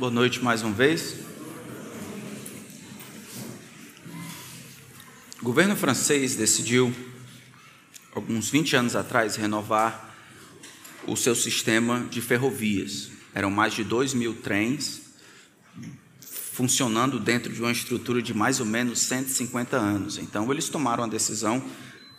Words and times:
Boa 0.00 0.10
noite 0.10 0.42
mais 0.42 0.62
uma 0.62 0.72
vez. 0.72 1.16
O 5.38 5.44
governo 5.44 5.76
francês 5.76 6.34
decidiu, 6.34 6.90
alguns 8.14 8.48
20 8.48 8.76
anos 8.76 8.96
atrás, 8.96 9.36
renovar 9.36 10.16
o 11.06 11.14
seu 11.16 11.34
sistema 11.34 12.00
de 12.10 12.22
ferrovias. 12.22 13.10
Eram 13.34 13.50
mais 13.50 13.74
de 13.74 13.84
2 13.84 14.14
mil 14.14 14.32
trens 14.36 15.02
funcionando 16.22 17.20
dentro 17.20 17.52
de 17.52 17.60
uma 17.60 17.70
estrutura 17.70 18.22
de 18.22 18.32
mais 18.32 18.58
ou 18.58 18.64
menos 18.64 19.00
150 19.00 19.76
anos. 19.76 20.16
Então, 20.16 20.50
eles 20.50 20.70
tomaram 20.70 21.04
a 21.04 21.08
decisão 21.08 21.62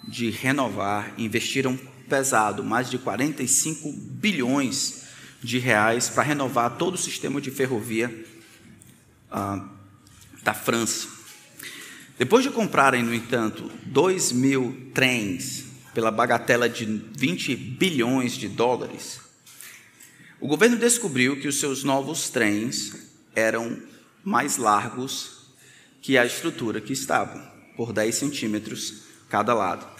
de 0.08 0.30
renovar, 0.30 1.16
investiram 1.18 1.76
pesado, 2.08 2.64
mais 2.64 2.92
de 2.92 3.00
45 3.00 3.92
bilhões 3.92 5.02
de 5.44 5.58
reais 5.58 6.10
para 6.10 6.24
renovar 6.24 6.78
todo 6.78 6.96
o 6.96 6.98
sistema 6.98 7.42
de 7.42 7.50
ferrovia 7.52 8.26
ah, 9.32 9.68
da 10.44 10.54
França. 10.54 11.08
Depois 12.18 12.44
de 12.44 12.52
comprarem, 12.52 13.02
no 13.02 13.14
entanto, 13.14 13.72
2 13.86 14.32
mil 14.32 14.92
trens 14.94 15.66
pela 15.94 16.12
bagatela 16.12 16.70
de 16.70 16.86
20 16.86 17.56
bilhões 17.56 18.34
de 18.34 18.48
dólares, 18.48 19.20
o 20.40 20.48
governo 20.48 20.78
descobriu 20.78 21.40
que 21.40 21.48
os 21.48 21.60
seus 21.60 21.84
novos 21.84 22.30
trens 22.30 22.94
eram 23.36 23.82
mais 24.24 24.58
largos 24.58 25.42
que 26.02 26.18
a 26.18 26.26
estrutura 26.26 26.82
que 26.82 26.94
estavam, 26.94 27.42
por 27.76 27.94
10 27.94 28.14
centímetros 28.14 29.04
cada 29.30 29.54
lado. 29.54 29.91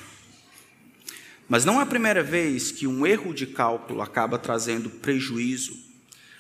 Mas 1.52 1.66
não 1.66 1.82
é 1.82 1.84
a 1.84 1.86
primeira 1.86 2.24
vez 2.24 2.72
que 2.72 2.88
um 2.88 3.06
erro 3.06 3.34
de 3.34 3.46
cálculo 3.46 4.02
acaba 4.02 4.40
trazendo 4.40 4.90
prejuízo. 4.90 5.78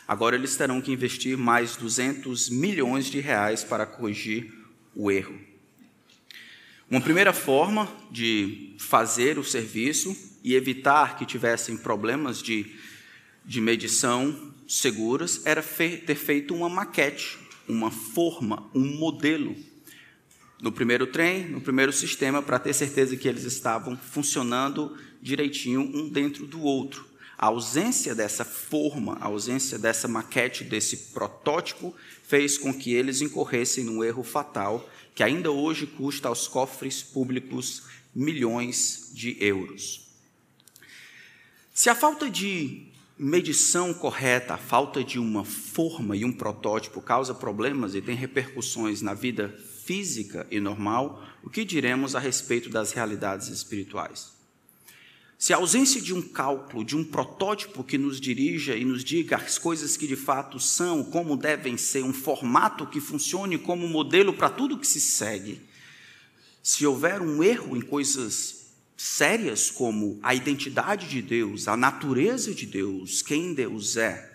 Agora 0.08 0.38
eles 0.38 0.56
terão 0.56 0.80
que 0.80 0.90
investir 0.90 1.38
mais 1.38 1.76
200 1.76 2.50
milhões 2.50 3.08
de 3.08 3.20
reais 3.20 3.62
para 3.62 3.86
corrigir 3.86 4.53
o 4.95 5.12
erro. 5.12 5.38
Uma 6.90 7.02
primeira 7.02 7.34
forma 7.34 7.92
de 8.09 8.73
fazer 8.80 9.38
o 9.38 9.44
serviço 9.44 10.16
e 10.45 10.56
evitar 10.56 11.18
que 11.18 11.25
tivessem 11.25 11.75
problemas 11.75 12.42
de, 12.42 12.73
de 13.44 13.59
medição 13.59 14.53
seguras 14.66 15.46
era 15.46 15.62
fe 15.62 15.98
ter 15.98 16.16
feito 16.16 16.56
uma 16.56 16.70
maquete, 16.70 17.38
uma 17.68 17.92
forma, 17.92 18.66
um 18.73 18.96
modelo 18.96 19.58
no 20.62 20.72
primeiro 20.72 21.08
trem, 21.08 21.48
no 21.48 21.59
primeiro 21.59 21.92
sistema, 21.92 22.42
para 22.42 22.59
ter 22.59 22.73
certeza 22.73 23.17
que 23.17 23.28
eles 23.28 23.44
estavam 23.44 23.98
funcionando 23.98 24.95
direitinho 25.20 25.81
um 25.81 26.08
dentro 26.08 26.45
do 26.45 26.62
outro. 26.62 27.09
A 27.36 27.48
ausência 27.48 28.14
dessa 28.14 28.45
forma, 28.45 29.18
a 29.20 29.26
ausência 29.26 29.80
dessa 29.80 30.08
maquete, 30.08 30.64
desse 30.64 30.95
protótipo, 31.12 31.95
fez 32.23 32.59
com 32.59 32.72
que 32.72 32.94
eles 32.94 33.22
incorressem 33.22 33.84
num 33.84 34.03
erro 34.03 34.23
fatal 34.23 34.88
que 35.16 35.23
ainda 35.23 35.52
hoje 35.52 35.88
custa 35.88 36.30
aos 36.30 36.48
cofres 36.48 37.02
públicos 37.02 37.84
milhões 38.14 39.12
de 39.14 39.36
euros. 39.44 40.08
Se 41.73 41.90
a 41.90 41.96
falta 41.96 42.30
de 42.30 42.86
medição 43.18 43.94
correta, 43.94 44.53
a 44.53 44.58
falta 44.58 45.03
de 45.03 45.18
uma 45.18 45.44
forma 45.44 46.16
e 46.16 46.23
um 46.23 46.31
protótipo 46.31 47.02
causa 47.02 47.34
problemas 47.34 47.96
e 47.96 48.02
tem 48.02 48.16
repercussões 48.16 49.02
na 49.02 49.14
vida 49.14 49.58
física 49.86 50.48
e 50.50 50.60
normal, 50.60 51.24
o 51.44 51.50
que 51.50 51.66
diremos 51.66 52.16
a 52.16 52.20
respeito 52.20 52.70
das 52.70 52.92
realidades 52.92 53.48
espirituais? 53.48 54.32
Se 55.38 55.54
a 55.54 55.58
ausência 55.58 56.00
de 56.00 56.14
um 56.14 56.22
cálculo, 56.22 56.86
de 56.86 56.96
um 56.96 57.04
protótipo 57.04 57.84
que 57.84 57.98
nos 57.98 58.22
dirija 58.22 58.76
e 58.76 58.86
nos 58.86 59.04
diga 59.04 59.38
as 59.38 59.58
coisas 59.58 59.98
que 59.98 60.06
de 60.06 60.16
fato 60.16 60.59
são, 60.59 61.04
como 61.04 61.36
devem 61.36 61.78
ser, 61.78 62.04
um 62.04 62.14
formato 62.14 62.86
que 62.86 63.02
funcione 63.02 63.58
como 63.58 63.88
modelo 63.88 64.34
para 64.34 64.50
tudo 64.50 64.78
que 64.78 64.86
se 64.86 65.02
segue, 65.02 65.59
se 66.62 66.86
houver 66.86 67.22
um 67.22 67.42
erro 67.42 67.76
em 67.76 67.82
coisas 67.82 68.68
sérias 68.96 69.72
como 69.72 70.20
a 70.22 70.36
identidade 70.36 71.09
de 71.09 71.24
Deus, 71.24 71.68
a 71.68 71.75
natureza 71.75 72.53
de 72.53 72.68
Deus, 72.68 73.24
quem 73.24 73.56
Deus 73.56 73.97
é, 73.97 74.31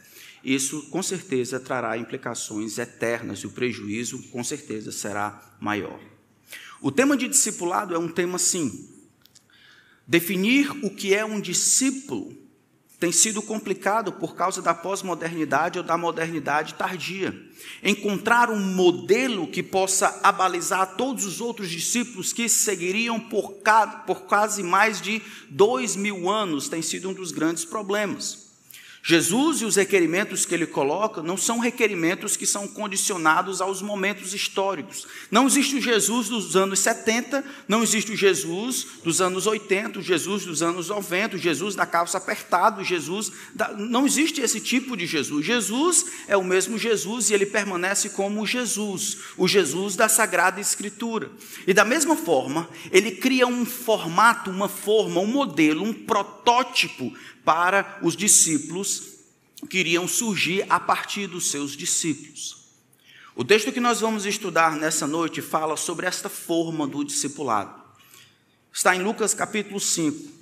isso 0.55 0.83
com 0.91 1.03
certeza 1.03 1.59
trará 1.59 1.99
implicações 1.99 2.79
eternas 2.79 3.41
e 3.41 3.49
o 3.49 3.51
prejuízo 3.51 4.23
com 4.31 4.45
certeza 4.45 4.93
será 4.93 5.57
maior. 5.59 5.99
O 6.81 6.93
tema 6.93 7.17
de 7.17 7.27
discipulado 7.27 7.97
é 7.97 7.99
um 7.99 8.07
tema 8.07 8.39
sim. 8.39 8.89
Definir 10.07 10.71
o 10.85 10.91
que 10.91 11.13
é 11.13 11.25
um 11.25 11.41
discípulo 11.41 12.33
tem 13.01 13.11
sido 13.11 13.43
complicado 13.43 14.13
por 14.13 14.37
causa 14.37 14.63
da 14.63 14.73
pós-modernidade 14.73 15.79
ou 15.79 15.85
da 15.85 15.99
modernidade 15.99 16.75
tardia. 16.75 17.35
Encontrar 17.83 18.49
um 18.49 18.61
modelo 18.61 19.49
que 19.49 19.65
possa 19.65 20.21
abalizar 20.23 20.97
todos 20.97 21.25
os 21.25 21.41
outros 21.41 21.69
discípulos 21.69 22.33
que 22.33 22.49
seguiriam 22.49 23.19
por, 23.19 23.53
por 24.07 24.23
quase 24.23 24.63
mais 24.63 25.01
de 25.01 25.21
dois 25.51 25.97
mil 25.97 26.31
anos 26.31 26.69
tem 26.69 26.81
sido 26.81 27.11
um 27.11 27.15
dos 27.15 27.33
grandes 27.33 27.65
problemas. 27.65 28.46
Jesus 29.09 29.61
e 29.61 29.65
os 29.65 29.77
requerimentos 29.77 30.45
que 30.45 30.53
ele 30.53 30.67
coloca 30.67 31.23
não 31.23 31.37
são 31.37 31.61
requerimentos 31.61 32.37
que 32.37 32.45
são 32.45 32.67
condicionados 32.67 33.61
aos 33.61 33.81
momentos 33.81 34.35
históricos. 34.35 35.07
Não 35.31 35.47
existe 35.47 35.77
o 35.77 35.81
Jesus 35.81 36.29
dos 36.29 36.57
anos 36.57 36.81
70, 36.81 37.45
não 37.69 37.85
existe 37.85 38.11
o 38.11 38.17
Jesus 38.17 38.85
dos 39.05 39.21
anos 39.21 39.47
80, 39.47 40.01
o 40.01 40.03
Jesus 40.03 40.45
dos 40.45 40.61
anos 40.61 40.89
90, 40.89 41.37
o 41.37 41.39
Jesus 41.39 41.77
da 41.77 41.87
calça 41.87 42.19
apertada, 42.19 42.81
o 42.81 42.85
Jesus. 42.85 43.31
Da... 43.55 43.69
Não 43.75 44.07
existe 44.07 44.41
esse 44.41 44.59
tipo 44.59 44.97
de 44.97 45.07
Jesus. 45.07 45.47
Jesus 45.47 46.07
é 46.27 46.37
o 46.37 46.43
mesmo 46.43 46.77
Jesus 46.77 47.31
e 47.31 47.35
ele 47.35 47.47
permanece 47.47 48.09
como 48.09 48.45
Jesus, 48.45 49.19
o 49.37 49.47
Jesus 49.47 49.95
da 49.95 50.09
Sagrada 50.09 50.61
Escritura. 50.61 51.31
E 51.65 51.73
da 51.73 51.85
mesma 51.85 52.17
forma, 52.17 52.69
ele 52.91 53.13
cria 53.13 53.47
um 53.47 53.65
formato, 53.65 54.51
uma 54.51 54.69
forma, 54.69 55.21
um 55.21 55.29
modelo, 55.29 55.85
um 55.85 55.93
protótipo 55.93 57.15
para 57.47 58.01
os 58.03 58.17
discípulos 58.17 59.05
que 59.71 59.79
iriam 59.79 60.09
surgir 60.09 60.67
a 60.69 60.81
partir 60.81 61.29
dos 61.29 61.49
seus 61.49 61.77
discípulos. 61.77 62.67
O 63.37 63.45
texto 63.45 63.71
que 63.71 63.79
nós 63.79 64.01
vamos 64.01 64.27
estudar 64.27 64.75
nessa 64.75 65.07
noite 65.07 65.41
fala 65.41 65.77
sobre 65.77 66.07
esta 66.07 66.29
forma 66.29 66.89
do 66.89 67.05
discipulado. 67.05 67.73
Está 68.73 68.97
em 68.97 69.03
Lucas 69.03 69.33
capítulo 69.33 69.79
5. 69.79 70.35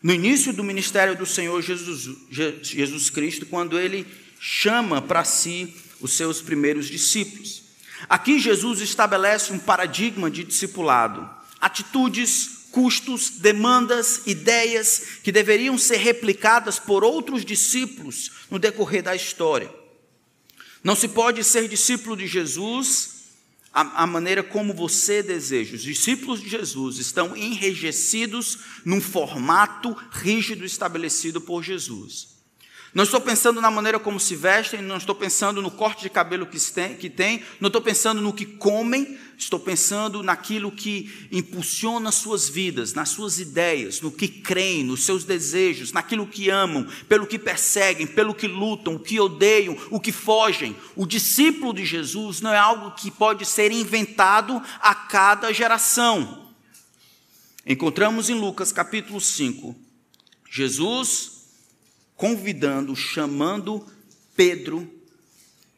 No 0.00 0.12
início 0.12 0.52
do 0.52 0.62
ministério 0.62 1.16
do 1.16 1.26
Senhor 1.26 1.60
Jesus, 1.60 2.08
Jesus 2.30 3.10
Cristo, 3.10 3.46
quando 3.46 3.76
ele 3.76 4.06
chama 4.38 5.02
para 5.02 5.24
si 5.24 5.74
os 6.00 6.12
seus 6.12 6.40
primeiros 6.40 6.86
discípulos. 6.86 7.64
Aqui 8.08 8.38
Jesus 8.38 8.80
estabelece 8.80 9.52
um 9.52 9.58
paradigma 9.58 10.30
de 10.30 10.44
discipulado, 10.44 11.28
atitudes, 11.60 12.53
custos, 12.74 13.30
demandas, 13.30 14.22
ideias 14.26 15.20
que 15.22 15.30
deveriam 15.30 15.78
ser 15.78 15.98
replicadas 15.98 16.76
por 16.76 17.04
outros 17.04 17.44
discípulos 17.44 18.32
no 18.50 18.58
decorrer 18.58 19.00
da 19.00 19.14
história. 19.14 19.72
Não 20.82 20.96
se 20.96 21.06
pode 21.06 21.44
ser 21.44 21.68
discípulo 21.68 22.16
de 22.16 22.26
Jesus 22.26 23.14
a, 23.72 24.06
maneira 24.08 24.42
como 24.42 24.74
você 24.74 25.22
deseja. 25.22 25.76
Os 25.76 25.82
discípulos 25.82 26.40
de 26.40 26.48
Jesus 26.48 26.98
estão 26.98 27.36
enrijecidos 27.36 28.58
num 28.84 29.00
formato 29.00 29.96
rígido 30.10 30.64
estabelecido 30.64 31.40
por 31.40 31.62
Jesus. 31.62 32.33
Não 32.94 33.02
estou 33.02 33.20
pensando 33.20 33.60
na 33.60 33.72
maneira 33.72 33.98
como 33.98 34.20
se 34.20 34.36
vestem, 34.36 34.80
não 34.80 34.96
estou 34.96 35.16
pensando 35.16 35.60
no 35.60 35.68
corte 35.68 36.02
de 36.02 36.08
cabelo 36.08 36.46
que 36.46 37.10
tem, 37.10 37.42
não 37.60 37.66
estou 37.66 37.82
pensando 37.82 38.20
no 38.20 38.32
que 38.32 38.46
comem, 38.46 39.18
estou 39.36 39.58
pensando 39.58 40.22
naquilo 40.22 40.70
que 40.70 41.28
impulsiona 41.32 42.12
suas 42.12 42.48
vidas, 42.48 42.94
nas 42.94 43.08
suas 43.08 43.40
ideias, 43.40 44.00
no 44.00 44.12
que 44.12 44.28
creem, 44.28 44.84
nos 44.84 45.04
seus 45.04 45.24
desejos, 45.24 45.90
naquilo 45.90 46.24
que 46.24 46.48
amam, 46.48 46.86
pelo 47.08 47.26
que 47.26 47.36
perseguem, 47.36 48.06
pelo 48.06 48.32
que 48.32 48.46
lutam, 48.46 48.94
o 48.94 49.00
que 49.00 49.18
odeiam, 49.18 49.76
o 49.90 49.98
que 49.98 50.12
fogem. 50.12 50.76
O 50.94 51.04
discípulo 51.04 51.74
de 51.74 51.84
Jesus 51.84 52.40
não 52.40 52.52
é 52.52 52.58
algo 52.58 52.92
que 52.92 53.10
pode 53.10 53.44
ser 53.44 53.72
inventado 53.72 54.62
a 54.80 54.94
cada 54.94 55.52
geração. 55.52 56.52
Encontramos 57.66 58.30
em 58.30 58.34
Lucas 58.34 58.70
capítulo 58.70 59.20
5, 59.20 59.74
Jesus 60.48 61.33
convidando, 62.16 62.94
chamando 62.94 63.86
Pedro 64.36 64.88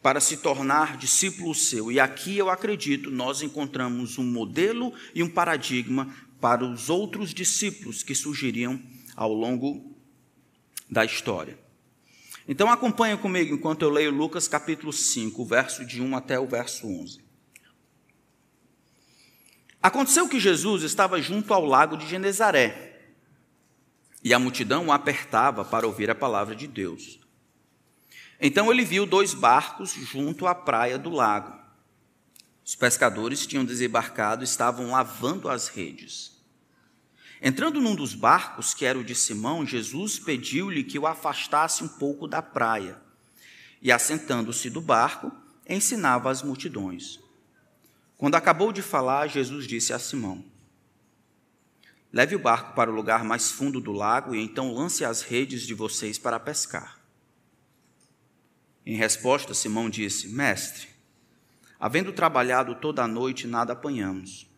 para 0.02 0.20
se 0.20 0.36
tornar 0.36 0.96
discípulo 0.96 1.54
seu. 1.54 1.90
E 1.90 1.98
aqui 1.98 2.38
eu 2.38 2.48
acredito, 2.48 3.10
nós 3.10 3.42
encontramos 3.42 4.18
um 4.18 4.24
modelo 4.24 4.92
e 5.14 5.22
um 5.22 5.28
paradigma 5.28 6.14
para 6.40 6.64
os 6.64 6.88
outros 6.88 7.34
discípulos 7.34 8.02
que 8.02 8.14
surgiriam 8.14 8.80
ao 9.16 9.32
longo 9.32 9.96
da 10.88 11.04
história. 11.04 11.58
Então 12.46 12.70
acompanha 12.70 13.16
comigo 13.16 13.54
enquanto 13.54 13.82
eu 13.82 13.90
leio 13.90 14.12
Lucas 14.12 14.46
capítulo 14.46 14.92
5, 14.92 15.44
verso 15.44 15.84
de 15.84 16.00
1 16.00 16.16
até 16.16 16.38
o 16.38 16.46
verso 16.46 16.86
11. 16.86 17.20
Aconteceu 19.82 20.28
que 20.28 20.38
Jesus 20.38 20.82
estava 20.82 21.20
junto 21.20 21.52
ao 21.52 21.64
lago 21.64 21.96
de 21.96 22.08
Genezaré 22.08 22.95
e 24.26 24.34
a 24.34 24.40
multidão 24.40 24.86
o 24.86 24.92
apertava 24.92 25.64
para 25.64 25.86
ouvir 25.86 26.10
a 26.10 26.14
palavra 26.14 26.56
de 26.56 26.66
Deus. 26.66 27.20
Então 28.40 28.72
ele 28.72 28.84
viu 28.84 29.06
dois 29.06 29.32
barcos 29.32 29.92
junto 29.92 30.48
à 30.48 30.54
praia 30.54 30.98
do 30.98 31.10
lago. 31.10 31.56
Os 32.64 32.74
pescadores 32.74 33.46
tinham 33.46 33.64
desembarcado 33.64 34.42
e 34.42 34.44
estavam 34.44 34.90
lavando 34.90 35.48
as 35.48 35.68
redes. 35.68 36.42
Entrando 37.40 37.80
num 37.80 37.94
dos 37.94 38.16
barcos, 38.16 38.74
que 38.74 38.84
era 38.84 38.98
o 38.98 39.04
de 39.04 39.14
Simão, 39.14 39.64
Jesus 39.64 40.18
pediu-lhe 40.18 40.82
que 40.82 40.98
o 40.98 41.06
afastasse 41.06 41.84
um 41.84 41.88
pouco 41.88 42.26
da 42.26 42.42
praia. 42.42 43.00
E 43.80 43.92
assentando-se 43.92 44.68
do 44.68 44.80
barco, 44.80 45.30
ensinava 45.68 46.32
as 46.32 46.42
multidões. 46.42 47.20
Quando 48.18 48.34
acabou 48.34 48.72
de 48.72 48.82
falar, 48.82 49.28
Jesus 49.28 49.68
disse 49.68 49.92
a 49.92 50.00
Simão: 50.00 50.44
Leve 52.16 52.34
o 52.34 52.38
barco 52.38 52.74
para 52.74 52.90
o 52.90 52.94
lugar 52.94 53.22
mais 53.22 53.50
fundo 53.50 53.78
do 53.78 53.92
lago 53.92 54.34
e 54.34 54.42
então 54.42 54.72
lance 54.72 55.04
as 55.04 55.20
redes 55.20 55.66
de 55.66 55.74
vocês 55.74 56.18
para 56.18 56.40
pescar. 56.40 56.98
Em 58.86 58.96
resposta, 58.96 59.52
Simão 59.52 59.90
disse: 59.90 60.28
Mestre, 60.28 60.88
havendo 61.78 62.14
trabalhado 62.14 62.74
toda 62.76 63.04
a 63.04 63.06
noite, 63.06 63.46
nada 63.46 63.74
apanhamos. 63.74 64.50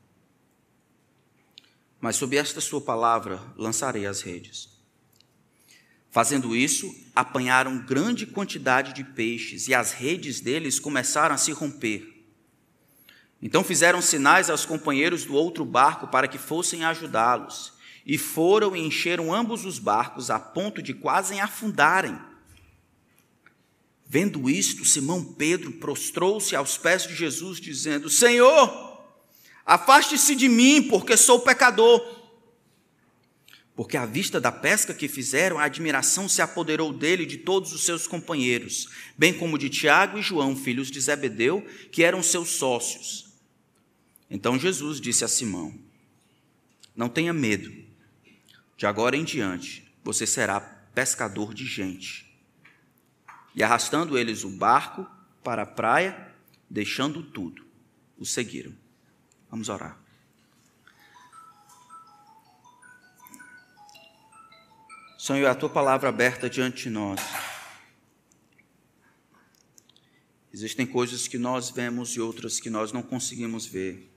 Mas 2.00 2.14
sob 2.14 2.36
esta 2.36 2.60
sua 2.60 2.80
palavra 2.80 3.42
lançarei 3.56 4.06
as 4.06 4.20
redes. 4.20 4.78
Fazendo 6.10 6.54
isso, 6.54 6.94
apanharam 7.12 7.84
grande 7.84 8.24
quantidade 8.24 8.92
de 8.92 9.02
peixes 9.02 9.66
e 9.66 9.74
as 9.74 9.90
redes 9.90 10.38
deles 10.40 10.78
começaram 10.78 11.34
a 11.34 11.38
se 11.38 11.50
romper. 11.50 12.17
Então 13.40 13.62
fizeram 13.62 14.02
sinais 14.02 14.50
aos 14.50 14.64
companheiros 14.64 15.24
do 15.24 15.34
outro 15.34 15.64
barco 15.64 16.08
para 16.08 16.26
que 16.26 16.38
fossem 16.38 16.84
ajudá-los. 16.84 17.72
E 18.04 18.18
foram 18.18 18.74
e 18.74 18.80
encheram 18.80 19.32
ambos 19.32 19.64
os 19.64 19.78
barcos 19.78 20.30
a 20.30 20.38
ponto 20.38 20.82
de 20.82 20.94
quase 20.94 21.38
afundarem. 21.38 22.18
Vendo 24.06 24.48
isto, 24.48 24.84
Simão 24.86 25.22
Pedro 25.22 25.72
prostrou-se 25.72 26.56
aos 26.56 26.78
pés 26.78 27.06
de 27.06 27.14
Jesus, 27.14 27.60
dizendo: 27.60 28.08
Senhor, 28.08 29.02
afaste-se 29.66 30.34
de 30.34 30.48
mim, 30.48 30.82
porque 30.84 31.16
sou 31.16 31.40
pecador. 31.40 32.16
Porque 33.76 33.98
à 33.98 34.06
vista 34.06 34.40
da 34.40 34.50
pesca 34.50 34.94
que 34.94 35.06
fizeram, 35.06 35.58
a 35.58 35.64
admiração 35.64 36.28
se 36.28 36.40
apoderou 36.40 36.92
dele 36.92 37.24
e 37.24 37.26
de 37.26 37.36
todos 37.36 37.72
os 37.72 37.84
seus 37.84 38.06
companheiros, 38.06 38.88
bem 39.16 39.32
como 39.32 39.58
de 39.58 39.68
Tiago 39.68 40.18
e 40.18 40.22
João, 40.22 40.56
filhos 40.56 40.90
de 40.90 40.98
Zebedeu, 41.00 41.64
que 41.92 42.02
eram 42.02 42.22
seus 42.22 42.48
sócios. 42.48 43.27
Então 44.30 44.58
Jesus 44.58 45.00
disse 45.00 45.24
a 45.24 45.28
Simão: 45.28 45.78
Não 46.94 47.08
tenha 47.08 47.32
medo, 47.32 47.72
de 48.76 48.86
agora 48.86 49.16
em 49.16 49.24
diante 49.24 49.92
você 50.04 50.26
será 50.26 50.60
pescador 50.60 51.54
de 51.54 51.66
gente. 51.66 52.26
E 53.54 53.62
arrastando 53.62 54.18
eles 54.18 54.44
o 54.44 54.50
barco 54.50 55.06
para 55.42 55.62
a 55.62 55.66
praia, 55.66 56.34
deixando 56.68 57.22
tudo, 57.22 57.66
o 58.16 58.24
seguiram. 58.24 58.74
Vamos 59.50 59.68
orar. 59.68 59.98
Senhor, 65.18 65.48
a 65.48 65.54
tua 65.54 65.68
palavra 65.68 66.08
aberta 66.08 66.48
diante 66.48 66.84
de 66.84 66.90
nós. 66.90 67.20
Existem 70.52 70.86
coisas 70.86 71.28
que 71.28 71.36
nós 71.36 71.70
vemos 71.70 72.10
e 72.10 72.20
outras 72.20 72.58
que 72.58 72.70
nós 72.70 72.92
não 72.92 73.02
conseguimos 73.02 73.66
ver 73.66 74.07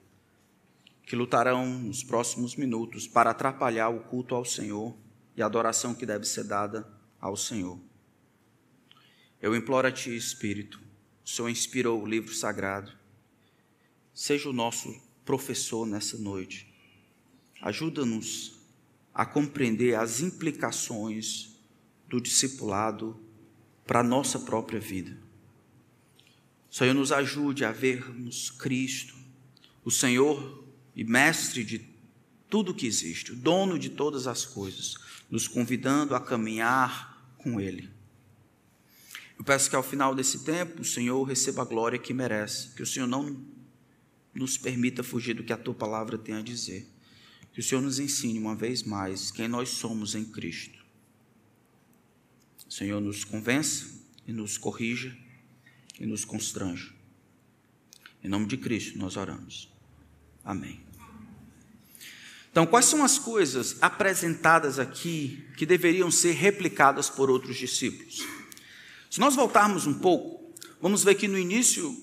que 1.11 1.15
lutarão 1.17 1.67
nos 1.67 2.05
próximos 2.05 2.55
minutos 2.55 3.05
para 3.05 3.31
atrapalhar 3.31 3.89
o 3.89 3.99
culto 3.99 4.33
ao 4.33 4.45
Senhor 4.45 4.95
e 5.35 5.41
a 5.41 5.45
adoração 5.45 5.93
que 5.93 6.05
deve 6.05 6.23
ser 6.23 6.45
dada 6.45 6.87
ao 7.19 7.35
Senhor. 7.35 7.77
Eu 9.41 9.53
imploro 9.53 9.89
a 9.89 9.91
Ti, 9.91 10.15
Espírito, 10.15 10.79
o 11.25 11.27
Senhor 11.29 11.49
inspirou 11.49 12.01
o 12.01 12.05
livro 12.05 12.33
sagrado. 12.33 12.93
Seja 14.13 14.47
o 14.47 14.53
nosso 14.53 15.01
professor 15.25 15.85
nessa 15.85 16.17
noite. 16.17 16.73
Ajuda-nos 17.61 18.61
a 19.13 19.25
compreender 19.25 19.95
as 19.95 20.21
implicações 20.21 21.59
do 22.07 22.21
discipulado 22.21 23.19
para 23.85 23.99
a 23.99 24.03
nossa 24.03 24.39
própria 24.39 24.79
vida. 24.79 25.17
Senhor, 26.69 26.93
nos 26.93 27.11
ajude 27.11 27.65
a 27.65 27.71
vermos 27.73 28.49
Cristo, 28.49 29.13
o 29.83 29.91
Senhor 29.91 30.60
e 31.01 31.03
mestre 31.03 31.63
de 31.63 31.81
tudo 32.47 32.75
que 32.75 32.85
existe, 32.85 33.31
o 33.31 33.35
dono 33.35 33.79
de 33.79 33.89
todas 33.89 34.27
as 34.27 34.45
coisas, 34.45 34.93
nos 35.31 35.47
convidando 35.47 36.13
a 36.13 36.19
caminhar 36.19 37.33
com 37.39 37.59
Ele. 37.59 37.89
Eu 39.35 39.43
peço 39.43 39.67
que 39.67 39.75
ao 39.75 39.81
final 39.81 40.13
desse 40.13 40.43
tempo 40.43 40.83
o 40.83 40.85
Senhor 40.85 41.23
receba 41.23 41.63
a 41.63 41.65
glória 41.65 41.97
que 41.97 42.13
merece, 42.13 42.75
que 42.75 42.83
o 42.83 42.85
Senhor 42.85 43.07
não 43.07 43.43
nos 44.31 44.59
permita 44.59 45.01
fugir 45.01 45.33
do 45.33 45.43
que 45.43 45.51
a 45.51 45.57
tua 45.57 45.73
palavra 45.73 46.19
tem 46.19 46.35
a 46.35 46.41
dizer, 46.43 46.87
que 47.51 47.61
o 47.61 47.63
Senhor 47.63 47.81
nos 47.81 47.97
ensine 47.97 48.37
uma 48.37 48.55
vez 48.55 48.83
mais 48.83 49.31
quem 49.31 49.47
nós 49.47 49.69
somos 49.69 50.13
em 50.13 50.23
Cristo. 50.23 50.85
O 52.69 52.71
Senhor 52.71 53.01
nos 53.01 53.23
convença 53.23 53.87
e 54.27 54.31
nos 54.31 54.55
corrija 54.55 55.17
e 55.99 56.05
nos 56.05 56.23
constranja. 56.23 56.93
Em 58.23 58.29
nome 58.29 58.45
de 58.45 58.55
Cristo 58.55 58.99
nós 58.99 59.17
oramos. 59.17 59.67
Amém. 60.43 60.90
Então, 62.51 62.65
quais 62.65 62.85
são 62.85 63.03
as 63.03 63.17
coisas 63.17 63.77
apresentadas 63.81 64.77
aqui 64.77 65.47
que 65.55 65.65
deveriam 65.65 66.11
ser 66.11 66.33
replicadas 66.33 67.09
por 67.09 67.29
outros 67.29 67.55
discípulos? 67.55 68.25
Se 69.09 69.21
nós 69.21 69.35
voltarmos 69.35 69.87
um 69.87 69.93
pouco, 69.93 70.53
vamos 70.81 71.03
ver 71.03 71.15
que 71.15 71.29
no 71.29 71.39
início 71.39 71.95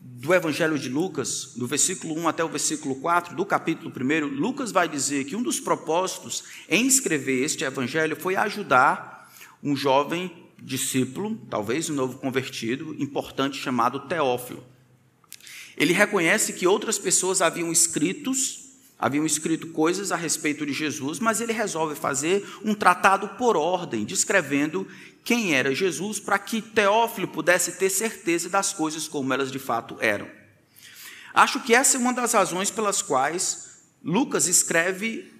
do 0.00 0.32
Evangelho 0.32 0.78
de 0.78 0.88
Lucas, 0.88 1.54
do 1.56 1.66
versículo 1.66 2.14
1 2.16 2.28
até 2.28 2.44
o 2.44 2.48
versículo 2.48 2.94
4 2.96 3.34
do 3.34 3.44
capítulo 3.44 3.92
1, 3.92 4.26
Lucas 4.26 4.70
vai 4.70 4.88
dizer 4.88 5.24
que 5.24 5.34
um 5.34 5.42
dos 5.42 5.58
propósitos 5.58 6.44
em 6.68 6.86
escrever 6.86 7.44
este 7.44 7.64
Evangelho 7.64 8.14
foi 8.14 8.36
ajudar 8.36 9.28
um 9.60 9.74
jovem 9.74 10.30
discípulo, 10.62 11.36
talvez 11.50 11.90
um 11.90 11.94
novo 11.94 12.18
convertido, 12.18 12.94
importante 13.00 13.58
chamado 13.58 14.06
Teófilo. 14.06 14.64
Ele 15.76 15.92
reconhece 15.92 16.52
que 16.52 16.66
outras 16.66 16.98
pessoas 16.98 17.42
haviam 17.42 17.72
escritos, 17.72 18.65
haviam 18.98 19.26
escrito 19.26 19.68
coisas 19.68 20.10
a 20.10 20.16
respeito 20.16 20.64
de 20.64 20.72
Jesus, 20.72 21.18
mas 21.18 21.40
ele 21.40 21.52
resolve 21.52 21.94
fazer 21.94 22.46
um 22.64 22.74
tratado 22.74 23.28
por 23.30 23.56
ordem, 23.56 24.04
descrevendo 24.04 24.86
quem 25.22 25.54
era 25.54 25.74
Jesus, 25.74 26.18
para 26.18 26.38
que 26.38 26.62
Teófilo 26.62 27.28
pudesse 27.28 27.72
ter 27.72 27.90
certeza 27.90 28.48
das 28.48 28.72
coisas 28.72 29.06
como 29.08 29.32
elas 29.32 29.50
de 29.50 29.58
fato 29.58 29.96
eram. 30.00 30.28
Acho 31.34 31.60
que 31.60 31.74
essa 31.74 31.96
é 31.96 32.00
uma 32.00 32.14
das 32.14 32.32
razões 32.32 32.70
pelas 32.70 33.02
quais 33.02 33.82
Lucas 34.02 34.46
escreve 34.46 35.32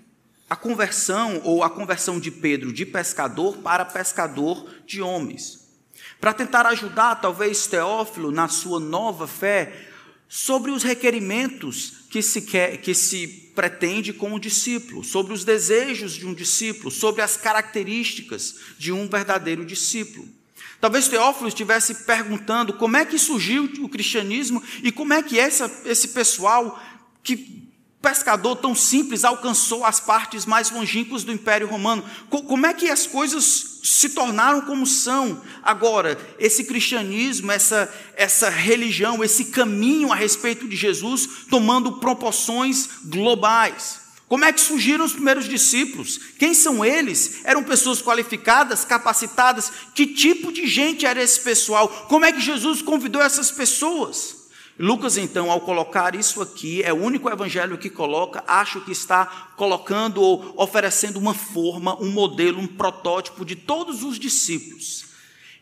a 0.50 0.54
conversão 0.54 1.40
ou 1.42 1.62
a 1.62 1.70
conversão 1.70 2.20
de 2.20 2.30
Pedro 2.30 2.72
de 2.72 2.84
pescador 2.84 3.56
para 3.58 3.84
pescador 3.84 4.68
de 4.86 5.00
homens. 5.00 5.66
Para 6.20 6.32
tentar 6.32 6.66
ajudar, 6.66 7.16
talvez, 7.16 7.66
Teófilo 7.66 8.30
na 8.30 8.48
sua 8.48 8.78
nova 8.78 9.26
fé 9.26 9.88
sobre 10.28 10.70
os 10.70 10.82
requerimentos 10.82 11.92
que 12.10 12.22
se, 12.22 12.42
quer, 12.42 12.78
que 12.78 12.94
se 12.94 13.26
pretende 13.54 14.12
com 14.12 14.32
o 14.32 14.40
discípulo, 14.40 15.04
sobre 15.04 15.32
os 15.32 15.44
desejos 15.44 16.14
de 16.14 16.26
um 16.26 16.34
discípulo, 16.34 16.90
sobre 16.90 17.22
as 17.22 17.36
características 17.36 18.56
de 18.78 18.92
um 18.92 19.08
verdadeiro 19.08 19.64
discípulo. 19.64 20.28
Talvez 20.80 21.08
Teófilo 21.08 21.48
estivesse 21.48 22.04
perguntando 22.04 22.74
como 22.74 22.96
é 22.96 23.04
que 23.04 23.18
surgiu 23.18 23.64
o 23.80 23.88
cristianismo 23.88 24.62
e 24.82 24.92
como 24.92 25.14
é 25.14 25.22
que 25.22 25.38
essa, 25.38 25.70
esse 25.84 26.08
pessoal 26.08 26.80
que 27.22 27.65
pescador 28.02 28.56
tão 28.56 28.74
simples 28.74 29.24
alcançou 29.24 29.84
as 29.84 29.98
partes 29.98 30.46
mais 30.46 30.70
longínquas 30.70 31.24
do 31.24 31.32
Império 31.32 31.66
Romano. 31.66 32.04
Como 32.28 32.66
é 32.66 32.72
que 32.72 32.88
as 32.88 33.06
coisas 33.06 33.80
se 33.82 34.10
tornaram 34.10 34.60
como 34.60 34.86
são 34.86 35.42
agora? 35.62 36.18
Esse 36.38 36.64
cristianismo, 36.64 37.50
essa, 37.50 37.92
essa 38.16 38.48
religião, 38.48 39.24
esse 39.24 39.46
caminho 39.46 40.12
a 40.12 40.16
respeito 40.16 40.68
de 40.68 40.76
Jesus 40.76 41.28
tomando 41.50 41.98
proporções 41.98 42.88
globais. 43.04 44.06
Como 44.28 44.44
é 44.44 44.52
que 44.52 44.60
surgiram 44.60 45.04
os 45.04 45.12
primeiros 45.12 45.48
discípulos? 45.48 46.18
Quem 46.38 46.52
são 46.52 46.84
eles? 46.84 47.40
Eram 47.44 47.62
pessoas 47.62 48.02
qualificadas, 48.02 48.84
capacitadas? 48.84 49.70
Que 49.94 50.06
tipo 50.06 50.52
de 50.52 50.66
gente 50.66 51.06
era 51.06 51.22
esse 51.22 51.40
pessoal? 51.40 51.88
Como 52.08 52.24
é 52.24 52.32
que 52.32 52.40
Jesus 52.40 52.82
convidou 52.82 53.22
essas 53.22 53.52
pessoas? 53.52 54.35
Lucas, 54.78 55.16
então, 55.16 55.50
ao 55.50 55.62
colocar 55.62 56.14
isso 56.14 56.42
aqui, 56.42 56.82
é 56.82 56.92
o 56.92 57.02
único 57.02 57.30
evangelho 57.30 57.78
que 57.78 57.88
coloca, 57.88 58.44
acho 58.46 58.82
que 58.82 58.92
está 58.92 59.24
colocando 59.56 60.20
ou 60.20 60.52
oferecendo 60.54 61.18
uma 61.18 61.32
forma, 61.32 61.98
um 61.98 62.10
modelo, 62.10 62.60
um 62.60 62.66
protótipo 62.66 63.42
de 63.42 63.56
todos 63.56 64.02
os 64.02 64.18
discípulos, 64.18 65.06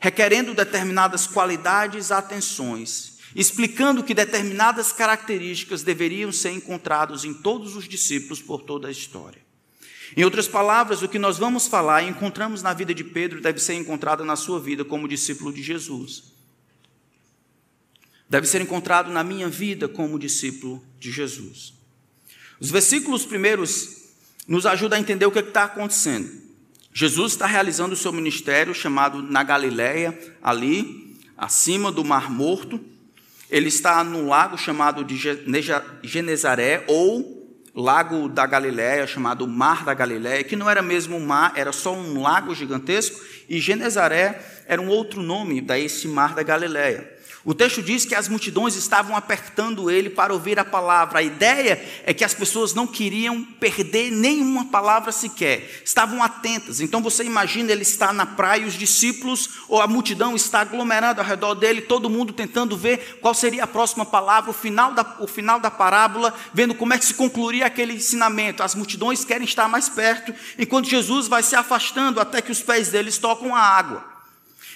requerendo 0.00 0.52
determinadas 0.52 1.28
qualidades, 1.28 2.10
atenções, 2.10 3.18
explicando 3.36 4.02
que 4.02 4.14
determinadas 4.14 4.90
características 4.90 5.84
deveriam 5.84 6.32
ser 6.32 6.50
encontradas 6.50 7.24
em 7.24 7.32
todos 7.32 7.76
os 7.76 7.88
discípulos 7.88 8.42
por 8.42 8.62
toda 8.62 8.88
a 8.88 8.90
história. 8.90 9.40
Em 10.16 10.24
outras 10.24 10.48
palavras, 10.48 11.02
o 11.02 11.08
que 11.08 11.20
nós 11.20 11.38
vamos 11.38 11.68
falar 11.68 12.02
e 12.02 12.08
encontramos 12.08 12.62
na 12.62 12.72
vida 12.72 12.92
de 12.92 13.04
Pedro 13.04 13.40
deve 13.40 13.60
ser 13.60 13.74
encontrado 13.74 14.24
na 14.24 14.34
sua 14.34 14.58
vida 14.58 14.84
como 14.84 15.08
discípulo 15.08 15.52
de 15.52 15.62
Jesus. 15.62 16.33
Deve 18.34 18.48
ser 18.48 18.60
encontrado 18.60 19.12
na 19.12 19.22
minha 19.22 19.48
vida 19.48 19.86
como 19.86 20.18
discípulo 20.18 20.82
de 20.98 21.12
Jesus. 21.12 21.72
Os 22.58 22.68
versículos 22.68 23.24
primeiros 23.24 24.08
nos 24.48 24.66
ajudam 24.66 24.98
a 24.98 25.00
entender 25.00 25.24
o 25.24 25.30
que 25.30 25.38
é 25.38 25.42
está 25.42 25.62
acontecendo. 25.62 26.28
Jesus 26.92 27.34
está 27.34 27.46
realizando 27.46 27.92
o 27.92 27.96
seu 27.96 28.12
ministério 28.12 28.74
chamado 28.74 29.22
na 29.22 29.44
Galileia, 29.44 30.18
ali, 30.42 31.16
acima 31.38 31.92
do 31.92 32.04
Mar 32.04 32.28
Morto. 32.28 32.80
Ele 33.48 33.68
está 33.68 34.02
no 34.02 34.26
lago 34.26 34.58
chamado 34.58 35.04
de 35.04 35.16
Genezaré, 36.02 36.82
ou 36.88 37.56
lago 37.72 38.28
da 38.28 38.46
Galiléia, 38.46 39.06
chamado 39.06 39.46
Mar 39.46 39.84
da 39.84 39.94
Galiléia, 39.94 40.42
que 40.42 40.56
não 40.56 40.68
era 40.68 40.82
mesmo 40.82 41.16
um 41.16 41.24
mar, 41.24 41.52
era 41.54 41.70
só 41.70 41.94
um 41.94 42.20
lago 42.20 42.52
gigantesco, 42.52 43.24
e 43.48 43.60
Genezaré 43.60 44.44
era 44.66 44.82
um 44.82 44.88
outro 44.88 45.22
nome 45.22 45.60
da 45.60 45.78
esse 45.78 46.08
Mar 46.08 46.34
da 46.34 46.42
Galiléia. 46.42 47.13
O 47.44 47.52
texto 47.52 47.82
diz 47.82 48.06
que 48.06 48.14
as 48.14 48.26
multidões 48.26 48.74
estavam 48.74 49.14
apertando 49.14 49.90
ele 49.90 50.08
para 50.08 50.32
ouvir 50.32 50.58
a 50.58 50.64
palavra. 50.64 51.18
A 51.18 51.22
ideia 51.22 51.78
é 52.06 52.14
que 52.14 52.24
as 52.24 52.32
pessoas 52.32 52.72
não 52.72 52.86
queriam 52.86 53.44
perder 53.44 54.10
nenhuma 54.10 54.64
palavra 54.66 55.12
sequer, 55.12 55.82
estavam 55.84 56.22
atentas. 56.22 56.80
Então 56.80 57.02
você 57.02 57.22
imagina 57.22 57.70
ele 57.70 57.82
está 57.82 58.14
na 58.14 58.24
praia, 58.24 58.66
os 58.66 58.72
discípulos 58.72 59.50
ou 59.68 59.82
a 59.82 59.86
multidão 59.86 60.34
está 60.34 60.60
aglomerada 60.62 61.20
ao 61.20 61.28
redor 61.28 61.54
dele, 61.54 61.82
todo 61.82 62.08
mundo 62.08 62.32
tentando 62.32 62.78
ver 62.78 63.18
qual 63.20 63.34
seria 63.34 63.64
a 63.64 63.66
próxima 63.66 64.06
palavra, 64.06 64.50
o 64.50 64.54
final 64.54 64.94
da, 64.94 65.16
o 65.20 65.26
final 65.26 65.60
da 65.60 65.70
parábola, 65.70 66.32
vendo 66.54 66.74
como 66.74 66.94
é 66.94 66.98
que 66.98 67.04
se 67.04 67.12
concluiria 67.12 67.66
aquele 67.66 67.92
ensinamento. 67.92 68.62
As 68.62 68.74
multidões 68.74 69.22
querem 69.22 69.44
estar 69.44 69.68
mais 69.68 69.90
perto, 69.90 70.34
enquanto 70.58 70.88
Jesus 70.88 71.28
vai 71.28 71.42
se 71.42 71.54
afastando 71.54 72.20
até 72.20 72.40
que 72.40 72.52
os 72.52 72.62
pés 72.62 72.88
deles 72.88 73.18
tocam 73.18 73.54
a 73.54 73.60
água. 73.60 74.13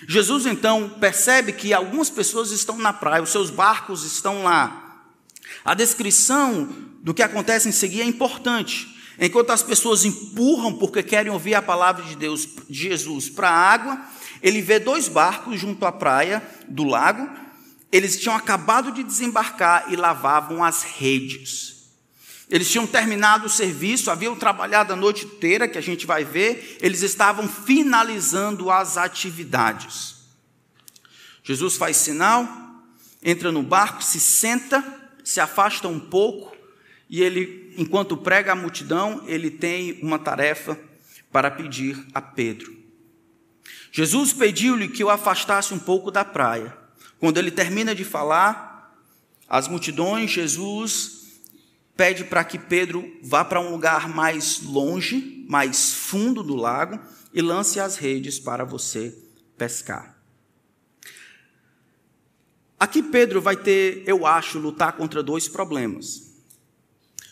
Jesus 0.07 0.47
então 0.47 0.89
percebe 1.01 1.53
que 1.53 1.73
algumas 1.73 2.11
pessoas 2.11 2.51
estão 2.51 2.79
na 2.79 2.93
praia, 2.93 3.23
os 3.23 3.31
seus 3.31 3.51
barcos 3.51 4.05
estão 4.05 4.45
lá. 4.45 5.07
A 5.65 5.75
descrição 5.75 6.69
do 7.03 7.15
que 7.15 7.23
acontece 7.23 7.69
em 7.69 7.73
seguida 7.73 8.03
é 8.03 8.07
importante. 8.07 8.97
Enquanto 9.19 9.51
as 9.51 9.63
pessoas 9.63 10.05
empurram 10.05 10.75
porque 10.75 11.03
querem 11.03 11.33
ouvir 11.33 11.55
a 11.55 11.63
palavra 11.63 12.05
de 12.05 12.15
Deus, 12.15 12.49
de 12.69 12.89
Jesus, 12.89 13.29
para 13.29 13.51
a 13.51 13.73
água, 13.73 14.01
ele 14.41 14.63
vê 14.63 14.79
dois 14.79 15.09
barcos 15.09 15.59
junto 15.59 15.85
à 15.85 15.91
praia 15.91 16.43
do 16.69 16.85
lago. 16.85 17.29
Eles 17.91 18.21
tinham 18.21 18.37
acabado 18.37 18.93
de 18.93 19.03
desembarcar 19.03 19.87
e 19.89 19.97
lavavam 19.97 20.63
as 20.63 20.85
redes. 20.85 21.78
Eles 22.51 22.71
tinham 22.71 22.87
terminado 22.87 23.47
o 23.47 23.51
serviço, 23.51 24.11
haviam 24.11 24.35
trabalhado 24.35 24.93
a 24.93 24.97
noite 24.97 25.27
inteira, 25.27 25.69
que 25.69 25.77
a 25.77 25.83
gente 25.83 26.07
vai 26.07 26.25
ver, 26.25 26.79
eles 26.81 27.03
estavam 27.03 27.47
finalizando 27.47 28.71
as 28.71 28.97
atividades. 28.97 30.17
Jesus 31.45 31.77
faz 31.77 31.97
sinal, 31.99 32.49
entra 33.23 33.53
no 33.53 33.63
barco, 33.63 34.03
se 34.03 34.19
senta, 34.19 34.83
se 35.23 35.41
afasta 35.41 35.89
um 35.89 36.01
pouco, 36.01 36.57
e 37.11 37.23
ele, 37.23 37.75
enquanto 37.77 38.17
prega 38.17 38.53
a 38.53 38.57
multidão, 38.57 39.23
ele 39.27 39.51
tem 39.51 39.99
uma 40.03 40.19
tarefa 40.19 40.79
para 41.31 41.51
pedir 41.51 42.03
a 42.15 42.23
Pedro. 42.23 42.77
Jesus 43.93 44.33
pediu-lhe 44.33 44.89
que 44.89 45.05
o 45.05 45.11
afastasse 45.11 45.75
um 45.75 45.79
pouco 45.79 46.11
da 46.11 46.25
praia. 46.25 46.77
Quando 47.19 47.39
ele 47.39 47.51
termina 47.51 47.95
de 47.95 48.05
falar, 48.05 48.95
as 49.49 49.69
multidões, 49.69 50.31
Jesus 50.31 51.18
pede 51.99 52.23
para 52.23 52.45
que 52.45 52.61
Pedro 52.61 53.13
vá 53.21 53.45
para 53.45 53.61
um 53.61 53.73
lugar 53.73 54.09
mais 54.09 54.63
longe, 54.63 55.45
mais 55.49 55.93
fundo 55.93 56.45
do 56.45 56.55
lago 56.55 56.97
e 57.35 57.43
lance 57.43 57.81
as 57.81 57.97
redes 57.97 58.39
para 58.39 58.65
você 58.65 59.13
pescar. 59.59 60.17
Aqui 62.79 63.03
Pedro 63.03 63.41
vai 63.43 63.57
ter, 63.57 64.05
eu 64.07 64.25
acho, 64.25 64.61
lutar 64.61 64.93
contra 64.93 65.25
dois 65.25 65.49
problemas. 65.49 66.37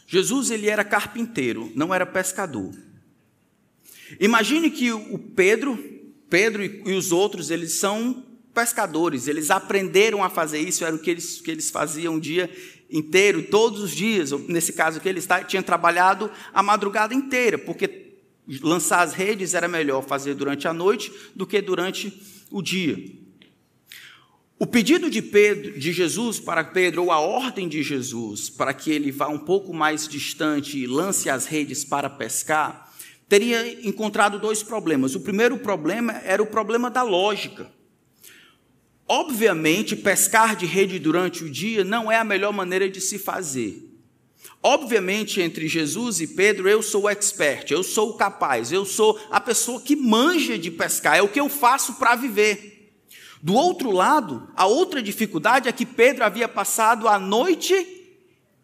Jesus 0.04 0.50
ele 0.50 0.68
era 0.68 0.82
carpinteiro, 0.82 1.70
não 1.76 1.94
era 1.94 2.04
pescador. 2.04 2.74
Imagine 4.18 4.68
que 4.68 4.90
o 4.90 5.16
Pedro, 5.16 5.78
Pedro 6.28 6.64
e 6.64 6.92
os 6.92 7.12
outros, 7.12 7.52
eles 7.52 7.74
são 7.74 8.26
pescadores, 8.52 9.28
eles 9.28 9.50
aprenderam 9.50 10.24
a 10.24 10.30
fazer 10.30 10.58
isso, 10.58 10.84
era 10.84 10.96
o 10.96 10.98
que 10.98 11.10
eles, 11.10 11.40
que 11.40 11.50
eles 11.52 11.70
faziam 11.70 12.14
um 12.14 12.20
dia 12.20 12.50
inteiro, 12.90 13.42
todos 13.44 13.80
os 13.80 13.90
dias, 13.90 14.30
nesse 14.48 14.72
caso 14.72 15.00
que 15.00 15.08
ele 15.08 15.18
está, 15.18 15.42
tinha 15.42 15.62
trabalhado 15.62 16.30
a 16.52 16.62
madrugada 16.62 17.14
inteira, 17.14 17.58
porque 17.58 18.14
lançar 18.62 19.02
as 19.02 19.12
redes 19.12 19.54
era 19.54 19.66
melhor 19.66 20.02
fazer 20.02 20.34
durante 20.34 20.68
a 20.68 20.72
noite 20.72 21.12
do 21.34 21.46
que 21.46 21.60
durante 21.60 22.12
o 22.50 22.62
dia. 22.62 22.96
O 24.58 24.66
pedido 24.66 25.10
de 25.10 25.20
Pedro, 25.20 25.78
de 25.78 25.92
Jesus 25.92 26.40
para 26.40 26.64
Pedro, 26.64 27.04
ou 27.04 27.12
a 27.12 27.20
ordem 27.20 27.68
de 27.68 27.82
Jesus 27.82 28.48
para 28.48 28.72
que 28.72 28.90
ele 28.90 29.12
vá 29.12 29.28
um 29.28 29.38
pouco 29.38 29.74
mais 29.74 30.08
distante 30.08 30.78
e 30.78 30.86
lance 30.86 31.28
as 31.28 31.44
redes 31.44 31.84
para 31.84 32.08
pescar, 32.08 32.90
teria 33.28 33.86
encontrado 33.86 34.38
dois 34.38 34.62
problemas. 34.62 35.14
O 35.14 35.20
primeiro 35.20 35.58
problema 35.58 36.12
era 36.24 36.42
o 36.42 36.46
problema 36.46 36.88
da 36.88 37.02
lógica. 37.02 37.70
Obviamente, 39.08 39.94
pescar 39.94 40.56
de 40.56 40.66
rede 40.66 40.98
durante 40.98 41.44
o 41.44 41.50
dia 41.50 41.84
não 41.84 42.10
é 42.10 42.16
a 42.16 42.24
melhor 42.24 42.52
maneira 42.52 42.88
de 42.88 43.00
se 43.00 43.18
fazer. 43.18 43.82
Obviamente, 44.62 45.40
entre 45.40 45.68
Jesus 45.68 46.20
e 46.20 46.26
Pedro, 46.26 46.68
eu 46.68 46.82
sou 46.82 47.04
o 47.04 47.08
expert, 47.08 47.70
eu 47.70 47.84
sou 47.84 48.10
o 48.10 48.14
capaz, 48.14 48.72
eu 48.72 48.84
sou 48.84 49.18
a 49.30 49.40
pessoa 49.40 49.80
que 49.80 49.94
manja 49.94 50.58
de 50.58 50.70
pescar, 50.70 51.16
é 51.16 51.22
o 51.22 51.28
que 51.28 51.38
eu 51.38 51.48
faço 51.48 51.94
para 51.94 52.16
viver. 52.16 52.92
Do 53.40 53.54
outro 53.54 53.92
lado, 53.92 54.48
a 54.56 54.66
outra 54.66 55.00
dificuldade 55.00 55.68
é 55.68 55.72
que 55.72 55.86
Pedro 55.86 56.24
havia 56.24 56.48
passado 56.48 57.06
a 57.06 57.18
noite 57.18 57.74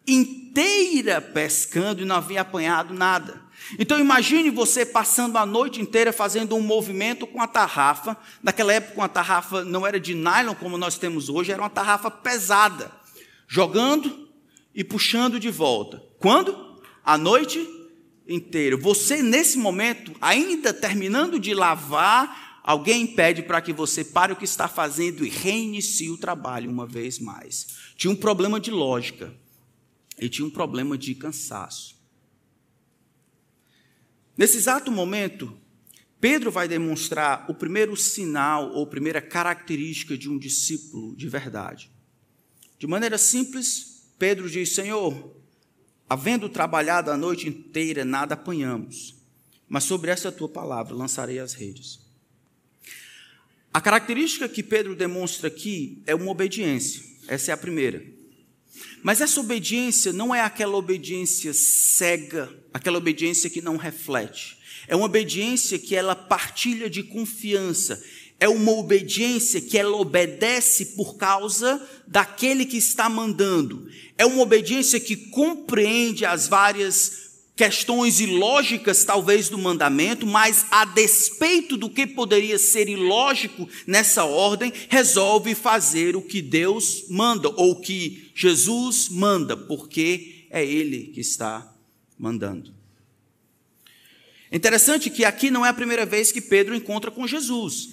inteira 0.05 0.42
pescando 1.33 2.01
e 2.01 2.05
não 2.05 2.17
havia 2.17 2.41
apanhado 2.41 2.93
nada. 2.93 3.41
Então 3.79 3.99
imagine 3.99 4.49
você 4.49 4.85
passando 4.85 5.37
a 5.37 5.45
noite 5.45 5.81
inteira 5.81 6.11
fazendo 6.11 6.55
um 6.55 6.61
movimento 6.61 7.25
com 7.25 7.41
a 7.41 7.47
tarrafa. 7.47 8.17
Naquela 8.41 8.73
época, 8.73 8.99
uma 8.99 9.09
tarrafa 9.09 9.63
não 9.63 9.87
era 9.87 9.99
de 9.99 10.13
nylon 10.13 10.53
como 10.55 10.77
nós 10.77 10.97
temos 10.97 11.29
hoje, 11.29 11.51
era 11.51 11.61
uma 11.61 11.69
tarrafa 11.69 12.11
pesada, 12.11 12.91
jogando 13.47 14.27
e 14.75 14.83
puxando 14.83 15.39
de 15.39 15.49
volta. 15.49 16.03
Quando? 16.19 16.81
A 17.03 17.17
noite 17.17 17.65
inteira. 18.27 18.77
Você, 18.77 19.21
nesse 19.21 19.57
momento, 19.57 20.13
ainda 20.21 20.73
terminando 20.73 21.39
de 21.39 21.53
lavar, 21.53 22.59
alguém 22.63 23.07
pede 23.07 23.43
para 23.43 23.61
que 23.61 23.73
você 23.73 24.03
pare 24.03 24.33
o 24.33 24.35
que 24.35 24.45
está 24.45 24.67
fazendo 24.67 25.25
e 25.25 25.29
reinicie 25.29 26.09
o 26.09 26.17
trabalho 26.17 26.69
uma 26.69 26.85
vez 26.85 27.19
mais. 27.19 27.67
Tinha 27.95 28.11
um 28.11 28.15
problema 28.15 28.59
de 28.59 28.71
lógica 28.71 29.33
e 30.19 30.29
tinha 30.29 30.45
um 30.45 30.49
problema 30.49 30.97
de 30.97 31.15
cansaço. 31.15 31.95
Nesse 34.37 34.57
exato 34.57 34.91
momento, 34.91 35.55
Pedro 36.19 36.49
vai 36.49 36.67
demonstrar 36.67 37.45
o 37.49 37.53
primeiro 37.53 37.95
sinal 37.97 38.71
ou 38.71 38.87
primeira 38.87 39.21
característica 39.21 40.17
de 40.17 40.29
um 40.29 40.37
discípulo 40.37 41.15
de 41.15 41.27
verdade. 41.27 41.91
De 42.79 42.87
maneira 42.87 43.17
simples, 43.17 44.07
Pedro 44.17 44.49
diz: 44.49 44.73
Senhor, 44.73 45.35
havendo 46.09 46.47
trabalhado 46.47 47.11
a 47.11 47.17
noite 47.17 47.47
inteira, 47.47 48.05
nada 48.05 48.35
apanhamos, 48.35 49.15
mas 49.67 49.83
sobre 49.83 50.11
essa 50.11 50.31
tua 50.31 50.49
palavra 50.49 50.95
lançarei 50.95 51.39
as 51.39 51.53
redes. 51.53 51.99
A 53.73 53.81
característica 53.81 54.47
que 54.47 54.63
Pedro 54.63 54.95
demonstra 54.95 55.47
aqui 55.47 56.01
é 56.05 56.15
uma 56.15 56.31
obediência, 56.31 57.03
essa 57.27 57.51
é 57.51 57.53
a 57.53 57.57
primeira. 57.57 58.22
Mas 59.03 59.19
essa 59.19 59.41
obediência 59.41 60.13
não 60.13 60.33
é 60.33 60.39
aquela 60.39 60.77
obediência 60.77 61.53
cega, 61.53 62.49
aquela 62.73 62.97
obediência 62.97 63.49
que 63.49 63.61
não 63.61 63.75
reflete. 63.75 64.57
É 64.87 64.95
uma 64.95 65.05
obediência 65.05 65.77
que 65.77 65.93
ela 65.93 66.15
partilha 66.15 66.89
de 66.89 67.03
confiança. 67.03 68.01
É 68.39 68.47
uma 68.47 68.71
obediência 68.71 69.59
que 69.59 69.77
ela 69.77 69.97
obedece 69.97 70.95
por 70.95 71.17
causa 71.17 71.85
daquele 72.07 72.65
que 72.65 72.77
está 72.77 73.09
mandando. 73.09 73.87
É 74.17 74.25
uma 74.25 74.41
obediência 74.41 74.99
que 74.99 75.15
compreende 75.15 76.25
as 76.25 76.47
várias 76.47 77.23
questões 77.55 78.19
ilógicas, 78.19 79.03
talvez, 79.03 79.47
do 79.47 79.57
mandamento, 79.57 80.25
mas 80.25 80.65
a 80.71 80.85
despeito 80.85 81.77
do 81.77 81.89
que 81.89 82.07
poderia 82.07 82.57
ser 82.57 82.89
ilógico 82.89 83.67
nessa 83.85 84.23
ordem, 84.23 84.73
resolve 84.89 85.53
fazer 85.53 86.15
o 86.15 86.21
que 86.21 86.41
Deus 86.41 87.05
manda, 87.09 87.49
ou 87.49 87.79
que 87.79 88.22
Jesus 88.33 89.09
manda, 89.09 89.55
porque 89.55 90.45
é 90.49 90.65
Ele 90.65 91.07
que 91.07 91.21
está 91.21 91.71
mandando. 92.17 92.73
Interessante 94.51 95.09
que 95.09 95.25
aqui 95.25 95.49
não 95.49 95.65
é 95.65 95.69
a 95.69 95.73
primeira 95.73 96.05
vez 96.05 96.31
que 96.31 96.39
Pedro 96.39 96.75
encontra 96.75 97.09
com 97.09 97.27
Jesus. 97.27 97.89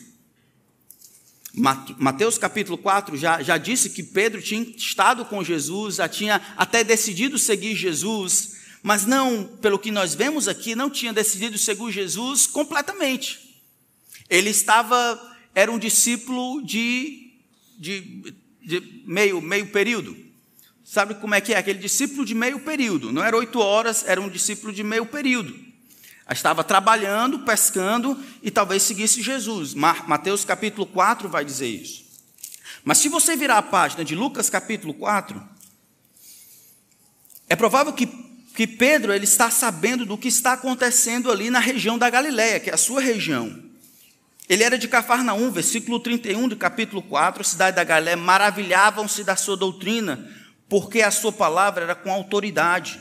Mateus 1.53 2.39
capítulo 2.39 2.79
4 2.79 3.17
já, 3.17 3.43
já 3.43 3.59
disse 3.59 3.91
que 3.91 4.03
Pedro 4.03 4.41
tinha 4.41 4.63
estado 4.63 5.25
com 5.25 5.43
Jesus, 5.43 5.97
já 5.97 6.09
tinha 6.09 6.37
até 6.57 6.85
decidido 6.85 7.39
seguir 7.39 7.75
Jesus, 7.75 8.57
mas 8.83 9.05
não, 9.05 9.45
pelo 9.61 9.79
que 9.79 9.91
nós 9.91 10.15
vemos 10.15 10.47
aqui, 10.47 10.77
não 10.77 10.89
tinha 10.89 11.13
decidido 11.13 11.59
seguir 11.59 11.91
Jesus 11.91 12.47
completamente. 12.47 13.63
Ele 14.29 14.51
estava, 14.51 15.21
era 15.55 15.73
um 15.73 15.79
discípulo 15.79 16.63
de, 16.63 17.33
de, 17.79 18.35
de 18.63 19.03
meio, 19.05 19.41
meio 19.41 19.67
período. 19.69 20.30
Sabe 20.91 21.15
como 21.15 21.37
é 21.37 21.41
que 21.41 21.55
é? 21.55 21.57
Aquele 21.57 21.79
discípulo 21.79 22.25
de 22.25 22.35
meio 22.35 22.59
período. 22.59 23.13
Não 23.13 23.23
era 23.23 23.37
oito 23.37 23.61
horas, 23.61 24.05
era 24.09 24.21
um 24.21 24.29
discípulo 24.29 24.73
de 24.73 24.83
meio 24.83 25.07
período. 25.07 25.57
Estava 26.29 26.65
trabalhando, 26.65 27.39
pescando 27.39 28.21
e 28.43 28.51
talvez 28.51 28.83
seguisse 28.83 29.23
Jesus. 29.23 29.73
Mateus 29.73 30.45
capítulo 30.45 30.85
4 30.85 31.29
vai 31.29 31.45
dizer 31.45 31.69
isso. 31.69 32.05
Mas 32.83 32.99
se 32.99 33.09
você 33.09 33.37
virar 33.37 33.59
a 33.59 33.63
página 33.63 34.05
de 34.05 34.17
Lucas 34.17 34.51
capítulo 34.51 34.93
4, 34.95 35.41
é 37.49 37.55
provável 37.55 37.93
que, 37.93 38.09
que 38.57 38.67
Pedro 38.67 39.13
ele 39.13 39.27
está 39.27 39.49
sabendo 39.49 40.05
do 40.05 40.19
que 40.19 40.27
está 40.27 40.55
acontecendo 40.55 41.31
ali 41.31 41.51
na 41.51 41.61
região 41.61 41.99
da 41.99 42.11
Galiléia, 42.11 42.59
que 42.59 42.69
é 42.69 42.75
a 42.75 42.77
sua 42.77 43.01
região. 43.01 43.63
Ele 44.49 44.65
era 44.65 44.77
de 44.77 44.89
Cafarnaum, 44.89 45.53
versículo 45.53 46.01
31 46.01 46.49
do 46.49 46.57
capítulo 46.57 47.01
4, 47.01 47.43
a 47.43 47.45
cidade 47.45 47.77
da 47.77 47.85
Galiléia, 47.85 48.17
maravilhavam-se 48.17 49.23
da 49.23 49.37
sua 49.37 49.57
doutrina, 49.57 50.40
porque 50.71 51.03
a 51.03 51.11
sua 51.11 51.33
palavra 51.33 51.83
era 51.83 51.95
com 51.97 52.13
autoridade. 52.13 53.01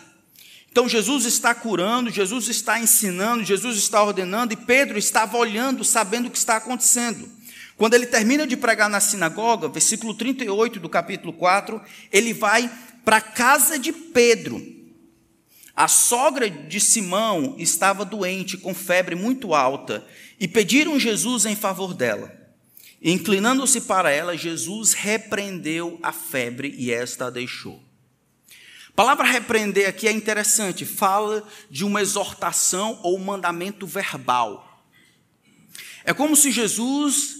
Então 0.71 0.89
Jesus 0.89 1.23
está 1.25 1.53
curando, 1.53 2.09
Jesus 2.09 2.47
está 2.47 2.79
ensinando, 2.79 3.43
Jesus 3.43 3.77
está 3.77 4.03
ordenando, 4.03 4.53
e 4.53 4.57
Pedro 4.57 4.97
estava 4.97 5.37
olhando, 5.37 5.83
sabendo 5.83 6.27
o 6.27 6.31
que 6.31 6.37
está 6.37 6.57
acontecendo. 6.57 7.29
Quando 7.77 7.93
ele 7.93 8.07
termina 8.07 8.45
de 8.45 8.57
pregar 8.57 8.89
na 8.89 8.99
sinagoga, 8.99 9.69
versículo 9.69 10.15
38 10.15 10.79
do 10.79 10.89
capítulo 10.89 11.31
4, 11.31 11.79
ele 12.11 12.33
vai 12.33 12.69
para 13.05 13.17
a 13.17 13.21
casa 13.21 13.77
de 13.77 13.93
Pedro. 13.93 14.61
A 15.75 15.87
sogra 15.87 16.49
de 16.49 16.79
Simão 16.79 17.55
estava 17.57 18.03
doente, 18.03 18.57
com 18.57 18.73
febre 18.73 19.15
muito 19.15 19.53
alta, 19.53 20.03
e 20.39 20.47
pediram 20.47 20.99
Jesus 20.99 21.45
em 21.45 21.55
favor 21.55 21.93
dela. 21.93 22.38
Inclinando-se 23.01 23.81
para 23.81 24.11
ela, 24.11 24.37
Jesus 24.37 24.93
repreendeu 24.93 25.99
a 26.03 26.11
febre 26.11 26.75
e 26.77 26.91
esta 26.91 27.27
a 27.27 27.29
deixou. 27.29 27.81
A 28.89 28.93
palavra 28.93 29.25
repreender 29.25 29.87
aqui 29.87 30.07
é 30.07 30.11
interessante, 30.11 30.85
fala 30.85 31.47
de 31.69 31.85
uma 31.85 32.01
exortação 32.01 32.99
ou 33.01 33.17
mandamento 33.17 33.87
verbal. 33.87 34.83
É 36.03 36.13
como 36.13 36.35
se 36.35 36.51
Jesus 36.51 37.39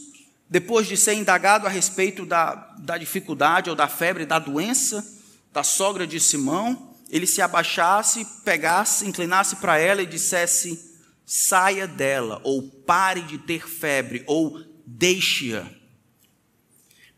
depois 0.49 0.87
de 0.87 0.97
ser 0.97 1.13
indagado 1.13 1.67
a 1.67 1.69
respeito 1.69 2.25
da, 2.25 2.55
da 2.79 2.97
dificuldade 2.97 3.69
ou 3.69 3.75
da 3.75 3.87
febre, 3.87 4.25
da 4.25 4.39
doença 4.39 5.05
da 5.51 5.63
sogra 5.63 6.07
de 6.07 6.19
Simão, 6.19 6.95
ele 7.09 7.27
se 7.27 7.41
abaixasse, 7.41 8.25
pegasse, 8.43 9.07
inclinasse 9.07 9.55
para 9.57 9.77
ela 9.77 10.01
e 10.01 10.07
dissesse: 10.07 10.97
saia 11.25 11.87
dela, 11.87 12.39
ou 12.43 12.63
pare 12.63 13.21
de 13.21 13.37
ter 13.37 13.67
febre, 13.67 14.23
ou 14.27 14.59
deixe-a. 14.97 15.65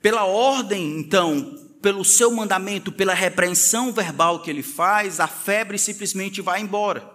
Pela 0.02 0.26
ordem, 0.26 1.00
então, 1.00 1.58
pelo 1.82 2.04
seu 2.04 2.32
mandamento, 2.32 2.92
pela 2.92 3.14
repreensão 3.14 3.94
verbal 3.94 4.42
que 4.42 4.50
ele 4.50 4.64
faz, 4.64 5.20
a 5.20 5.28
febre 5.28 5.78
simplesmente 5.78 6.42
vai 6.42 6.60
embora. 6.60 7.10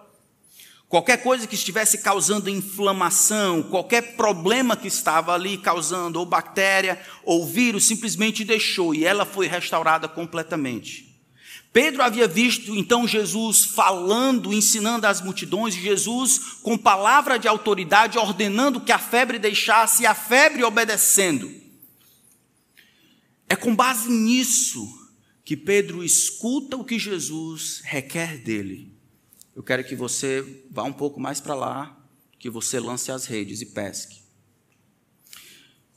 Qualquer 0.89 1.21
coisa 1.21 1.45
que 1.45 1.55
estivesse 1.55 1.97
causando 1.97 2.49
inflamação, 2.49 3.61
qualquer 3.61 4.15
problema 4.15 4.75
que 4.77 4.87
estava 4.87 5.33
ali 5.33 5.57
causando, 5.57 6.17
ou 6.17 6.25
bactéria, 6.25 6.99
ou 7.23 7.45
vírus, 7.45 7.85
simplesmente 7.85 8.45
deixou 8.45 8.95
e 8.95 9.03
ela 9.03 9.25
foi 9.25 9.47
restaurada 9.47 10.07
completamente. 10.07 11.06
Pedro 11.71 12.01
havia 12.01 12.27
visto 12.27 12.75
então 12.75 13.07
Jesus 13.07 13.65
falando, 13.65 14.53
ensinando 14.53 15.05
às 15.05 15.21
multidões, 15.21 15.75
e 15.75 15.81
Jesus, 15.81 16.39
com 16.61 16.77
palavra 16.77 17.37
de 17.37 17.47
autoridade, 17.47 18.17
ordenando 18.17 18.81
que 18.81 18.91
a 18.91 18.99
febre 18.99 19.37
deixasse 19.37 20.03
e 20.03 20.05
a 20.05 20.15
febre 20.15 20.63
obedecendo. 20.63 21.51
É 23.47 23.55
com 23.55 23.75
base 23.75 24.09
nisso 24.09 24.87
que 25.45 25.55
Pedro 25.55 26.03
escuta 26.03 26.75
o 26.75 26.83
que 26.83 26.99
Jesus 26.99 27.81
requer 27.83 28.37
dele 28.37 28.97
eu 29.57 29.63
quero 29.63 29.83
que 29.83 29.95
você 29.95 30.63
vá 30.69 30.83
um 30.83 30.93
pouco 30.93 31.19
mais 31.19 31.41
para 31.41 31.55
lá, 31.55 31.99
que 32.37 32.47
você 32.47 32.79
lance 32.79 33.11
as 33.11 33.25
redes 33.25 33.59
e 33.59 33.65
pesque. 33.65 34.21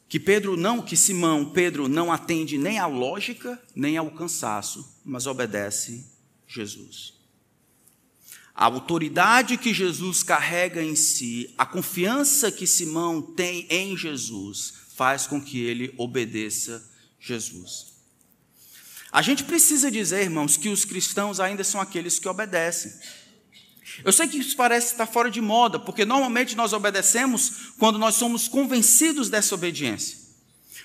Que 0.08 0.18
Pedro 0.18 0.56
não, 0.56 0.80
que 0.80 0.96
Simão, 0.96 1.44
Pedro 1.52 1.86
não 1.86 2.10
atende 2.10 2.56
nem 2.56 2.78
à 2.78 2.86
lógica, 2.86 3.62
nem 3.76 3.98
ao 3.98 4.10
cansaço, 4.12 4.98
mas 5.04 5.26
obedece 5.26 6.06
Jesus. 6.46 7.14
A 8.54 8.66
autoridade 8.66 9.56
que 9.56 9.72
Jesus 9.72 10.22
carrega 10.22 10.82
em 10.82 10.94
si, 10.94 11.54
a 11.56 11.64
confiança 11.64 12.52
que 12.52 12.66
Simão 12.66 13.22
tem 13.22 13.66
em 13.70 13.96
Jesus, 13.96 14.74
faz 14.96 15.26
com 15.26 15.40
que 15.40 15.60
ele 15.60 15.94
obedeça 15.96 16.86
Jesus. 17.18 17.86
A 19.12 19.22
gente 19.22 19.44
precisa 19.44 19.90
dizer, 19.90 20.22
irmãos, 20.22 20.56
que 20.56 20.68
os 20.68 20.84
cristãos 20.84 21.40
ainda 21.40 21.64
são 21.64 21.80
aqueles 21.80 22.18
que 22.18 22.28
obedecem. 22.28 22.92
Eu 24.04 24.12
sei 24.12 24.28
que 24.28 24.38
isso 24.38 24.56
parece 24.56 24.92
estar 24.92 25.06
fora 25.06 25.30
de 25.30 25.40
moda, 25.40 25.78
porque 25.78 26.04
normalmente 26.04 26.56
nós 26.56 26.72
obedecemos 26.72 27.72
quando 27.78 27.98
nós 27.98 28.14
somos 28.14 28.46
convencidos 28.46 29.28
dessa 29.28 29.54
obediência. 29.54 30.18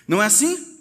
Não 0.07 0.21
é 0.21 0.25
assim? 0.25 0.74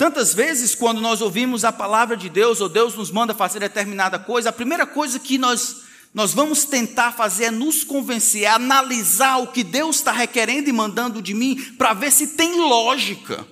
Tantas 0.00 0.32
vezes, 0.32 0.74
quando 0.74 0.98
nós 0.98 1.20
ouvimos 1.20 1.62
a 1.62 1.70
palavra 1.70 2.16
de 2.16 2.30
Deus, 2.30 2.62
ou 2.62 2.70
Deus 2.70 2.94
nos 2.94 3.10
manda 3.10 3.34
fazer 3.34 3.58
determinada 3.58 4.18
coisa, 4.18 4.48
a 4.48 4.52
primeira 4.52 4.86
coisa 4.86 5.18
que 5.18 5.36
nós, 5.36 5.82
nós 6.14 6.32
vamos 6.32 6.64
tentar 6.64 7.12
fazer 7.12 7.44
é 7.44 7.50
nos 7.50 7.84
convencer, 7.84 8.44
é 8.44 8.46
analisar 8.46 9.36
o 9.42 9.48
que 9.48 9.62
Deus 9.62 9.96
está 9.96 10.10
requerendo 10.10 10.70
e 10.70 10.72
mandando 10.72 11.20
de 11.20 11.34
mim, 11.34 11.54
para 11.76 11.92
ver 11.92 12.10
se 12.10 12.28
tem 12.28 12.62
lógica. 12.62 13.46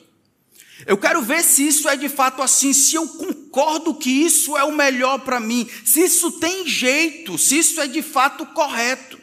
Eu 0.86 0.96
quero 0.96 1.20
ver 1.20 1.44
se 1.44 1.68
isso 1.68 1.86
é 1.86 1.98
de 1.98 2.08
fato 2.08 2.40
assim, 2.40 2.72
se 2.72 2.94
eu 2.94 3.06
concordo 3.06 3.94
que 3.94 4.08
isso 4.08 4.56
é 4.56 4.64
o 4.64 4.74
melhor 4.74 5.18
para 5.18 5.38
mim, 5.38 5.68
se 5.84 6.00
isso 6.00 6.32
tem 6.40 6.66
jeito, 6.66 7.36
se 7.36 7.58
isso 7.58 7.78
é 7.78 7.86
de 7.86 8.00
fato 8.00 8.46
correto. 8.46 9.18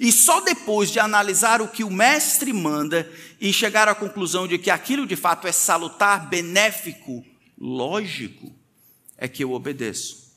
E 0.00 0.10
só 0.10 0.40
depois 0.40 0.90
de 0.90 0.98
analisar 0.98 1.60
o 1.60 1.68
que 1.68 1.84
o 1.84 1.90
mestre 1.90 2.54
manda 2.54 3.10
e 3.40 3.52
chegar 3.52 3.88
à 3.88 3.94
conclusão 3.94 4.46
de 4.46 4.58
que 4.58 4.70
aquilo 4.70 5.06
de 5.06 5.16
fato 5.16 5.46
é 5.46 5.52
salutar, 5.52 6.28
benéfico, 6.28 7.24
lógico, 7.58 8.52
é 9.16 9.26
que 9.26 9.42
eu 9.42 9.52
obedeço. 9.52 10.30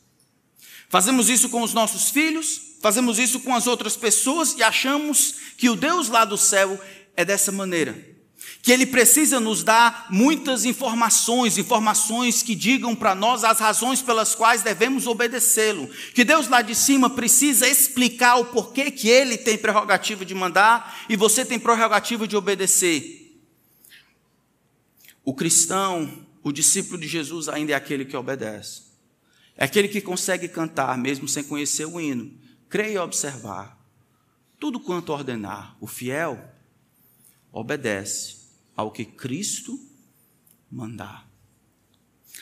Fazemos 0.87 1.27
isso 1.27 1.49
com 1.49 1.61
os 1.61 1.73
nossos 1.73 2.09
filhos, 2.09 2.77
fazemos 2.81 3.19
isso 3.19 3.39
com 3.41 3.53
as 3.53 3.67
outras 3.67 3.97
pessoas 3.97 4.53
e 4.53 4.63
achamos 4.63 5.35
que 5.57 5.69
o 5.69 5.75
Deus 5.75 6.07
lá 6.07 6.23
do 6.23 6.37
céu 6.37 6.79
é 7.15 7.25
dessa 7.25 7.51
maneira 7.51 8.12
que 8.63 8.71
ele 8.71 8.85
precisa 8.85 9.41
nos 9.41 9.61
dar 9.61 10.07
muitas 10.09 10.63
informações, 10.63 11.57
informações 11.57 12.41
que 12.41 12.55
digam 12.55 12.95
para 12.95 13.13
nós 13.13 13.43
as 13.43 13.59
razões 13.59 14.01
pelas 14.01 14.33
quais 14.33 14.63
devemos 14.63 15.05
obedecê-lo. 15.05 15.89
Que 16.15 16.23
Deus 16.23 16.47
lá 16.47 16.61
de 16.61 16.73
cima 16.73 17.09
precisa 17.09 17.67
explicar 17.67 18.37
o 18.37 18.45
porquê 18.45 18.89
que 18.89 19.09
ele 19.09 19.37
tem 19.37 19.57
prerrogativa 19.57 20.23
de 20.23 20.33
mandar 20.33 21.05
e 21.09 21.17
você 21.17 21.43
tem 21.43 21.59
prerrogativa 21.59 22.25
de 22.25 22.37
obedecer. 22.37 23.37
O 25.25 25.33
cristão, 25.33 26.25
o 26.41 26.49
discípulo 26.49 26.97
de 26.97 27.07
Jesus 27.09 27.49
ainda 27.49 27.73
é 27.73 27.75
aquele 27.75 28.05
que 28.05 28.15
obedece. 28.15 28.83
É 29.57 29.65
aquele 29.65 29.89
que 29.89 29.99
consegue 29.99 30.47
cantar 30.47 30.97
mesmo 30.97 31.27
sem 31.27 31.43
conhecer 31.43 31.85
o 31.85 31.99
hino. 31.99 32.31
Crer 32.69 32.93
e 32.93 32.97
observar. 32.97 33.77
Tudo 34.57 34.79
quanto 34.79 35.11
ordenar. 35.11 35.75
O 35.81 35.85
fiel 35.85 36.41
obedece 37.51 38.42
ao 38.75 38.91
que 38.91 39.05
Cristo 39.05 39.79
mandar. 40.69 41.27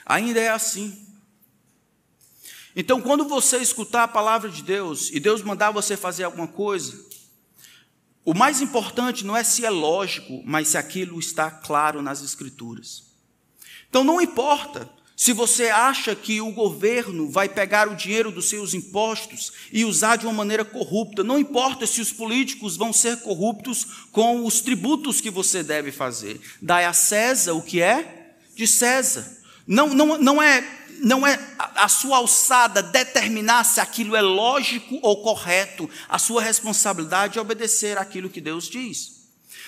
Ainda 0.06 0.40
é 0.40 0.50
assim. 0.50 1.08
Então, 2.76 3.02
quando 3.02 3.28
você 3.28 3.58
escutar 3.58 4.04
a 4.04 4.08
palavra 4.08 4.50
de 4.50 4.64
Deus 4.64 5.10
e 5.12 5.20
Deus 5.20 5.42
mandar 5.42 5.72
você 5.72 5.98
fazer 5.98 6.24
alguma 6.24 6.48
coisa, 6.48 7.06
o 8.24 8.34
mais 8.34 8.62
importante 8.62 9.26
não 9.26 9.36
é 9.36 9.44
se 9.44 9.66
é 9.66 9.70
lógico, 9.70 10.42
mas 10.46 10.70
se 10.70 10.78
aquilo 10.78 11.20
está 11.20 11.52
claro 11.52 12.02
nas 12.02 12.22
Escrituras. 12.22 13.04
Então, 13.90 14.04
não 14.04 14.22
importa 14.22 14.90
se 15.22 15.34
você 15.34 15.70
acha 15.70 16.16
que 16.16 16.42
o 16.42 16.52
governo 16.52 17.30
vai 17.30 17.48
pegar 17.48 17.88
o 17.88 17.96
dinheiro 17.96 18.32
dos 18.32 18.50
seus 18.50 18.74
impostos 18.74 19.54
e 19.72 19.86
usar 19.86 20.16
de 20.16 20.26
uma 20.26 20.34
maneira 20.34 20.66
corrupta, 20.66 21.24
não 21.24 21.38
importa 21.38 21.86
se 21.86 22.02
os 22.02 22.12
políticos 22.12 22.76
vão 22.76 22.92
ser 22.92 23.18
corruptos 23.18 23.86
com 24.12 24.44
os 24.44 24.62
tributos 24.62 25.22
que 25.22 25.30
você 25.30 25.62
deve 25.62 25.92
fazer. 25.92 26.42
Dai 26.60 26.86
a 26.86 26.92
César 26.92 27.54
o 27.54 27.62
que 27.62 27.80
é 27.80 28.34
de 28.56 28.66
César. 28.66 29.32
Não, 29.68 29.90
não, 29.90 30.18
não 30.18 30.42
é, 30.42 30.68
não 31.04 31.28
é 31.28 31.40
a 31.76 31.88
sua 31.88 32.18
alçada 32.18 32.82
determinar 32.82 33.64
se 33.64 33.80
aquilo 33.80 34.16
é 34.16 34.22
lógico 34.24 34.98
ou 35.04 35.22
correto. 35.22 35.88
A 36.10 36.18
sua 36.18 36.42
responsabilidade 36.42 37.38
é 37.38 37.42
obedecer 37.44 37.96
aquilo 37.96 38.28
que 38.28 38.42
Deus 38.42 38.68
diz. 38.68 39.21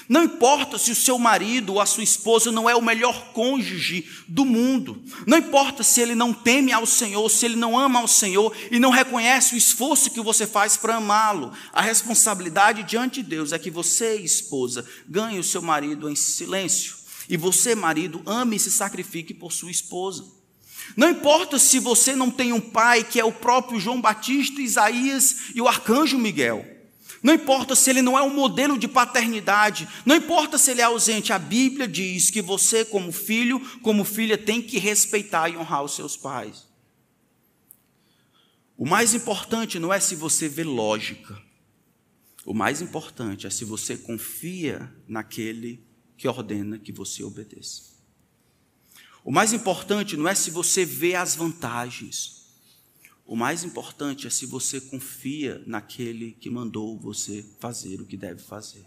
Não 0.10 0.24
importa 0.24 0.78
se 0.78 0.92
o 0.92 0.96
seu 0.96 1.18
marido 1.18 1.74
ou 1.74 1.82
a 1.82 1.86
sua 1.86 2.04
esposa 2.04 2.52
não 2.52 2.70
é 2.70 2.76
o 2.76 2.82
melhor 2.82 3.32
cônjuge 3.34 4.06
do 4.28 4.44
mundo. 4.44 5.02
Não 5.26 5.38
importa 5.38 5.82
se 5.82 6.02
ele 6.02 6.14
não 6.14 6.34
teme 6.34 6.74
ao 6.74 6.86
Senhor, 6.86 7.30
se 7.30 7.46
ele 7.46 7.56
não 7.56 7.78
ama 7.78 8.00
ao 8.00 8.08
Senhor 8.08 8.54
e 8.70 8.80
não 8.80 8.90
reconhece 8.90 9.56
o 9.56 9.58
esforço 9.58 10.12
que 10.12 10.22
você 10.22 10.46
faz 10.46 10.76
para 10.76 10.96
amá-lo. 10.96 11.54
A 11.72 11.82
responsabilidade 11.82 12.84
diante 12.84 13.22
de 13.22 13.30
Deus 13.30 13.54
é 13.54 13.60
que 13.60 13.72
você, 13.72 14.16
esposa, 14.16 14.86
ganhe 15.08 15.40
o 15.40 15.44
seu 15.44 15.62
marido 15.62 16.10
em 16.10 16.16
silêncio. 16.16 16.96
E 17.30 17.38
você, 17.38 17.74
marido, 17.74 18.22
ame 18.26 18.58
e 18.58 18.60
se 18.60 18.72
sacrifique 18.72 19.34
por 19.34 19.54
sua 19.54 19.72
esposa. 19.72 20.26
Não 20.98 21.10
importa 21.10 21.58
se 21.58 21.80
você 21.80 22.14
não 22.14 22.30
tem 22.30 22.52
um 22.52 22.60
pai 22.60 23.04
que 23.04 23.20
é 23.20 23.24
o 23.24 23.32
próprio 23.32 23.80
João 23.80 24.02
Batista, 24.02 24.62
Isaías 24.62 25.36
e 25.56 25.62
o 25.62 25.68
arcanjo 25.68 26.18
Miguel. 26.18 26.73
Não 27.24 27.34
importa 27.34 27.74
se 27.74 27.90
ele 27.90 28.02
não 28.02 28.20
é 28.20 28.22
um 28.22 28.34
modelo 28.34 28.78
de 28.78 28.86
paternidade, 28.86 29.88
não 30.06 30.14
importa 30.14 30.58
se 30.58 30.72
ele 30.72 30.82
é 30.82 30.84
ausente, 30.84 31.32
a 31.32 31.40
Bíblia 31.40 31.88
diz 31.88 32.30
que 32.30 32.42
você, 32.42 32.84
como 32.84 33.14
filho, 33.14 33.62
como 33.80 34.04
filha, 34.04 34.38
tem 34.38 34.62
que 34.62 34.78
respeitar 34.78 35.48
e 35.48 35.56
honrar 35.56 35.84
os 35.84 35.96
seus 35.96 36.18
pais. 36.18 36.68
O 38.78 38.86
mais 38.86 39.14
importante 39.14 39.80
não 39.80 39.94
é 39.94 40.02
se 40.02 40.16
você 40.16 40.50
vê 40.50 40.66
lógica, 40.66 41.42
o 42.46 42.54
mais 42.54 42.82
importante 42.82 43.48
é 43.48 43.50
se 43.50 43.64
você 43.64 43.96
confia 43.96 44.94
naquele 45.08 45.82
que 46.18 46.28
ordena 46.28 46.78
que 46.78 46.92
você 46.92 47.24
obedeça. 47.24 47.94
O 49.24 49.32
mais 49.32 49.54
importante 49.54 50.18
não 50.18 50.28
é 50.28 50.36
se 50.36 50.52
você 50.52 50.84
vê 50.84 51.16
as 51.16 51.36
vantagens, 51.36 52.43
o 53.26 53.36
mais 53.36 53.64
importante 53.64 54.28
é 54.28 54.30
se 54.30 54.46
você 54.46 54.82
confia 54.82 55.64
naquele 55.66 56.34
que 56.34 56.50
mandou 56.50 57.00
você 57.00 57.46
fazer 57.60 58.02
o 58.02 58.06
que 58.06 58.18
deve 58.18 58.42
fazer. 58.42 58.86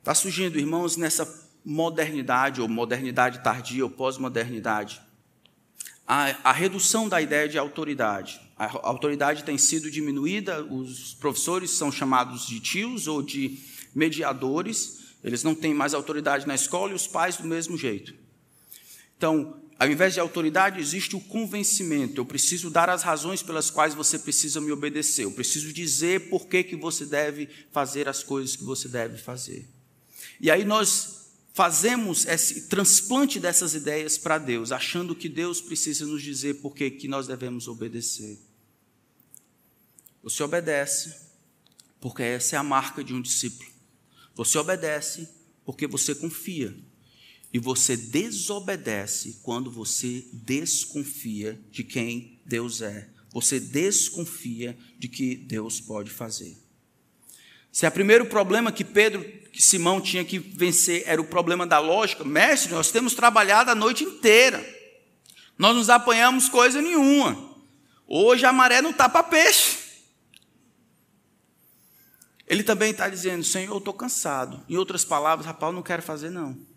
Está 0.00 0.14
surgindo, 0.14 0.58
irmãos, 0.58 0.96
nessa 0.96 1.24
modernidade, 1.64 2.60
ou 2.60 2.68
modernidade 2.68 3.42
tardia, 3.42 3.84
ou 3.84 3.90
pós-modernidade, 3.90 5.00
a, 6.04 6.50
a, 6.50 6.52
redução 6.52 7.08
da 7.08 7.22
ideia 7.22 7.48
de 7.48 7.56
autoridade. 7.56 8.40
A 8.56 8.88
autoridade 8.88 9.44
tem 9.44 9.56
sido 9.56 9.88
diminuída, 9.88 10.64
os 10.64 11.14
professores 11.14 11.70
são 11.70 11.92
chamados 11.92 12.46
de 12.48 12.58
tios 12.58 13.06
ou 13.06 13.22
de 13.22 13.60
mediadores, 13.94 15.14
eles 15.22 15.44
não 15.44 15.54
têm 15.54 15.72
mais 15.72 15.94
autoridade 15.94 16.48
na 16.48 16.54
escola 16.56 16.90
e 16.90 16.96
os 16.96 17.06
pais 17.06 17.36
do 17.36 17.46
mesmo 17.46 17.78
jeito. 17.78 18.12
Então, 19.16 19.61
ao 19.82 19.90
invés 19.90 20.14
de 20.14 20.20
autoridade, 20.20 20.78
existe 20.78 21.16
o 21.16 21.20
convencimento. 21.20 22.20
Eu 22.20 22.24
preciso 22.24 22.70
dar 22.70 22.88
as 22.88 23.02
razões 23.02 23.42
pelas 23.42 23.68
quais 23.68 23.94
você 23.94 24.16
precisa 24.16 24.60
me 24.60 24.70
obedecer. 24.70 25.24
Eu 25.24 25.32
preciso 25.32 25.72
dizer 25.72 26.30
por 26.30 26.46
que, 26.46 26.62
que 26.62 26.76
você 26.76 27.04
deve 27.04 27.48
fazer 27.72 28.08
as 28.08 28.22
coisas 28.22 28.54
que 28.54 28.62
você 28.62 28.86
deve 28.86 29.18
fazer. 29.18 29.68
E 30.40 30.52
aí 30.52 30.64
nós 30.64 31.32
fazemos 31.52 32.26
esse 32.26 32.68
transplante 32.68 33.40
dessas 33.40 33.74
ideias 33.74 34.16
para 34.16 34.38
Deus, 34.38 34.70
achando 34.70 35.16
que 35.16 35.28
Deus 35.28 35.60
precisa 35.60 36.06
nos 36.06 36.22
dizer 36.22 36.60
por 36.60 36.76
que, 36.76 36.88
que 36.88 37.08
nós 37.08 37.26
devemos 37.26 37.66
obedecer. 37.66 38.38
Você 40.22 40.44
obedece, 40.44 41.12
porque 42.00 42.22
essa 42.22 42.54
é 42.54 42.58
a 42.60 42.62
marca 42.62 43.02
de 43.02 43.12
um 43.12 43.20
discípulo. 43.20 43.68
Você 44.36 44.56
obedece 44.58 45.28
porque 45.64 45.88
você 45.88 46.14
confia 46.14 46.72
e 47.52 47.58
você 47.58 47.96
desobedece 47.96 49.40
quando 49.42 49.70
você 49.70 50.24
desconfia 50.32 51.60
de 51.70 51.84
quem 51.84 52.40
Deus 52.46 52.80
é. 52.80 53.08
Você 53.30 53.60
desconfia 53.60 54.76
de 54.98 55.08
que 55.08 55.36
Deus 55.36 55.80
pode 55.80 56.10
fazer. 56.10 56.56
Se 57.70 57.84
é 57.86 57.88
o 57.88 57.92
primeiro 57.92 58.26
problema 58.26 58.72
que 58.72 58.84
Pedro, 58.84 59.22
que 59.50 59.62
Simão 59.62 60.00
tinha 60.00 60.24
que 60.24 60.38
vencer 60.38 61.04
era 61.06 61.20
o 61.20 61.26
problema 61.26 61.66
da 61.66 61.78
lógica, 61.78 62.24
mestre, 62.24 62.72
nós 62.72 62.90
temos 62.90 63.14
trabalhado 63.14 63.70
a 63.70 63.74
noite 63.74 64.04
inteira. 64.04 64.64
Nós 65.58 65.76
nos 65.76 65.90
apanhamos 65.90 66.48
coisa 66.48 66.80
nenhuma. 66.80 67.52
Hoje 68.06 68.44
a 68.44 68.52
maré 68.52 68.82
não 68.82 68.90
está 68.90 69.08
para 69.08 69.22
peixe. 69.22 69.78
Ele 72.46 72.62
também 72.62 72.90
está 72.90 73.08
dizendo, 73.08 73.44
Senhor, 73.44 73.72
eu 73.72 73.78
estou 73.78 73.94
cansado. 73.94 74.62
Em 74.68 74.76
outras 74.76 75.04
palavras, 75.04 75.46
rapaz, 75.46 75.70
eu 75.70 75.76
não 75.76 75.82
quero 75.82 76.02
fazer 76.02 76.28
não. 76.28 76.71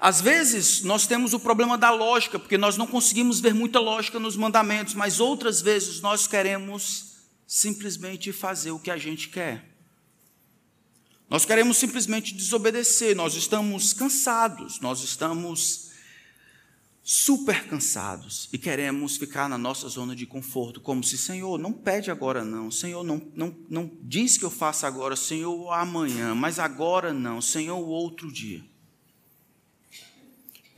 Às 0.00 0.20
vezes 0.20 0.82
nós 0.82 1.06
temos 1.06 1.32
o 1.34 1.40
problema 1.40 1.76
da 1.76 1.90
lógica, 1.90 2.38
porque 2.38 2.56
nós 2.56 2.76
não 2.76 2.86
conseguimos 2.86 3.40
ver 3.40 3.52
muita 3.52 3.80
lógica 3.80 4.20
nos 4.20 4.36
mandamentos, 4.36 4.94
mas 4.94 5.18
outras 5.18 5.60
vezes 5.60 6.00
nós 6.00 6.26
queremos 6.26 7.16
simplesmente 7.46 8.32
fazer 8.32 8.70
o 8.70 8.78
que 8.78 8.90
a 8.90 8.96
gente 8.96 9.28
quer. 9.28 9.64
Nós 11.28 11.44
queremos 11.44 11.76
simplesmente 11.76 12.34
desobedecer, 12.34 13.14
nós 13.16 13.34
estamos 13.34 13.92
cansados, 13.92 14.80
nós 14.80 15.02
estamos 15.02 15.88
super 17.02 17.66
cansados 17.66 18.48
e 18.52 18.58
queremos 18.58 19.16
ficar 19.16 19.48
na 19.48 19.58
nossa 19.58 19.88
zona 19.88 20.14
de 20.14 20.26
conforto, 20.26 20.80
como 20.80 21.02
se, 21.02 21.18
Senhor, 21.18 21.58
não 21.58 21.72
pede 21.72 22.10
agora 22.10 22.44
não, 22.44 22.70
Senhor, 22.70 23.02
não, 23.02 23.20
não, 23.34 23.56
não 23.68 23.90
diz 24.02 24.36
que 24.36 24.44
eu 24.44 24.50
faça 24.50 24.86
agora, 24.86 25.16
Senhor, 25.16 25.70
amanhã, 25.72 26.34
mas 26.34 26.58
agora 26.58 27.12
não, 27.12 27.40
Senhor, 27.40 27.78
outro 27.78 28.30
dia. 28.30 28.62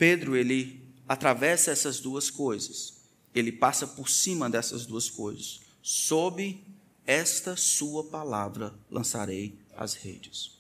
Pedro, 0.00 0.34
ele 0.34 0.80
atravessa 1.06 1.70
essas 1.70 2.00
duas 2.00 2.30
coisas. 2.30 2.94
Ele 3.34 3.52
passa 3.52 3.86
por 3.86 4.08
cima 4.08 4.48
dessas 4.48 4.86
duas 4.86 5.10
coisas. 5.10 5.60
Sob 5.82 6.58
esta 7.06 7.54
sua 7.54 8.04
palavra 8.04 8.72
lançarei 8.90 9.58
as 9.76 9.92
redes. 9.92 10.52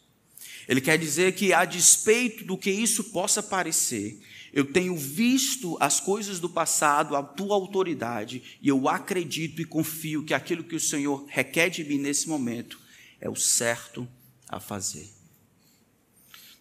Ele 0.68 0.82
quer 0.82 0.98
dizer 0.98 1.34
que, 1.34 1.54
a 1.54 1.64
despeito 1.64 2.44
do 2.44 2.58
que 2.58 2.70
isso 2.70 3.04
possa 3.04 3.42
parecer, 3.42 4.20
eu 4.52 4.70
tenho 4.70 4.94
visto 4.94 5.74
as 5.80 6.00
coisas 6.00 6.38
do 6.38 6.50
passado, 6.50 7.16
a 7.16 7.22
tua 7.22 7.54
autoridade, 7.54 8.58
e 8.60 8.68
eu 8.68 8.90
acredito 8.90 9.62
e 9.62 9.64
confio 9.64 10.22
que 10.22 10.34
aquilo 10.34 10.64
que 10.64 10.76
o 10.76 10.80
Senhor 10.80 11.24
requer 11.28 11.70
de 11.70 11.82
mim 11.82 11.96
nesse 11.96 12.28
momento 12.28 12.78
é 13.18 13.30
o 13.30 13.36
certo 13.36 14.06
a 14.46 14.60
fazer. 14.60 15.19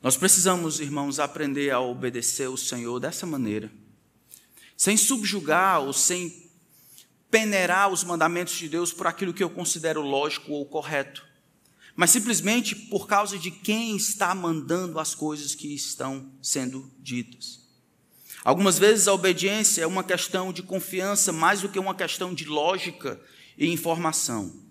Nós 0.01 0.15
precisamos, 0.15 0.79
irmãos, 0.79 1.19
aprender 1.19 1.71
a 1.71 1.81
obedecer 1.81 2.47
o 2.47 2.55
Senhor 2.55 2.99
dessa 3.01 3.25
maneira, 3.25 3.69
sem 4.77 4.95
subjugar 4.95 5.81
ou 5.81 5.91
sem 5.91 6.49
peneirar 7.29 7.89
os 7.89 8.03
mandamentos 8.03 8.53
de 8.55 8.69
Deus 8.69 8.93
por 8.93 9.07
aquilo 9.07 9.33
que 9.33 9.43
eu 9.43 9.49
considero 9.49 10.01
lógico 10.01 10.53
ou 10.53 10.65
correto, 10.65 11.25
mas 11.97 12.11
simplesmente 12.11 12.75
por 12.75 13.07
causa 13.07 13.37
de 13.37 13.51
quem 13.51 13.97
está 13.97 14.33
mandando 14.33 14.99
as 14.99 15.13
coisas 15.13 15.53
que 15.53 15.75
estão 15.75 16.31
sendo 16.41 16.89
ditas. 16.99 17.67
Algumas 18.41 18.79
vezes 18.79 19.05
a 19.09 19.13
obediência 19.13 19.81
é 19.81 19.87
uma 19.87 20.03
questão 20.03 20.53
de 20.53 20.63
confiança 20.63 21.33
mais 21.33 21.59
do 21.59 21.67
que 21.67 21.77
uma 21.77 21.93
questão 21.93 22.33
de 22.33 22.45
lógica 22.45 23.19
e 23.57 23.67
informação. 23.67 24.63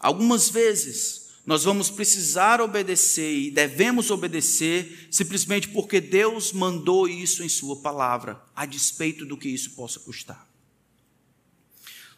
Algumas 0.00 0.48
vezes 0.48 1.27
nós 1.48 1.64
vamos 1.64 1.88
precisar 1.88 2.60
obedecer 2.60 3.34
e 3.34 3.50
devemos 3.50 4.10
obedecer 4.10 5.08
simplesmente 5.10 5.66
porque 5.68 5.98
Deus 5.98 6.52
mandou 6.52 7.08
isso 7.08 7.42
em 7.42 7.48
Sua 7.48 7.76
palavra, 7.76 8.38
a 8.54 8.66
despeito 8.66 9.24
do 9.24 9.34
que 9.34 9.48
isso 9.48 9.70
possa 9.70 9.98
custar. 9.98 10.46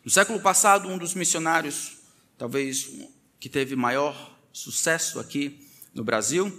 No 0.04 0.10
século 0.10 0.40
passado, 0.40 0.88
um 0.88 0.98
dos 0.98 1.14
missionários, 1.14 1.98
talvez 2.36 2.90
que 3.38 3.48
teve 3.48 3.76
maior 3.76 4.36
sucesso 4.52 5.20
aqui 5.20 5.64
no 5.94 6.02
Brasil, 6.02 6.52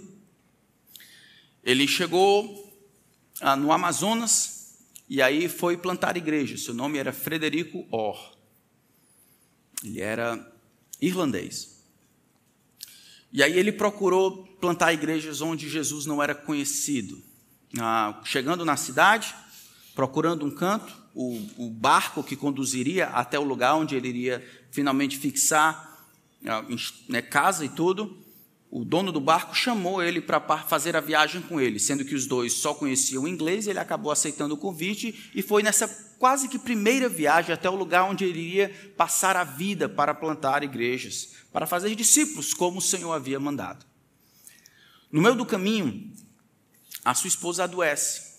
ele 1.62 1.86
chegou 1.86 2.72
ah, 3.42 3.54
no 3.54 3.70
Amazonas 3.70 4.78
e 5.10 5.20
aí 5.20 5.46
foi 5.46 5.76
plantar 5.76 6.16
igreja. 6.16 6.56
Seu 6.56 6.72
nome 6.72 6.96
era 6.96 7.12
Frederico 7.12 7.86
Orr. 7.90 8.32
Ele 9.84 10.00
era 10.00 10.50
irlandês. 11.02 11.71
E 13.32 13.42
aí 13.42 13.58
ele 13.58 13.72
procurou 13.72 14.44
plantar 14.60 14.92
igrejas 14.92 15.40
onde 15.40 15.68
Jesus 15.68 16.06
não 16.06 16.22
era 16.22 16.34
conhecido. 16.34 17.22
Ah, 17.80 18.20
chegando 18.24 18.64
na 18.64 18.76
cidade, 18.76 19.34
procurando 19.94 20.44
um 20.44 20.50
canto, 20.50 20.94
o, 21.14 21.40
o, 21.56 21.70
barco 21.70 22.22
que 22.22 22.36
conduziria 22.36 23.06
até 23.08 23.38
o 23.38 23.44
lugar 23.44 23.74
onde 23.74 23.94
ele 23.94 24.08
iria 24.08 24.46
finalmente 24.70 25.18
fixar 25.18 26.06
ah, 26.46 26.64
né, 27.08 27.22
casa 27.22 27.64
e 27.64 27.68
tudo, 27.70 28.21
o 28.74 28.86
dono 28.86 29.12
do 29.12 29.20
barco 29.20 29.54
chamou 29.54 30.02
ele 30.02 30.18
para 30.18 30.40
fazer 30.60 30.96
a 30.96 31.00
viagem 31.00 31.42
com 31.42 31.60
ele, 31.60 31.78
sendo 31.78 32.06
que 32.06 32.14
os 32.14 32.26
dois 32.26 32.54
só 32.54 32.72
conheciam 32.72 33.28
inglês, 33.28 33.66
ele 33.66 33.78
acabou 33.78 34.10
aceitando 34.10 34.54
o 34.54 34.56
convite 34.56 35.30
e 35.34 35.42
foi 35.42 35.62
nessa 35.62 35.86
quase 36.18 36.48
que 36.48 36.58
primeira 36.58 37.06
viagem 37.06 37.52
até 37.52 37.68
o 37.68 37.74
lugar 37.74 38.04
onde 38.04 38.24
ele 38.24 38.40
iria 38.40 38.92
passar 38.96 39.36
a 39.36 39.44
vida 39.44 39.90
para 39.90 40.14
plantar 40.14 40.62
igrejas 40.62 41.34
para 41.52 41.66
fazer 41.66 41.94
discípulos, 41.94 42.54
como 42.54 42.78
o 42.78 42.82
Senhor 42.82 43.12
havia 43.12 43.38
mandado. 43.38 43.84
No 45.10 45.20
meio 45.20 45.34
do 45.34 45.44
caminho, 45.44 46.10
a 47.04 47.12
sua 47.12 47.28
esposa 47.28 47.64
adoece. 47.64 48.32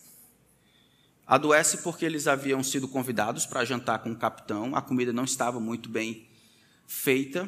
Adoece 1.27 1.77
porque 1.83 2.05
eles 2.05 2.25
haviam 2.25 2.63
sido 2.63 2.87
convidados 2.87 3.45
para 3.45 3.63
jantar 3.63 3.99
com 3.99 4.11
o 4.11 4.15
capitão, 4.15 4.75
a 4.75 4.81
comida 4.81 5.13
não 5.13 5.25
estava 5.25 5.59
muito 5.59 5.89
bem 5.89 6.27
feita, 6.87 7.47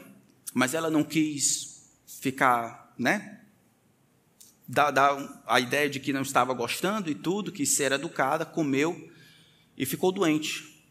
mas 0.54 0.76
ela 0.76 0.92
não 0.92 1.04
quis 1.04 1.75
ficar, 2.26 2.92
né? 2.98 3.40
Dar, 4.68 4.90
dar 4.90 5.44
a 5.46 5.60
ideia 5.60 5.88
de 5.88 6.00
que 6.00 6.12
não 6.12 6.24
estava 6.24 6.56
gostando 6.56 7.08
e 7.08 7.14
tudo, 7.14 7.52
que 7.52 7.68
ser 7.68 7.92
educada, 7.92 8.44
comeu 8.44 9.12
e 9.78 9.86
ficou 9.86 10.12
doente. 10.12 10.84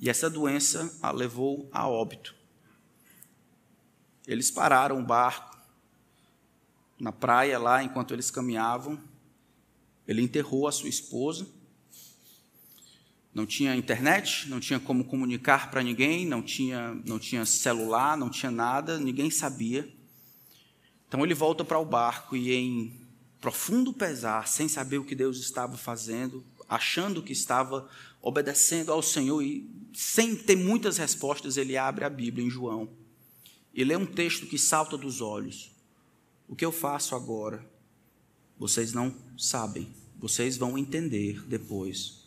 E 0.00 0.10
essa 0.10 0.28
doença 0.28 0.98
a 1.00 1.12
levou 1.12 1.68
a 1.70 1.88
óbito. 1.88 2.34
Eles 4.26 4.50
pararam 4.50 4.98
o 4.98 5.04
barco 5.04 5.56
na 6.98 7.12
praia 7.12 7.56
lá 7.56 7.84
enquanto 7.84 8.12
eles 8.12 8.28
caminhavam. 8.28 9.00
Ele 10.08 10.22
enterrou 10.22 10.66
a 10.66 10.72
sua 10.72 10.88
esposa. 10.88 11.46
Não 13.32 13.46
tinha 13.46 13.76
internet, 13.76 14.48
não 14.48 14.58
tinha 14.58 14.80
como 14.80 15.04
comunicar 15.04 15.70
para 15.70 15.84
ninguém, 15.84 16.26
não 16.26 16.42
tinha, 16.42 16.96
não 17.06 17.20
tinha 17.20 17.46
celular, 17.46 18.16
não 18.16 18.28
tinha 18.28 18.50
nada, 18.50 18.98
ninguém 18.98 19.30
sabia. 19.30 19.99
Então 21.10 21.24
ele 21.24 21.34
volta 21.34 21.64
para 21.64 21.76
o 21.76 21.84
barco 21.84 22.36
e, 22.36 22.54
em 22.54 22.92
profundo 23.40 23.92
pesar, 23.92 24.46
sem 24.46 24.68
saber 24.68 24.98
o 24.98 25.04
que 25.04 25.16
Deus 25.16 25.40
estava 25.40 25.76
fazendo, 25.76 26.44
achando 26.68 27.20
que 27.20 27.32
estava 27.32 27.90
obedecendo 28.22 28.92
ao 28.92 29.02
Senhor 29.02 29.42
e 29.42 29.68
sem 29.92 30.36
ter 30.36 30.54
muitas 30.54 30.98
respostas, 30.98 31.56
ele 31.56 31.76
abre 31.76 32.04
a 32.04 32.08
Bíblia 32.08 32.46
em 32.46 32.48
João 32.48 32.88
e 33.74 33.82
lê 33.82 33.96
um 33.96 34.06
texto 34.06 34.46
que 34.46 34.56
salta 34.56 34.96
dos 34.96 35.20
olhos. 35.20 35.72
O 36.46 36.54
que 36.54 36.64
eu 36.64 36.70
faço 36.70 37.16
agora? 37.16 37.68
Vocês 38.56 38.92
não 38.92 39.12
sabem, 39.36 39.92
vocês 40.16 40.56
vão 40.56 40.78
entender 40.78 41.42
depois. 41.44 42.20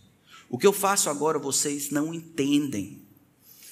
O 0.50 0.58
que 0.58 0.68
eu 0.68 0.74
faço 0.74 1.10
agora 1.10 1.40
vocês 1.40 1.90
não 1.90 2.14
entendem. 2.14 3.02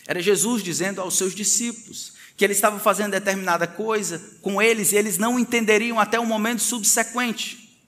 Era 0.07 0.21
Jesus 0.21 0.63
dizendo 0.63 1.01
aos 1.01 1.17
seus 1.17 1.35
discípulos 1.35 2.13
que 2.41 2.45
ele 2.45 2.53
estava 2.53 2.79
fazendo 2.79 3.11
determinada 3.11 3.67
coisa 3.67 4.17
com 4.41 4.59
eles 4.59 4.91
e 4.91 4.95
eles 4.95 5.19
não 5.19 5.37
entenderiam 5.37 5.99
até 5.99 6.19
o 6.19 6.25
momento 6.25 6.63
subsequente. 6.63 7.79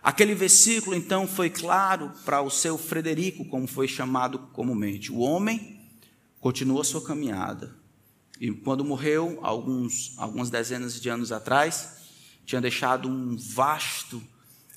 Aquele 0.00 0.32
versículo 0.32 0.94
então 0.94 1.26
foi 1.26 1.50
claro 1.50 2.12
para 2.24 2.40
o 2.40 2.48
seu 2.48 2.78
Frederico, 2.78 3.44
como 3.46 3.66
foi 3.66 3.88
chamado 3.88 4.38
comumente. 4.52 5.10
O 5.10 5.18
homem 5.18 5.80
continua 6.38 6.84
sua 6.84 7.04
caminhada. 7.04 7.74
E 8.40 8.48
quando 8.52 8.84
morreu, 8.84 9.40
alguns, 9.42 10.14
algumas 10.18 10.48
dezenas 10.48 11.00
de 11.00 11.08
anos 11.08 11.32
atrás, 11.32 11.94
tinha 12.46 12.60
deixado 12.60 13.08
um 13.08 13.36
vasto 13.36 14.22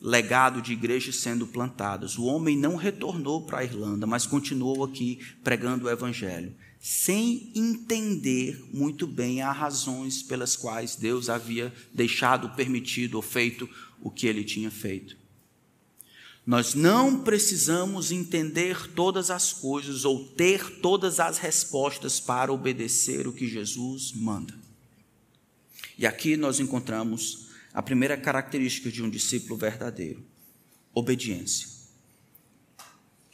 legado 0.01 0.60
de 0.60 0.73
igrejas 0.73 1.17
sendo 1.17 1.45
plantadas. 1.45 2.17
O 2.17 2.25
homem 2.25 2.58
não 2.58 2.78
retornou 2.78 3.45
para 3.45 3.60
a 3.60 3.63
Irlanda, 3.63 4.08
mas 4.08 4.25
continuou 4.25 4.84
aqui 4.84 5.19
pregando 5.43 5.86
o 5.86 5.89
evangelho, 5.91 6.56
sem 6.88 7.52
entender 7.56 8.63
muito 8.71 9.08
bem 9.08 9.41
as 9.41 9.58
razões 9.58 10.21
pelas 10.21 10.56
quais 10.56 10.95
Deus 10.95 11.30
havia 11.30 11.74
deixado, 11.91 12.52
permitido 12.52 13.15
ou 13.15 13.24
feito 13.24 13.67
o 14.00 14.12
que 14.12 14.28
ele 14.28 14.43
tinha 14.43 14.69
feito. 14.69 15.17
Nós 16.45 16.76
não 16.76 17.24
precisamos 17.24 18.12
entender 18.12 18.91
todas 18.91 19.32
as 19.32 19.52
coisas 19.52 20.06
ou 20.06 20.26
ter 20.26 20.80
todas 20.80 21.19
as 21.19 21.39
respostas 21.39 22.19
para 22.19 22.54
obedecer 22.54 23.28
o 23.28 23.34
que 23.34 23.48
Jesus 23.48 24.12
manda. 24.12 24.54
E 25.98 26.06
aqui 26.06 26.38
nós 26.38 26.60
encontramos 26.60 27.48
a 27.74 27.82
primeira 27.82 28.15
característica 28.15 28.91
de 28.91 29.02
um 29.02 29.10
discípulo 29.10 29.58
verdadeiro: 29.58 30.24
obediência. 30.93 31.74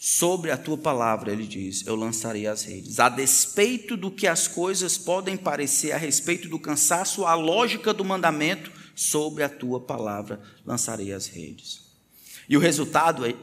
Sobre 0.04 0.50
a 0.50 0.58
tua 0.58 0.80
palavra, 0.80 1.32
ele 1.32 1.46
diz: 1.46 1.86
Eu 1.86 1.96
lançarei 1.96 2.48
as 2.48 2.64
redes. 2.64 3.00
A 3.00 3.08
despeito 3.08 3.96
do 3.96 4.10
que 4.10 4.26
as 4.26 4.48
coisas 4.48 4.98
podem 4.98 5.38
parecer, 5.38 5.92
a 5.92 5.98
respeito 5.98 6.50
do 6.50 6.58
cansaço, 6.58 7.24
a 7.24 7.36
lógica 7.36 7.94
do 7.94 8.04
mandamento, 8.04 8.72
sobre 8.96 9.44
a 9.44 9.50
tua 9.50 9.80
palavra 9.80 10.42
lançarei 10.66 11.14
as 11.14 11.28
redes. 11.28 11.82
E 12.50 12.58
o 12.58 12.60
resultado 12.60 13.28
é, 13.28 13.36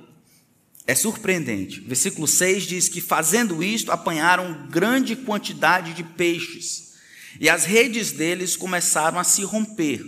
é 0.85 0.97
surpreendente. 0.97 1.81
Versículo 1.81 2.27
6 2.27 2.65
diz 2.65 2.89
que, 2.89 3.01
fazendo 3.01 3.63
isto, 3.63 3.93
apanharam 3.93 4.67
grande 4.69 5.15
quantidade 5.15 5.95
de 5.95 6.03
peixes, 6.03 6.95
e 7.39 7.49
as 7.49 7.67
redes 7.67 8.11
deles 8.11 8.57
começaram 8.57 9.21
a 9.21 9.23
se 9.23 9.45
romper. 9.45 10.05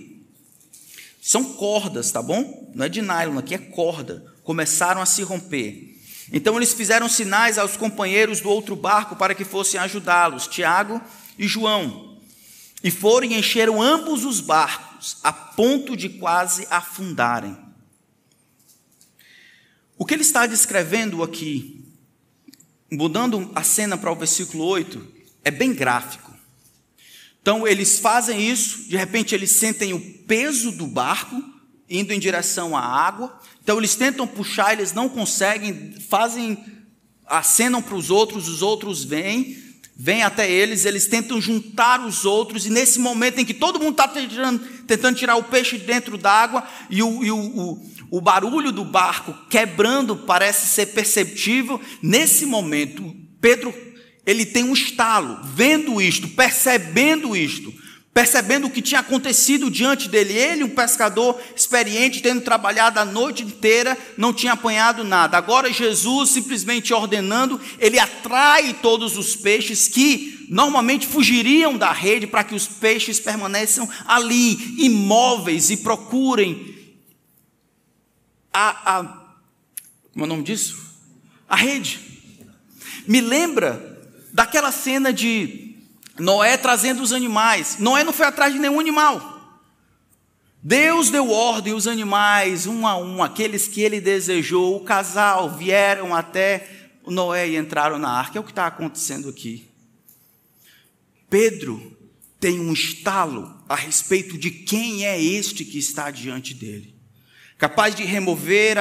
São 1.22 1.54
cordas, 1.54 2.10
tá 2.10 2.20
bom? 2.20 2.72
Não 2.74 2.86
é 2.86 2.88
de 2.88 3.00
nylon, 3.00 3.38
aqui 3.38 3.54
é 3.54 3.58
corda. 3.58 4.34
Começaram 4.42 5.00
a 5.00 5.06
se 5.06 5.22
romper. 5.22 5.89
Então 6.32 6.56
eles 6.56 6.72
fizeram 6.72 7.08
sinais 7.08 7.58
aos 7.58 7.76
companheiros 7.76 8.40
do 8.40 8.48
outro 8.48 8.76
barco 8.76 9.16
para 9.16 9.34
que 9.34 9.44
fossem 9.44 9.80
ajudá-los, 9.80 10.46
Tiago 10.46 11.00
e 11.38 11.46
João. 11.48 12.18
E 12.82 12.90
foram 12.90 13.26
e 13.26 13.34
encheram 13.34 13.82
ambos 13.82 14.24
os 14.24 14.40
barcos, 14.40 15.18
a 15.22 15.32
ponto 15.32 15.96
de 15.96 16.08
quase 16.08 16.66
afundarem. 16.70 17.56
O 19.98 20.06
que 20.06 20.14
ele 20.14 20.22
está 20.22 20.46
descrevendo 20.46 21.22
aqui, 21.22 21.84
mudando 22.90 23.50
a 23.54 23.62
cena 23.62 23.98
para 23.98 24.10
o 24.10 24.16
versículo 24.16 24.64
8, 24.64 25.06
é 25.44 25.50
bem 25.50 25.74
gráfico. 25.74 26.30
Então, 27.42 27.66
eles 27.66 27.98
fazem 27.98 28.50
isso, 28.50 28.88
de 28.88 28.96
repente, 28.96 29.34
eles 29.34 29.50
sentem 29.52 29.92
o 29.92 30.00
peso 30.24 30.72
do 30.72 30.86
barco 30.86 31.42
indo 31.90 32.12
em 32.12 32.20
direção 32.20 32.76
à 32.76 32.80
água. 32.80 33.38
Então, 33.70 33.78
eles 33.78 33.94
tentam 33.94 34.26
puxar, 34.26 34.72
eles 34.72 34.92
não 34.92 35.08
conseguem, 35.08 35.94
fazem, 36.08 36.58
acenam 37.24 37.80
para 37.80 37.94
os 37.94 38.10
outros, 38.10 38.48
os 38.48 38.62
outros 38.62 39.04
vêm, 39.04 39.56
vêm 39.96 40.24
até 40.24 40.50
eles, 40.50 40.84
eles 40.84 41.06
tentam 41.06 41.40
juntar 41.40 42.04
os 42.04 42.24
outros, 42.24 42.66
e 42.66 42.70
nesse 42.70 42.98
momento 42.98 43.38
em 43.38 43.44
que 43.44 43.54
todo 43.54 43.78
mundo 43.78 43.92
está 43.92 44.08
tentando, 44.08 44.58
tentando, 44.88 45.16
tirar 45.16 45.36
o 45.36 45.44
peixe 45.44 45.78
dentro 45.78 46.18
d'água, 46.18 46.66
e, 46.90 47.00
o, 47.00 47.22
e 47.22 47.30
o, 47.30 47.38
o, 47.38 47.90
o 48.10 48.20
barulho 48.20 48.72
do 48.72 48.84
barco 48.84 49.32
quebrando 49.48 50.16
parece 50.16 50.66
ser 50.66 50.86
perceptível. 50.86 51.80
Nesse 52.02 52.46
momento, 52.46 53.14
Pedro 53.40 53.72
ele 54.26 54.44
tem 54.44 54.64
um 54.64 54.72
estalo, 54.72 55.38
vendo 55.54 56.02
isto, 56.02 56.26
percebendo 56.30 57.36
isto, 57.36 57.72
percebendo 58.12 58.66
o 58.66 58.70
que 58.70 58.82
tinha 58.82 59.00
acontecido 59.00 59.70
diante 59.70 60.08
dele. 60.08 60.32
Ele, 60.32 60.64
um 60.64 60.70
pescador 60.70 61.40
experiente, 61.54 62.22
tendo 62.22 62.40
trabalhado 62.40 62.98
a 62.98 63.04
noite 63.04 63.44
inteira, 63.44 63.96
não 64.16 64.32
tinha 64.32 64.52
apanhado 64.52 65.04
nada. 65.04 65.36
Agora 65.36 65.72
Jesus 65.72 66.30
simplesmente 66.30 66.92
ordenando, 66.92 67.60
ele 67.78 67.98
atrai 67.98 68.74
todos 68.74 69.16
os 69.16 69.36
peixes 69.36 69.88
que 69.88 70.46
normalmente 70.48 71.06
fugiriam 71.06 71.78
da 71.78 71.92
rede 71.92 72.26
para 72.26 72.42
que 72.42 72.54
os 72.54 72.66
peixes 72.66 73.20
permaneçam 73.20 73.88
ali, 74.06 74.84
imóveis 74.84 75.70
e 75.70 75.76
procurem 75.76 76.74
a, 78.52 78.98
a 78.98 79.20
como 80.12 80.24
é 80.24 80.26
o 80.26 80.28
nome 80.28 80.42
disso? 80.42 80.76
A 81.48 81.56
rede. 81.56 82.00
Me 83.06 83.20
lembra 83.20 83.98
daquela 84.32 84.72
cena 84.72 85.12
de 85.12 85.69
Noé 86.20 86.56
trazendo 86.56 87.02
os 87.02 87.12
animais. 87.12 87.76
Noé 87.78 88.04
não 88.04 88.12
foi 88.12 88.26
atrás 88.26 88.52
de 88.52 88.58
nenhum 88.58 88.78
animal. 88.78 89.38
Deus 90.62 91.10
deu 91.10 91.30
ordem, 91.30 91.72
os 91.72 91.86
animais, 91.86 92.66
um 92.66 92.86
a 92.86 92.96
um, 92.96 93.22
aqueles 93.22 93.66
que 93.66 93.80
ele 93.80 94.00
desejou, 94.00 94.76
o 94.76 94.84
casal, 94.84 95.50
vieram 95.50 96.14
até 96.14 96.68
Noé 97.06 97.48
e 97.48 97.56
entraram 97.56 97.98
na 97.98 98.10
arca. 98.10 98.38
É 98.38 98.40
o 98.40 98.44
que 98.44 98.50
está 98.50 98.66
acontecendo 98.66 99.28
aqui. 99.28 99.66
Pedro 101.30 101.96
tem 102.38 102.60
um 102.60 102.72
estalo 102.72 103.58
a 103.68 103.74
respeito 103.74 104.36
de 104.36 104.50
quem 104.50 105.06
é 105.06 105.20
este 105.20 105.64
que 105.64 105.78
está 105.78 106.10
diante 106.10 106.52
dele 106.54 107.00
capaz 107.60 107.94
de 107.94 108.04
remover 108.04 108.78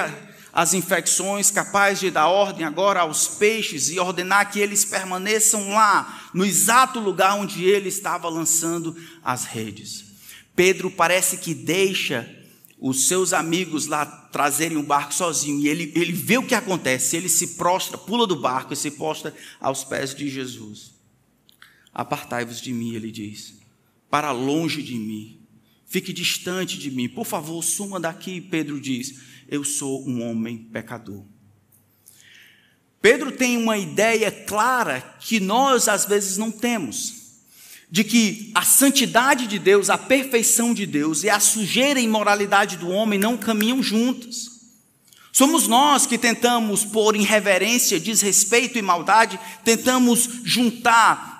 as 0.53 0.73
infecções, 0.73 1.51
capaz 1.51 1.99
de 1.99 2.09
dar 2.09 2.29
ordem 2.29 2.65
agora 2.65 3.01
aos 3.01 3.27
peixes 3.27 3.89
e 3.89 3.99
ordenar 3.99 4.49
que 4.49 4.59
eles 4.59 4.85
permaneçam 4.85 5.73
lá, 5.73 6.18
no 6.33 6.45
exato 6.45 6.99
lugar 6.99 7.35
onde 7.35 7.63
ele 7.63 7.89
estava 7.89 8.29
lançando 8.29 8.95
as 9.23 9.45
redes. 9.45 10.05
Pedro 10.55 10.91
parece 10.91 11.37
que 11.37 11.53
deixa 11.53 12.29
os 12.79 13.07
seus 13.07 13.33
amigos 13.33 13.87
lá 13.87 14.05
trazerem 14.05 14.77
o 14.77 14.83
barco 14.83 15.13
sozinho, 15.13 15.59
e 15.59 15.67
ele, 15.67 15.91
ele 15.95 16.13
vê 16.13 16.37
o 16.37 16.45
que 16.45 16.55
acontece, 16.55 17.17
ele 17.17 17.27
se 17.27 17.55
prostra, 17.55 17.97
pula 17.97 18.25
do 18.25 18.35
barco 18.35 18.73
e 18.73 18.77
se 18.77 18.91
prostra 18.91 19.35
aos 19.59 19.83
pés 19.83 20.15
de 20.15 20.29
Jesus. 20.29 20.93
Apartai-vos 21.93 22.61
de 22.61 22.71
mim, 22.71 22.93
ele 22.93 23.11
diz, 23.11 23.55
para 24.09 24.31
longe 24.31 24.81
de 24.81 24.95
mim, 24.95 25.39
Fique 25.89 26.13
distante 26.13 26.77
de 26.77 26.91
mim. 26.91 27.09
Por 27.09 27.25
favor, 27.25 27.63
suma 27.63 27.99
daqui. 27.99 28.39
Pedro 28.39 28.79
diz: 28.79 29.19
Eu 29.47 29.63
sou 29.63 30.07
um 30.07 30.21
homem 30.21 30.55
pecador. 30.55 31.25
Pedro 33.01 33.31
tem 33.31 33.57
uma 33.57 33.77
ideia 33.77 34.29
clara 34.29 35.01
que 35.19 35.39
nós 35.39 35.87
às 35.87 36.05
vezes 36.05 36.37
não 36.37 36.51
temos, 36.51 37.13
de 37.89 38.03
que 38.03 38.51
a 38.53 38.61
santidade 38.61 39.47
de 39.47 39.57
Deus, 39.57 39.89
a 39.89 39.97
perfeição 39.97 40.73
de 40.73 40.85
Deus 40.85 41.23
e 41.23 41.29
a 41.29 41.39
sujeira 41.39 41.99
e 41.99 42.03
imoralidade 42.03 42.77
do 42.77 42.89
homem 42.89 43.17
não 43.17 43.37
caminham 43.37 43.81
juntas. 43.81 44.59
Somos 45.31 45.67
nós 45.67 46.05
que 46.05 46.17
tentamos, 46.17 46.83
por 46.83 47.15
irreverência, 47.15 47.99
desrespeito 47.99 48.77
e 48.77 48.81
maldade, 48.81 49.39
tentamos 49.63 50.29
juntar 50.43 51.39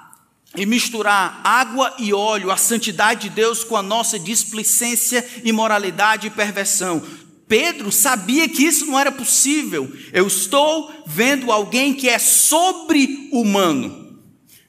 e 0.56 0.66
misturar 0.66 1.42
água 1.44 1.94
e 2.00 2.14
óleo, 2.14 2.52
a 2.52 2.58
santidade 2.58 3.24
de 3.24 3.30
Deus 3.30 3.64
com 3.64 3.76
a 3.76 3.84
nossa 3.84 4.18
displicência, 4.18 5.28
imoralidade 5.44 6.28
e 6.28 6.32
perversão. 6.32 7.04
Pedro 7.50 7.92
sabia 7.92 8.48
que 8.48 8.64
isso 8.64 8.86
não 8.86 8.98
era 8.98 9.12
possível. 9.12 9.92
Eu 10.14 10.28
estou 10.28 11.04
vendo 11.08 11.52
alguém 11.52 11.96
que 11.96 12.08
é 12.08 12.20
sobre-humano. 12.20 14.22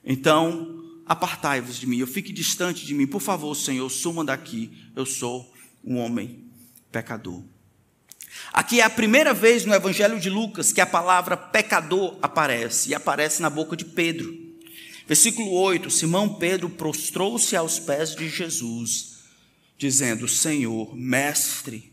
Então, 0.03 0.83
apartai-vos 1.07 1.79
de 1.79 1.87
mim, 1.87 1.99
eu 1.99 2.07
fique 2.07 2.33
distante 2.33 2.87
de 2.87 2.95
mim, 2.95 3.07
por 3.07 3.21
favor, 3.21 3.55
Senhor, 3.55 3.89
suma 3.91 4.25
daqui, 4.25 4.73
eu 4.97 5.05
sou 5.05 5.53
um 5.85 5.99
homem 5.99 6.47
pecador. 6.91 7.45
Aqui 8.51 8.81
é 8.81 8.85
a 8.85 8.91
primeira 8.91 9.35
vez 9.35 9.67
no 9.67 9.75
Evangelho 9.75 10.19
de 10.19 10.31
Lucas 10.31 10.73
que 10.73 10.81
a 10.81 10.87
palavra 10.87 11.37
pecador 11.37 12.17
aparece, 12.23 12.91
e 12.91 12.95
aparece 12.95 13.43
na 13.43 13.51
boca 13.51 13.77
de 13.77 13.85
Pedro. 13.85 14.35
Versículo 15.07 15.51
8: 15.51 15.91
Simão 15.91 16.35
Pedro 16.35 16.71
prostrou-se 16.71 17.55
aos 17.55 17.79
pés 17.79 18.15
de 18.15 18.29
Jesus, 18.29 19.19
dizendo: 19.77 20.27
Senhor, 20.27 20.97
mestre, 20.97 21.90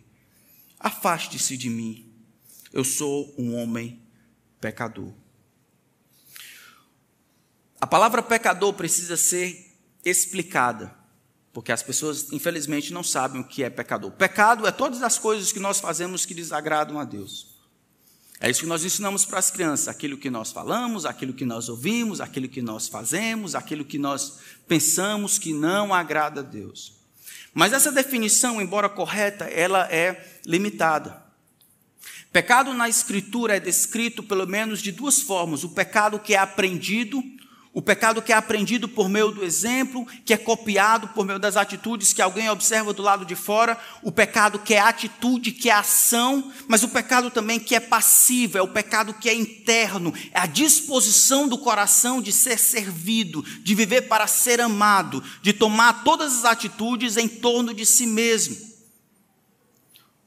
Afaste-se 0.80 1.58
de 1.58 1.70
mim, 1.70 2.14
eu 2.72 2.84
sou 2.84 3.34
um 3.38 3.56
homem 3.56 4.02
pecador. 4.62 5.12
A 7.80 7.88
palavra 7.88 8.22
pecador 8.22 8.74
precisa 8.74 9.18
ser 9.18 9.76
explicada, 10.04 10.96
porque 11.54 11.72
as 11.72 11.84
pessoas, 11.84 12.32
infelizmente, 12.32 12.94
não 12.94 13.04
sabem 13.04 13.42
o 13.42 13.48
que 13.48 13.64
é 13.64 13.70
pecador. 13.70 14.12
Pecado 14.12 14.68
é 14.68 14.72
todas 14.72 15.02
as 15.02 15.18
coisas 15.18 15.52
que 15.52 15.60
nós 15.60 15.80
fazemos 15.80 16.26
que 16.26 16.34
desagradam 16.34 17.00
a 17.00 17.04
Deus. 17.04 17.56
É 18.40 18.50
isso 18.50 18.62
que 18.62 18.68
nós 18.68 18.84
ensinamos 18.84 19.26
para 19.26 19.40
as 19.40 19.50
crianças: 19.50 19.88
aquilo 19.88 20.18
que 20.18 20.30
nós 20.30 20.52
falamos, 20.52 21.06
aquilo 21.06 21.34
que 21.34 21.46
nós 21.46 21.70
ouvimos, 21.70 22.22
aquilo 22.22 22.48
que 22.48 22.62
nós 22.62 22.88
fazemos, 22.88 23.56
aquilo 23.56 23.84
que 23.84 23.98
nós 23.98 24.40
pensamos 24.68 25.40
que 25.40 25.54
não 25.54 25.94
agrada 25.94 26.42
a 26.42 26.44
Deus. 26.44 26.97
Mas 27.54 27.74
essa 27.74 27.92
definição, 27.92 28.62
embora 28.62 28.90
correta, 28.90 29.46
ela 29.46 29.88
é 29.92 30.40
limitada. 30.46 31.24
Pecado 32.32 32.74
na 32.74 32.88
Escritura 32.88 33.58
é 33.58 33.60
descrito 33.60 34.22
pelo 34.22 34.46
menos 34.46 34.82
de 34.82 34.92
duas 34.92 35.22
formas: 35.22 35.64
o 35.64 35.70
pecado 35.70 36.20
que 36.20 36.36
é 36.36 36.38
aprendido 36.38 37.24
o 37.78 37.82
pecado 37.84 38.24
que 38.24 38.34
é 38.34 38.36
aprendido 38.36 38.90
por 38.90 39.08
meio 39.08 39.30
do 39.30 39.46
exemplo, 39.46 40.04
que 40.26 40.34
é 40.34 40.38
copiado 40.38 41.10
por 41.10 41.24
meio 41.24 41.38
das 41.38 41.56
atitudes 41.56 42.12
que 42.12 42.24
alguém 42.24 42.50
observa 42.50 42.92
do 42.92 43.04
lado 43.04 43.24
de 43.24 43.36
fora, 43.36 43.78
o 44.02 44.12
pecado 44.12 44.58
que 44.58 44.74
é 44.74 44.80
atitude, 44.80 45.52
que 45.52 45.70
é 45.70 45.74
ação, 45.74 46.52
mas 46.68 46.82
o 46.82 46.88
pecado 46.88 47.30
também 47.30 47.60
que 47.60 47.76
é 47.76 47.80
passivo, 47.80 48.58
é 48.58 48.64
o 48.64 48.68
pecado 48.68 49.14
que 49.14 49.30
é 49.30 49.36
interno, 49.36 50.12
é 50.32 50.40
a 50.40 50.48
disposição 50.48 51.48
do 51.48 51.56
coração 51.56 52.20
de 52.20 52.32
ser 52.32 52.58
servido, 52.58 53.44
de 53.62 53.76
viver 53.76 54.08
para 54.08 54.26
ser 54.26 54.60
amado, 54.60 55.24
de 55.44 55.54
tomar 55.54 56.04
todas 56.04 56.34
as 56.40 56.46
atitudes 56.46 57.16
em 57.16 57.28
torno 57.28 57.76
de 57.76 57.86
si 57.86 58.08
mesmo. 58.08 58.58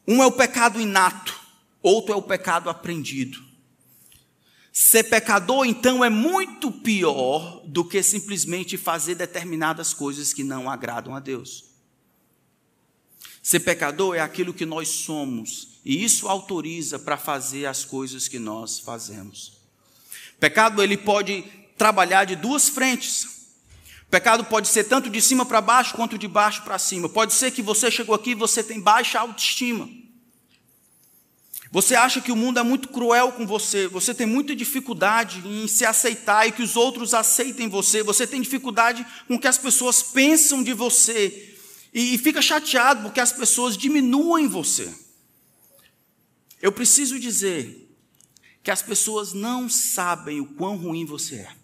Um 0.07 0.23
é 0.23 0.27
o 0.27 0.31
pecado 0.31 0.81
inato, 0.81 1.37
outro 1.83 2.13
é 2.13 2.17
o 2.17 2.23
pecado 2.23 2.71
aprendido. 2.71 3.50
Ser 4.73 5.05
pecador, 5.05 5.65
então, 5.67 6.05
é 6.05 6.09
muito 6.09 6.71
pior 6.71 7.63
do 7.67 7.85
que 7.85 8.03
simplesmente 8.03 8.77
fazer 8.77 9.17
determinadas 9.17 9.93
coisas 9.93 10.33
que 10.33 10.45
não 10.45 10.71
agradam 10.71 11.15
a 11.15 11.21
Deus. 11.21 11.65
Ser 13.43 13.61
pecador 13.61 14.15
é 14.15 14.21
aquilo 14.21 14.55
que 14.55 14.67
nós 14.67 14.89
somos, 14.89 15.81
e 15.85 16.05
isso 16.05 16.29
autoriza 16.29 16.99
para 16.99 17.17
fazer 17.17 17.67
as 17.67 17.85
coisas 17.85 18.29
que 18.29 18.39
nós 18.39 18.79
fazemos. 18.79 19.59
Pecado, 20.39 20.83
ele 20.83 20.97
pode 20.97 21.43
trabalhar 21.77 22.25
de 22.25 22.37
duas 22.37 22.69
frentes. 22.69 23.41
Pecado 24.11 24.45
pode 24.45 24.69
ser 24.69 24.85
tanto 24.85 25.09
de 25.09 25.21
cima 25.21 25.47
para 25.47 25.61
baixo 25.61 25.95
quanto 25.95 26.19
de 26.19 26.29
baixo 26.29 26.63
para 26.63 26.79
cima. 26.79 27.09
Pode 27.09 27.33
ser 27.33 27.51
que 27.51 27.63
você 27.63 27.91
chegou 27.91 28.15
aqui 28.15 28.31
e 28.31 28.35
você 28.35 28.63
tem 28.63 28.81
baixa 28.81 29.19
autoestima. 29.19 29.89
Você 31.73 31.95
acha 31.95 32.21
que 32.21 32.33
o 32.33 32.37
mundo 32.37 32.59
é 32.59 32.65
muito 32.65 32.89
cruel 32.89 33.31
com 33.31 33.47
você, 33.47 33.87
você 33.87 34.13
tem 34.13 34.27
muita 34.27 34.57
dificuldade 34.57 35.41
em 35.47 35.69
se 35.69 35.85
aceitar 35.85 36.49
e 36.49 36.53
que 36.53 36.63
os 36.63 36.75
outros 36.75 37.15
aceitem 37.15 37.69
você, 37.69 38.03
você 38.03 38.27
tem 38.27 38.41
dificuldade 38.41 39.07
com 39.29 39.37
o 39.37 39.39
que 39.39 39.47
as 39.47 39.57
pessoas 39.57 40.03
pensam 40.03 40.65
de 40.65 40.73
você 40.73 41.57
e 41.95 42.19
fica 42.19 42.43
chateado 42.43 43.03
porque 43.03 43.21
as 43.21 43.33
pessoas 43.33 43.77
diminuem 43.77 44.49
você. 44.49 44.93
Eu 46.61 46.73
preciso 46.73 47.21
dizer 47.21 47.89
que 48.65 48.71
as 48.71 48.83
pessoas 48.83 49.33
não 49.33 49.69
sabem 49.69 50.41
o 50.41 50.47
quão 50.47 50.77
ruim 50.77 51.05
você 51.05 51.37
é. 51.37 51.60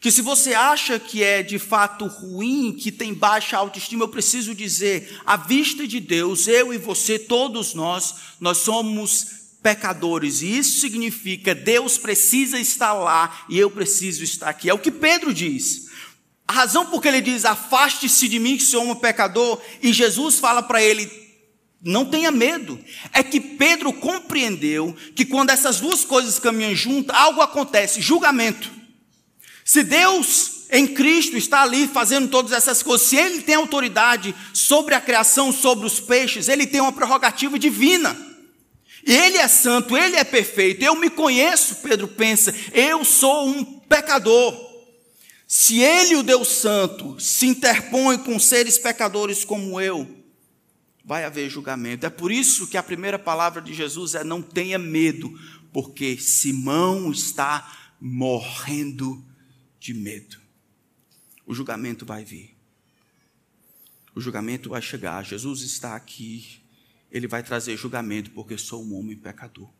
Que 0.00 0.12
se 0.12 0.22
você 0.22 0.54
acha 0.54 0.98
que 0.98 1.22
é 1.24 1.42
de 1.42 1.58
fato 1.58 2.06
ruim, 2.06 2.72
que 2.72 2.92
tem 2.92 3.12
baixa 3.12 3.56
autoestima, 3.56 4.04
eu 4.04 4.08
preciso 4.08 4.54
dizer, 4.54 5.20
à 5.26 5.36
vista 5.36 5.86
de 5.88 5.98
Deus, 5.98 6.46
eu 6.46 6.72
e 6.72 6.78
você, 6.78 7.18
todos 7.18 7.74
nós, 7.74 8.14
nós 8.40 8.58
somos 8.58 9.38
pecadores, 9.60 10.40
e 10.40 10.56
isso 10.56 10.80
significa 10.80 11.52
Deus 11.52 11.98
precisa 11.98 12.60
estar 12.60 12.92
lá 12.92 13.44
e 13.48 13.58
eu 13.58 13.68
preciso 13.70 14.22
estar 14.22 14.48
aqui. 14.48 14.70
É 14.70 14.74
o 14.74 14.78
que 14.78 14.90
Pedro 14.90 15.34
diz. 15.34 15.88
A 16.46 16.52
razão 16.52 16.86
por 16.86 17.02
que 17.02 17.08
ele 17.08 17.20
diz, 17.20 17.44
afaste-se 17.44 18.28
de 18.28 18.38
mim 18.38 18.56
que 18.56 18.62
sou 18.62 18.88
um 18.88 18.94
pecador, 18.94 19.60
e 19.82 19.92
Jesus 19.92 20.38
fala 20.38 20.62
para 20.62 20.82
ele, 20.82 21.10
não 21.82 22.06
tenha 22.06 22.30
medo. 22.30 22.78
É 23.12 23.22
que 23.22 23.40
Pedro 23.40 23.92
compreendeu 23.92 24.96
que 25.14 25.24
quando 25.24 25.50
essas 25.50 25.80
duas 25.80 26.04
coisas 26.04 26.38
caminham 26.38 26.74
juntas, 26.74 27.14
algo 27.14 27.40
acontece, 27.40 28.00
julgamento. 28.00 28.78
Se 29.68 29.82
Deus 29.82 30.62
em 30.70 30.86
Cristo 30.86 31.36
está 31.36 31.60
ali 31.60 31.86
fazendo 31.86 32.26
todas 32.28 32.52
essas 32.52 32.82
coisas, 32.82 33.06
se 33.06 33.16
Ele 33.16 33.42
tem 33.42 33.54
autoridade 33.54 34.34
sobre 34.54 34.94
a 34.94 35.00
criação, 35.00 35.52
sobre 35.52 35.84
os 35.84 36.00
peixes, 36.00 36.48
Ele 36.48 36.66
tem 36.66 36.80
uma 36.80 36.90
prerrogativa 36.90 37.58
divina. 37.58 38.16
Ele 39.04 39.36
é 39.36 39.46
santo, 39.46 39.94
Ele 39.94 40.16
é 40.16 40.24
perfeito. 40.24 40.82
Eu 40.82 40.96
me 40.96 41.10
conheço, 41.10 41.82
Pedro 41.82 42.08
pensa, 42.08 42.54
eu 42.72 43.04
sou 43.04 43.46
um 43.46 43.62
pecador. 43.62 44.58
Se 45.46 45.80
Ele, 45.80 46.16
o 46.16 46.22
Deus 46.22 46.48
Santo, 46.48 47.20
se 47.20 47.46
interpõe 47.46 48.16
com 48.16 48.38
seres 48.38 48.78
pecadores 48.78 49.44
como 49.44 49.78
eu, 49.78 50.08
vai 51.04 51.24
haver 51.24 51.50
julgamento. 51.50 52.06
É 52.06 52.10
por 52.10 52.32
isso 52.32 52.68
que 52.68 52.78
a 52.78 52.82
primeira 52.82 53.18
palavra 53.18 53.60
de 53.60 53.74
Jesus 53.74 54.14
é: 54.14 54.24
não 54.24 54.40
tenha 54.40 54.78
medo, 54.78 55.30
porque 55.74 56.16
Simão 56.16 57.12
está 57.12 57.70
morrendo 58.00 59.27
de 59.78 59.94
medo. 59.94 60.38
O 61.46 61.54
julgamento 61.54 62.04
vai 62.04 62.24
vir. 62.24 62.56
O 64.14 64.20
julgamento 64.20 64.68
vai 64.68 64.82
chegar. 64.82 65.24
Jesus 65.24 65.62
está 65.62 65.94
aqui. 65.94 66.60
Ele 67.10 67.26
vai 67.26 67.42
trazer 67.42 67.76
julgamento 67.76 68.30
porque 68.32 68.58
sou 68.58 68.84
um 68.84 68.98
homem 68.98 69.16
pecador. 69.16 69.70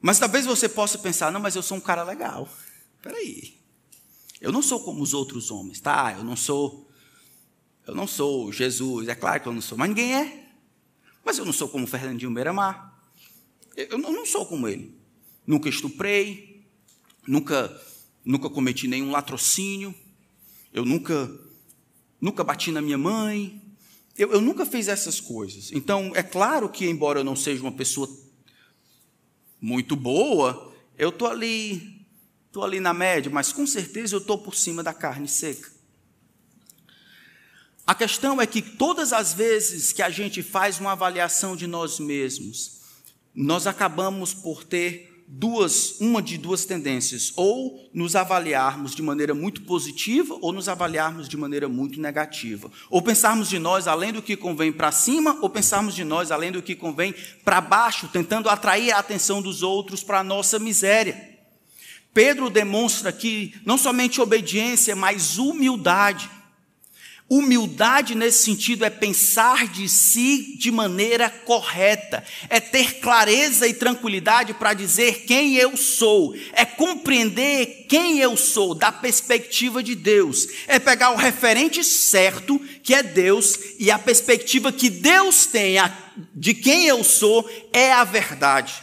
Mas 0.00 0.18
talvez 0.18 0.44
você 0.44 0.68
possa 0.68 0.98
pensar: 0.98 1.32
não, 1.32 1.40
mas 1.40 1.56
eu 1.56 1.62
sou 1.62 1.78
um 1.78 1.80
cara 1.80 2.02
legal. 2.02 2.48
Espera 2.96 3.16
aí. 3.16 3.58
Eu 4.40 4.52
não 4.52 4.60
sou 4.60 4.82
como 4.84 5.02
os 5.02 5.14
outros 5.14 5.50
homens, 5.50 5.80
tá? 5.80 6.12
Eu 6.16 6.24
não 6.24 6.36
sou. 6.36 6.90
Eu 7.86 7.94
não 7.94 8.06
sou 8.06 8.52
Jesus. 8.52 9.08
É 9.08 9.14
claro 9.14 9.40
que 9.40 9.48
eu 9.48 9.52
não 9.52 9.62
sou, 9.62 9.78
mas 9.78 9.88
ninguém 9.88 10.14
é. 10.14 10.50
Mas 11.24 11.38
eu 11.38 11.44
não 11.44 11.52
sou 11.52 11.68
como 11.68 11.86
Fernandinho 11.86 12.34
Beiramar. 12.34 13.00
Eu 13.76 13.96
não 13.96 14.26
sou 14.26 14.44
como 14.44 14.68
ele. 14.68 14.94
Nunca 15.46 15.68
estuprei. 15.68 16.66
Nunca 17.26 17.68
nunca 18.24 18.48
cometi 18.48 18.88
nenhum 18.88 19.10
latrocínio, 19.10 19.94
eu 20.72 20.84
nunca, 20.84 21.30
nunca 22.20 22.42
bati 22.42 22.72
na 22.72 22.80
minha 22.80 22.98
mãe, 22.98 23.62
eu, 24.16 24.32
eu 24.32 24.40
nunca 24.40 24.64
fiz 24.64 24.88
essas 24.88 25.20
coisas. 25.20 25.70
Então, 25.72 26.12
é 26.14 26.22
claro 26.22 26.68
que, 26.68 26.86
embora 26.86 27.20
eu 27.20 27.24
não 27.24 27.36
seja 27.36 27.62
uma 27.62 27.72
pessoa 27.72 28.08
muito 29.60 29.96
boa, 29.96 30.72
eu 30.96 31.08
estou 31.08 31.28
ali, 31.28 32.06
estou 32.46 32.64
ali 32.64 32.80
na 32.80 32.94
média, 32.94 33.30
mas 33.30 33.52
com 33.52 33.66
certeza 33.66 34.14
eu 34.14 34.20
estou 34.20 34.38
por 34.38 34.54
cima 34.54 34.82
da 34.82 34.94
carne 34.94 35.28
seca. 35.28 35.72
A 37.86 37.94
questão 37.94 38.40
é 38.40 38.46
que 38.46 38.62
todas 38.62 39.12
as 39.12 39.34
vezes 39.34 39.92
que 39.92 40.00
a 40.00 40.08
gente 40.08 40.42
faz 40.42 40.80
uma 40.80 40.92
avaliação 40.92 41.54
de 41.54 41.66
nós 41.66 42.00
mesmos, 42.00 42.80
nós 43.34 43.66
acabamos 43.66 44.32
por 44.32 44.64
ter 44.64 45.13
duas, 45.26 46.00
uma 46.00 46.22
de 46.22 46.38
duas 46.38 46.64
tendências, 46.64 47.32
ou 47.36 47.88
nos 47.92 48.14
avaliarmos 48.14 48.94
de 48.94 49.02
maneira 49.02 49.34
muito 49.34 49.62
positiva, 49.62 50.36
ou 50.40 50.52
nos 50.52 50.68
avaliarmos 50.68 51.28
de 51.28 51.36
maneira 51.36 51.68
muito 51.68 52.00
negativa. 52.00 52.70
Ou 52.90 53.02
pensarmos 53.02 53.48
de 53.48 53.58
nós 53.58 53.88
além 53.88 54.12
do 54.12 54.22
que 54.22 54.36
convém 54.36 54.72
para 54.72 54.92
cima, 54.92 55.38
ou 55.40 55.50
pensarmos 55.50 55.94
de 55.94 56.04
nós 56.04 56.30
além 56.30 56.52
do 56.52 56.62
que 56.62 56.74
convém 56.74 57.14
para 57.44 57.60
baixo, 57.60 58.08
tentando 58.08 58.48
atrair 58.48 58.92
a 58.92 58.98
atenção 58.98 59.42
dos 59.42 59.62
outros 59.62 60.02
para 60.02 60.20
a 60.20 60.24
nossa 60.24 60.58
miséria. 60.58 61.34
Pedro 62.12 62.48
demonstra 62.48 63.10
aqui 63.10 63.54
não 63.66 63.76
somente 63.76 64.20
obediência, 64.20 64.94
mas 64.94 65.36
humildade. 65.36 66.30
Humildade 67.26 68.14
nesse 68.14 68.44
sentido 68.44 68.84
é 68.84 68.90
pensar 68.90 69.66
de 69.68 69.88
si 69.88 70.58
de 70.58 70.70
maneira 70.70 71.30
correta, 71.30 72.22
é 72.50 72.60
ter 72.60 73.00
clareza 73.00 73.66
e 73.66 73.72
tranquilidade 73.72 74.52
para 74.52 74.74
dizer 74.74 75.24
quem 75.24 75.56
eu 75.56 75.74
sou, 75.74 76.36
é 76.52 76.66
compreender 76.66 77.86
quem 77.88 78.18
eu 78.18 78.36
sou 78.36 78.74
da 78.74 78.92
perspectiva 78.92 79.82
de 79.82 79.94
Deus, 79.94 80.46
é 80.66 80.78
pegar 80.78 81.12
o 81.12 81.16
referente 81.16 81.82
certo, 81.82 82.58
que 82.82 82.94
é 82.94 83.02
Deus, 83.02 83.58
e 83.78 83.90
a 83.90 83.98
perspectiva 83.98 84.70
que 84.70 84.90
Deus 84.90 85.46
tem 85.46 85.76
de 86.34 86.52
quem 86.52 86.86
eu 86.86 87.02
sou 87.02 87.48
é 87.72 87.90
a 87.90 88.04
verdade. 88.04 88.74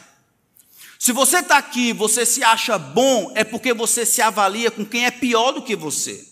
Se 0.98 1.12
você 1.12 1.38
está 1.38 1.60
aqui 1.60 1.94
você 1.94 2.26
se 2.26 2.44
acha 2.44 2.80
bom, 2.80 3.32
é 3.36 3.44
porque 3.44 3.72
você 3.72 4.04
se 4.04 4.20
avalia 4.20 4.72
com 4.72 4.84
quem 4.84 5.06
é 5.06 5.12
pior 5.12 5.52
do 5.52 5.62
que 5.62 5.76
você. 5.76 6.31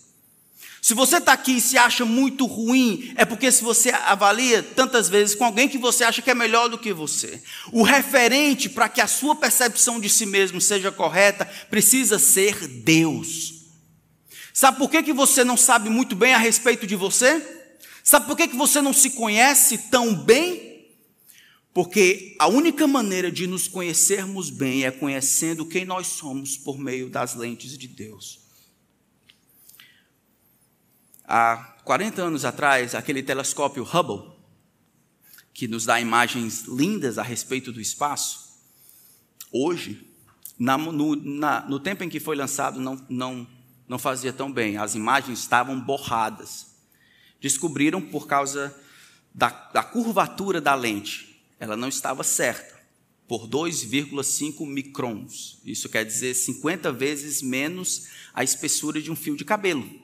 Se 0.82 0.94
você 0.94 1.18
está 1.18 1.32
aqui 1.32 1.56
e 1.56 1.60
se 1.60 1.76
acha 1.76 2.04
muito 2.04 2.46
ruim, 2.46 3.12
é 3.16 3.24
porque 3.24 3.52
se 3.52 3.62
você 3.62 3.90
avalia 3.90 4.62
tantas 4.62 5.08
vezes 5.08 5.34
com 5.34 5.44
alguém 5.44 5.68
que 5.68 5.76
você 5.76 6.04
acha 6.04 6.22
que 6.22 6.30
é 6.30 6.34
melhor 6.34 6.68
do 6.68 6.78
que 6.78 6.92
você. 6.92 7.42
O 7.70 7.82
referente 7.82 8.68
para 8.68 8.88
que 8.88 9.00
a 9.00 9.06
sua 9.06 9.36
percepção 9.36 10.00
de 10.00 10.08
si 10.08 10.24
mesmo 10.24 10.60
seja 10.60 10.90
correta 10.90 11.44
precisa 11.68 12.18
ser 12.18 12.66
Deus. 12.66 13.60
Sabe 14.54 14.78
por 14.78 14.90
que, 14.90 15.02
que 15.02 15.12
você 15.12 15.44
não 15.44 15.56
sabe 15.56 15.90
muito 15.90 16.16
bem 16.16 16.32
a 16.32 16.38
respeito 16.38 16.86
de 16.86 16.96
você? 16.96 17.42
Sabe 18.02 18.26
por 18.26 18.36
que, 18.36 18.48
que 18.48 18.56
você 18.56 18.80
não 18.80 18.92
se 18.92 19.10
conhece 19.10 19.76
tão 19.90 20.14
bem? 20.14 20.88
Porque 21.72 22.34
a 22.38 22.48
única 22.48 22.86
maneira 22.86 23.30
de 23.30 23.46
nos 23.46 23.68
conhecermos 23.68 24.50
bem 24.50 24.84
é 24.84 24.90
conhecendo 24.90 25.66
quem 25.66 25.84
nós 25.84 26.08
somos 26.08 26.56
por 26.56 26.78
meio 26.78 27.08
das 27.08 27.34
lentes 27.34 27.78
de 27.78 27.86
Deus. 27.86 28.40
Há 31.32 31.76
40 31.84 32.22
anos 32.22 32.44
atrás, 32.44 32.92
aquele 32.92 33.22
telescópio 33.22 33.84
Hubble, 33.84 34.32
que 35.54 35.68
nos 35.68 35.84
dá 35.84 36.00
imagens 36.00 36.64
lindas 36.64 37.18
a 37.18 37.22
respeito 37.22 37.70
do 37.70 37.80
espaço, 37.80 38.58
hoje, 39.52 40.04
na, 40.58 40.76
no, 40.76 41.14
na, 41.14 41.60
no, 41.68 41.78
tempo 41.78 42.02
em 42.02 42.08
que 42.08 42.18
foi 42.18 42.34
lançado, 42.34 42.80
não, 42.80 43.00
não, 43.08 43.46
não 43.86 43.96
fazia 43.96 44.32
tão 44.32 44.50
bem, 44.50 44.76
as 44.76 44.96
imagens 44.96 45.38
estavam 45.38 45.78
borradas. 45.80 46.74
Descobriram 47.40 48.02
por 48.02 48.26
causa 48.26 48.76
da, 49.32 49.50
da 49.72 49.84
curvatura 49.84 50.60
da 50.60 50.74
lente, 50.74 51.40
ela 51.60 51.76
não 51.76 51.86
estava 51.86 52.24
certa, 52.24 52.76
por 53.28 53.46
2,5 53.46 54.66
microns. 54.66 55.60
Isso 55.64 55.88
quer 55.88 56.04
dizer 56.04 56.34
50 56.34 56.90
vezes 56.90 57.40
menos 57.40 58.08
a 58.34 58.42
espessura 58.42 59.00
de 59.00 59.12
um 59.12 59.16
fio 59.16 59.36
de 59.36 59.44
cabelo. 59.44 59.99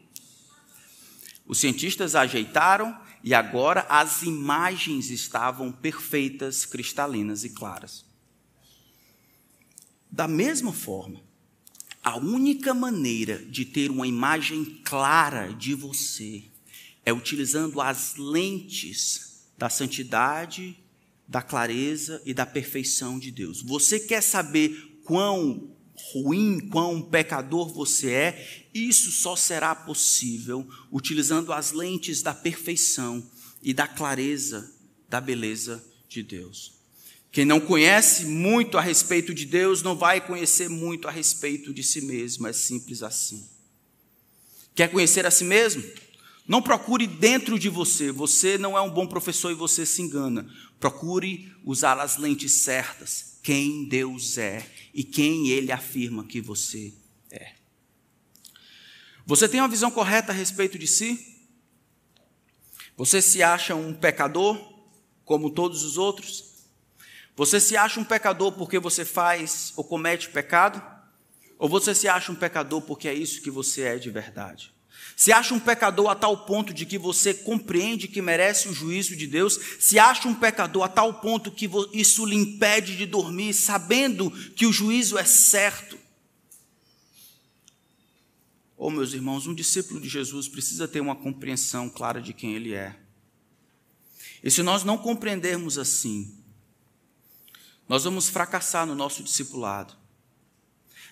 Os 1.46 1.58
cientistas 1.58 2.14
ajeitaram 2.14 2.98
e 3.22 3.32
agora 3.34 3.86
as 3.88 4.22
imagens 4.22 5.10
estavam 5.10 5.70
perfeitas, 5.70 6.64
cristalinas 6.64 7.44
e 7.44 7.50
claras. 7.50 8.04
Da 10.10 10.26
mesma 10.26 10.72
forma, 10.72 11.22
a 12.02 12.16
única 12.16 12.72
maneira 12.72 13.44
de 13.44 13.64
ter 13.64 13.90
uma 13.90 14.06
imagem 14.06 14.80
clara 14.84 15.52
de 15.52 15.74
você 15.74 16.44
é 17.04 17.12
utilizando 17.12 17.80
as 17.80 18.16
lentes 18.16 19.46
da 19.58 19.68
santidade, 19.68 20.78
da 21.26 21.42
clareza 21.42 22.22
e 22.24 22.32
da 22.32 22.46
perfeição 22.46 23.18
de 23.18 23.30
Deus. 23.30 23.62
Você 23.62 24.00
quer 24.00 24.20
saber 24.20 25.00
quão 25.04 25.75
ruim, 26.12 26.68
quão 26.68 27.02
pecador 27.02 27.72
você 27.72 28.10
é, 28.10 28.66
isso 28.74 29.10
só 29.10 29.34
será 29.34 29.74
possível 29.74 30.68
utilizando 30.90 31.52
as 31.52 31.72
lentes 31.72 32.22
da 32.22 32.34
perfeição 32.34 33.24
e 33.62 33.72
da 33.72 33.86
clareza 33.86 34.72
da 35.08 35.20
beleza 35.20 35.84
de 36.08 36.22
Deus. 36.22 36.74
Quem 37.30 37.44
não 37.44 37.60
conhece 37.60 38.24
muito 38.24 38.78
a 38.78 38.80
respeito 38.80 39.34
de 39.34 39.44
Deus 39.44 39.82
não 39.82 39.96
vai 39.96 40.26
conhecer 40.26 40.68
muito 40.68 41.06
a 41.06 41.10
respeito 41.10 41.72
de 41.72 41.82
si 41.82 42.00
mesmo, 42.00 42.46
é 42.46 42.52
simples 42.52 43.02
assim. 43.02 43.46
Quer 44.74 44.90
conhecer 44.90 45.26
a 45.26 45.30
si 45.30 45.44
mesmo? 45.44 45.82
Não 46.46 46.62
procure 46.62 47.06
dentro 47.06 47.58
de 47.58 47.68
você, 47.68 48.12
você 48.12 48.56
não 48.56 48.76
é 48.76 48.80
um 48.80 48.90
bom 48.90 49.06
professor 49.06 49.50
e 49.50 49.54
você 49.54 49.84
se 49.84 50.00
engana. 50.00 50.48
Procure 50.78 51.52
usar 51.64 51.98
as 51.98 52.16
lentes 52.16 52.52
certas, 52.52 53.35
quem 53.46 53.84
Deus 53.84 54.38
é 54.38 54.68
e 54.92 55.04
quem 55.04 55.50
Ele 55.50 55.70
afirma 55.70 56.26
que 56.26 56.40
você 56.40 56.92
é. 57.30 57.52
Você 59.24 59.48
tem 59.48 59.60
uma 59.60 59.68
visão 59.68 59.88
correta 59.88 60.32
a 60.32 60.34
respeito 60.34 60.76
de 60.76 60.88
si? 60.88 61.46
Você 62.96 63.22
se 63.22 63.44
acha 63.44 63.72
um 63.72 63.94
pecador, 63.94 64.58
como 65.24 65.48
todos 65.48 65.84
os 65.84 65.96
outros? 65.96 66.66
Você 67.36 67.60
se 67.60 67.76
acha 67.76 68.00
um 68.00 68.04
pecador 68.04 68.50
porque 68.50 68.80
você 68.80 69.04
faz 69.04 69.72
ou 69.76 69.84
comete 69.84 70.28
pecado? 70.28 70.82
Ou 71.56 71.68
você 71.68 71.94
se 71.94 72.08
acha 72.08 72.32
um 72.32 72.36
pecador 72.36 72.82
porque 72.82 73.06
é 73.06 73.14
isso 73.14 73.40
que 73.40 73.50
você 73.50 73.82
é 73.82 73.96
de 73.96 74.10
verdade? 74.10 74.74
Se 75.16 75.32
acha 75.32 75.54
um 75.54 75.58
pecador 75.58 76.10
a 76.10 76.14
tal 76.14 76.44
ponto 76.44 76.74
de 76.74 76.84
que 76.84 76.98
você 76.98 77.32
compreende 77.32 78.06
que 78.06 78.20
merece 78.20 78.68
o 78.68 78.74
juízo 78.74 79.16
de 79.16 79.26
Deus, 79.26 79.58
se 79.80 79.98
acha 79.98 80.28
um 80.28 80.34
pecador 80.34 80.82
a 80.82 80.88
tal 80.88 81.14
ponto 81.14 81.50
que 81.50 81.70
isso 81.94 82.26
lhe 82.26 82.36
impede 82.36 82.98
de 82.98 83.06
dormir, 83.06 83.54
sabendo 83.54 84.30
que 84.54 84.66
o 84.66 84.72
juízo 84.72 85.16
é 85.16 85.24
certo. 85.24 85.98
Oh, 88.76 88.90
meus 88.90 89.14
irmãos, 89.14 89.46
um 89.46 89.54
discípulo 89.54 89.98
de 89.98 90.06
Jesus 90.06 90.48
precisa 90.48 90.86
ter 90.86 91.00
uma 91.00 91.16
compreensão 91.16 91.88
clara 91.88 92.20
de 92.20 92.34
quem 92.34 92.54
ele 92.54 92.74
é. 92.74 92.94
E 94.44 94.50
se 94.50 94.62
nós 94.62 94.84
não 94.84 94.98
compreendermos 94.98 95.78
assim, 95.78 96.36
nós 97.88 98.04
vamos 98.04 98.28
fracassar 98.28 98.84
no 98.84 98.94
nosso 98.94 99.22
discipulado. 99.22 99.94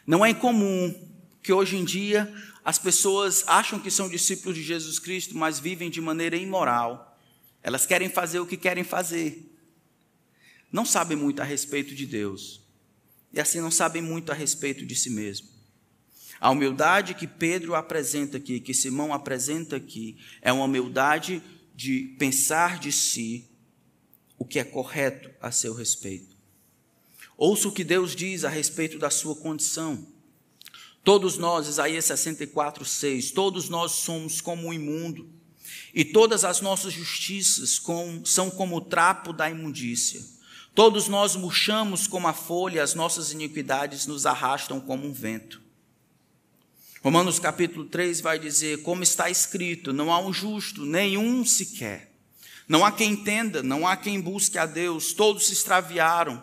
Não 0.06 0.22
é 0.22 0.28
incomum 0.28 0.94
que 1.42 1.54
hoje 1.54 1.76
em 1.76 1.84
dia 1.86 2.30
as 2.64 2.78
pessoas 2.78 3.44
acham 3.46 3.78
que 3.78 3.90
são 3.90 4.08
discípulos 4.08 4.56
de 4.56 4.62
Jesus 4.62 4.98
Cristo, 4.98 5.36
mas 5.36 5.60
vivem 5.60 5.90
de 5.90 6.00
maneira 6.00 6.36
imoral. 6.36 7.18
Elas 7.62 7.84
querem 7.84 8.08
fazer 8.08 8.40
o 8.40 8.46
que 8.46 8.56
querem 8.56 8.82
fazer. 8.82 9.54
Não 10.72 10.86
sabem 10.86 11.16
muito 11.16 11.42
a 11.42 11.44
respeito 11.44 11.94
de 11.94 12.06
Deus. 12.06 12.62
E 13.32 13.40
assim 13.40 13.60
não 13.60 13.70
sabem 13.70 14.00
muito 14.00 14.32
a 14.32 14.34
respeito 14.34 14.86
de 14.86 14.96
si 14.96 15.10
mesmo. 15.10 15.48
A 16.40 16.50
humildade 16.50 17.14
que 17.14 17.26
Pedro 17.26 17.74
apresenta 17.74 18.38
aqui, 18.38 18.60
que 18.60 18.72
Simão 18.72 19.12
apresenta 19.12 19.76
aqui, 19.76 20.16
é 20.40 20.52
uma 20.52 20.64
humildade 20.64 21.42
de 21.74 22.14
pensar 22.18 22.78
de 22.78 22.92
si 22.92 23.48
o 24.38 24.44
que 24.44 24.58
é 24.58 24.64
correto 24.64 25.30
a 25.40 25.50
seu 25.50 25.74
respeito. 25.74 26.34
Ouça 27.36 27.68
o 27.68 27.72
que 27.72 27.84
Deus 27.84 28.14
diz 28.14 28.44
a 28.44 28.48
respeito 28.48 28.98
da 28.98 29.10
sua 29.10 29.34
condição. 29.34 30.13
Todos 31.04 31.36
nós, 31.36 31.68
Isaías 31.68 32.06
64, 32.06 32.82
6, 32.82 33.30
todos 33.32 33.68
nós 33.68 33.92
somos 33.92 34.40
como 34.40 34.68
um 34.68 34.72
imundo, 34.72 35.28
e 35.92 36.02
todas 36.02 36.44
as 36.44 36.62
nossas 36.62 36.94
justiças 36.94 37.78
com, 37.78 38.24
são 38.24 38.50
como 38.50 38.76
o 38.76 38.80
trapo 38.80 39.30
da 39.30 39.50
imundícia. 39.50 40.22
Todos 40.74 41.06
nós 41.06 41.36
murchamos 41.36 42.06
como 42.06 42.26
a 42.26 42.32
folha, 42.32 42.82
as 42.82 42.94
nossas 42.94 43.32
iniquidades 43.32 44.06
nos 44.06 44.24
arrastam 44.24 44.80
como 44.80 45.06
um 45.06 45.12
vento. 45.12 45.60
Romanos 47.02 47.38
capítulo 47.38 47.84
3 47.84 48.22
vai 48.22 48.38
dizer: 48.38 48.82
Como 48.82 49.02
está 49.02 49.28
escrito, 49.28 49.92
não 49.92 50.10
há 50.10 50.18
um 50.18 50.32
justo, 50.32 50.86
nenhum 50.86 51.44
sequer. 51.44 52.12
Não 52.66 52.82
há 52.82 52.90
quem 52.90 53.12
entenda, 53.12 53.62
não 53.62 53.86
há 53.86 53.94
quem 53.94 54.18
busque 54.20 54.56
a 54.56 54.64
Deus, 54.64 55.12
todos 55.12 55.46
se 55.46 55.52
extraviaram 55.52 56.42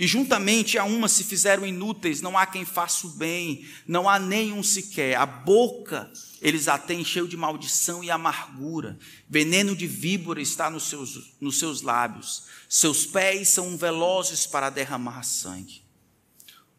e 0.00 0.06
juntamente 0.06 0.78
a 0.78 0.84
uma 0.84 1.08
se 1.08 1.22
fizeram 1.22 1.66
inúteis, 1.66 2.22
não 2.22 2.38
há 2.38 2.46
quem 2.46 2.64
faça 2.64 3.06
o 3.06 3.10
bem, 3.10 3.68
não 3.86 4.08
há 4.08 4.18
nenhum 4.18 4.62
sequer. 4.62 5.14
A 5.18 5.26
boca 5.26 6.10
eles 6.40 6.68
a 6.68 6.78
têm 6.78 7.04
cheio 7.04 7.28
de 7.28 7.36
maldição 7.36 8.02
e 8.02 8.10
amargura. 8.10 8.98
Veneno 9.28 9.76
de 9.76 9.86
víbora 9.86 10.40
está 10.40 10.70
nos 10.70 10.84
seus, 10.84 11.34
nos 11.38 11.58
seus 11.58 11.82
lábios. 11.82 12.44
Seus 12.66 13.04
pés 13.04 13.50
são 13.50 13.76
velozes 13.76 14.46
para 14.46 14.70
derramar 14.70 15.22
sangue. 15.22 15.82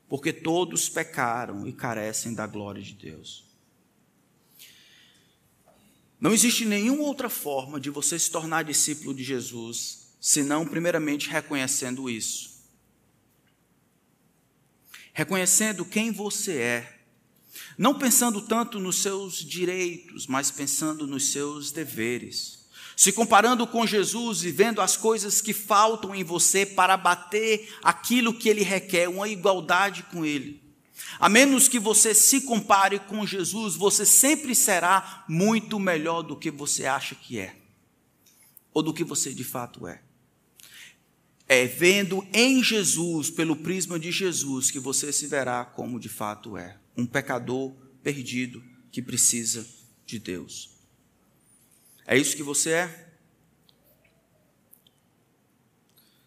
Porque 0.10 0.34
todos 0.34 0.90
pecaram 0.90 1.68
e 1.68 1.72
carecem 1.72 2.34
da 2.34 2.48
glória 2.48 2.82
de 2.82 2.94
Deus. 2.94 3.44
Não 6.20 6.34
existe 6.34 6.66
nenhuma 6.66 7.04
outra 7.04 7.30
forma 7.30 7.80
de 7.80 7.92
você 7.92 8.18
se 8.18 8.32
tornar 8.32 8.64
discípulo 8.64 9.14
de 9.14 9.24
Jesus, 9.24 10.08
senão, 10.20 10.66
primeiramente, 10.66 11.30
reconhecendo 11.30 12.10
isso 12.10 12.51
reconhecendo 15.14 15.86
quem 15.86 16.12
você 16.12 16.58
é, 16.58 17.00
não 17.78 17.98
pensando 17.98 18.42
tanto 18.42 18.80
nos 18.80 18.98
seus 18.98 19.38
direitos, 19.38 20.28
mas 20.28 20.52
pensando 20.52 21.08
nos 21.08 21.32
seus 21.32 21.72
deveres. 21.72 22.62
Se 22.96 23.12
comparando 23.12 23.66
com 23.66 23.88
Jesus 23.88 24.44
e 24.44 24.52
vendo 24.52 24.82
as 24.82 24.96
coisas 24.96 25.42
que 25.42 25.54
faltam 25.54 26.14
em 26.14 26.24
você 26.24 26.66
para 26.66 26.96
bater 26.96 27.76
aquilo 27.84 28.34
que 28.34 28.48
ele 28.48 28.64
requer, 28.64 29.10
uma 29.10 29.28
igualdade 29.28 30.04
com 30.04 30.26
ele. 30.26 30.62
A 31.20 31.28
menos 31.28 31.68
que 31.68 31.80
você 31.80 32.14
se 32.14 32.42
compare 32.42 33.00
com 33.00 33.26
Jesus, 33.26 33.76
você 33.76 34.06
sempre 34.06 34.54
será 34.54 35.26
muito 35.28 35.80
melhor 35.80 36.22
do 36.22 36.36
que 36.36 36.52
você 36.52 36.86
acha 36.86 37.16
que 37.16 37.40
é, 37.40 37.56
ou 38.74 38.84
do 38.84 38.94
que 38.94 39.04
você 39.04 39.34
de 39.34 39.44
fato 39.44 39.88
é. 39.88 40.02
É 41.54 41.66
vendo 41.66 42.26
em 42.34 42.64
Jesus, 42.64 43.30
pelo 43.30 43.58
prisma 43.58 44.00
de 44.00 44.10
Jesus, 44.10 44.72
que 44.72 44.80
você 44.80 45.12
se 45.12 45.28
verá 45.28 45.66
como 45.66 46.00
de 46.00 46.08
fato 46.08 46.56
é 46.56 46.80
um 46.96 47.06
pecador 47.06 47.74
perdido 48.02 48.64
que 48.90 49.02
precisa 49.02 49.68
de 50.06 50.18
Deus. 50.18 50.70
É 52.08 52.18
isso 52.18 52.38
que 52.38 52.42
você 52.42 52.72
é? 52.72 53.14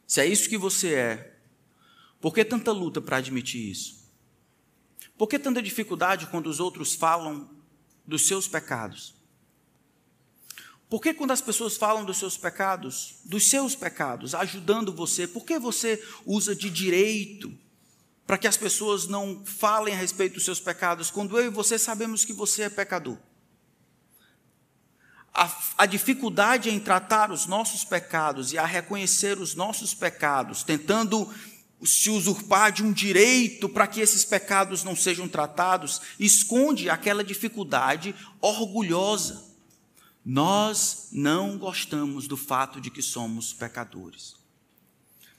Se 0.06 0.20
é 0.20 0.26
isso 0.26 0.46
que 0.46 0.58
você 0.58 0.92
é, 0.92 1.38
por 2.20 2.34
que 2.34 2.44
tanta 2.44 2.70
luta 2.70 3.00
para 3.00 3.16
admitir 3.16 3.70
isso? 3.70 4.06
Por 5.16 5.26
que 5.26 5.38
tanta 5.38 5.62
dificuldade 5.62 6.26
quando 6.26 6.48
os 6.48 6.60
outros 6.60 6.94
falam 6.94 7.48
dos 8.06 8.26
seus 8.26 8.46
pecados? 8.46 9.14
Por 10.94 11.00
que 11.02 11.12
quando 11.12 11.32
as 11.32 11.40
pessoas 11.40 11.76
falam 11.76 12.04
dos 12.04 12.18
seus 12.18 12.36
pecados, 12.36 13.16
dos 13.24 13.50
seus 13.50 13.74
pecados, 13.74 14.32
ajudando 14.32 14.94
você, 14.94 15.26
por 15.26 15.44
que 15.44 15.58
você 15.58 16.00
usa 16.24 16.54
de 16.54 16.70
direito 16.70 17.52
para 18.24 18.38
que 18.38 18.46
as 18.46 18.56
pessoas 18.56 19.08
não 19.08 19.44
falem 19.44 19.92
a 19.92 19.96
respeito 19.96 20.34
dos 20.34 20.44
seus 20.44 20.60
pecados, 20.60 21.10
quando 21.10 21.36
eu 21.36 21.46
e 21.46 21.50
você 21.50 21.80
sabemos 21.80 22.24
que 22.24 22.32
você 22.32 22.62
é 22.62 22.70
pecador? 22.70 23.18
A, 25.34 25.52
a, 25.78 25.84
dificuldade 25.84 26.70
em 26.70 26.78
tratar 26.78 27.32
os 27.32 27.44
nossos 27.46 27.84
pecados 27.84 28.52
e 28.52 28.58
a 28.58 28.64
reconhecer 28.64 29.40
os 29.40 29.56
nossos 29.56 29.94
pecados, 29.94 30.62
tentando 30.62 31.28
se 31.84 32.08
usurpar 32.08 32.70
de 32.70 32.84
um 32.84 32.92
direito 32.92 33.68
para 33.68 33.88
que 33.88 34.00
esses 34.00 34.24
pecados 34.24 34.84
não 34.84 34.94
sejam 34.94 35.26
tratados, 35.26 36.00
esconde 36.20 36.88
aquela 36.88 37.24
dificuldade 37.24 38.14
orgulhosa. 38.40 39.53
Nós 40.24 41.08
não 41.12 41.58
gostamos 41.58 42.26
do 42.26 42.36
fato 42.36 42.80
de 42.80 42.90
que 42.90 43.02
somos 43.02 43.52
pecadores. 43.52 44.36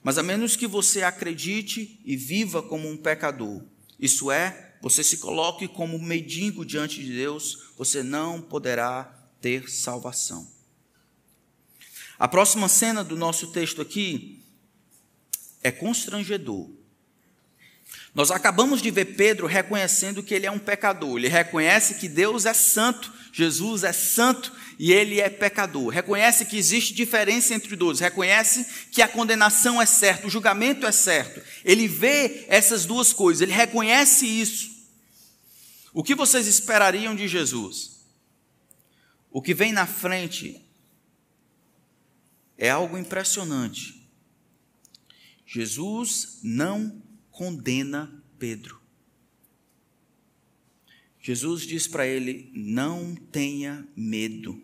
Mas 0.04 0.20
a 0.20 0.24
menos 0.24 0.56
que 0.56 0.68
você 0.68 1.02
acredite 1.02 2.00
e 2.06 2.16
viva 2.16 2.62
como 2.62 2.88
um 2.88 2.96
pecador, 2.96 3.64
isso 4.00 4.30
é, 4.30 4.76
você 4.80 5.04
se 5.04 5.18
coloque 5.18 5.68
como 5.68 5.98
mendigo 5.98 6.64
diante 6.64 7.04
de 7.04 7.12
Deus, 7.12 7.70
você 7.76 8.04
não 8.04 8.40
poderá 8.40 9.06
ter 9.42 9.68
salvação. 9.68 10.48
A 12.20 12.28
próxima 12.28 12.70
cena 12.70 13.04
do 13.04 13.18
nosso 13.18 13.52
texto 13.52 13.82
aqui 13.82 14.44
é 15.64 15.72
constrangedor. 15.72 16.70
Nós 18.16 18.32
acabamos 18.32 18.82
de 18.82 18.90
ver 18.90 19.18
Pedro 19.18 19.46
reconhecendo 19.46 20.24
que 20.24 20.34
ele 20.34 20.46
é 20.46 20.52
um 20.52 20.58
pecador. 20.58 21.18
Ele 21.18 21.28
reconhece 21.28 21.96
que 21.96 22.08
Deus 22.08 22.46
é 22.46 22.54
santo, 22.54 23.12
Jesus 23.34 23.84
é 23.84 23.92
santo 23.92 24.54
e 24.80 24.94
ele 24.94 25.20
é 25.20 25.30
pecador. 25.30 25.90
Reconhece 25.90 26.46
que 26.46 26.56
existe 26.56 26.94
diferença 26.94 27.54
entre 27.54 27.76
dois. 27.76 28.00
Reconhece 28.00 28.66
que 28.90 29.02
a 29.02 29.08
condenação 29.10 29.82
é 29.82 29.86
certa, 29.86 30.28
o 30.28 30.30
julgamento 30.30 30.88
é 30.88 30.94
certo. 30.94 31.42
Ele 31.66 31.90
vê 31.90 32.46
essas 32.48 32.86
duas 32.86 33.12
coisas, 33.12 33.42
ele 33.42 33.52
reconhece 33.52 34.26
isso. 34.26 34.74
O 35.94 36.02
que 36.02 36.16
vocês 36.16 36.48
esperariam 36.48 37.14
de 37.14 37.28
Jesus? 37.28 38.00
O 39.30 39.42
que 39.42 39.54
vem 39.54 39.74
na 39.74 39.86
frente 39.86 40.66
é 42.58 42.70
algo 42.70 42.98
impressionante. 42.98 44.10
Jesus 45.46 46.40
não 46.42 47.04
condena 47.36 48.24
Pedro. 48.40 48.80
Jesus 51.20 51.64
diz 51.64 51.86
para 51.86 52.08
ele: 52.08 52.50
não 52.54 53.14
tenha 53.14 53.86
medo. 53.96 54.62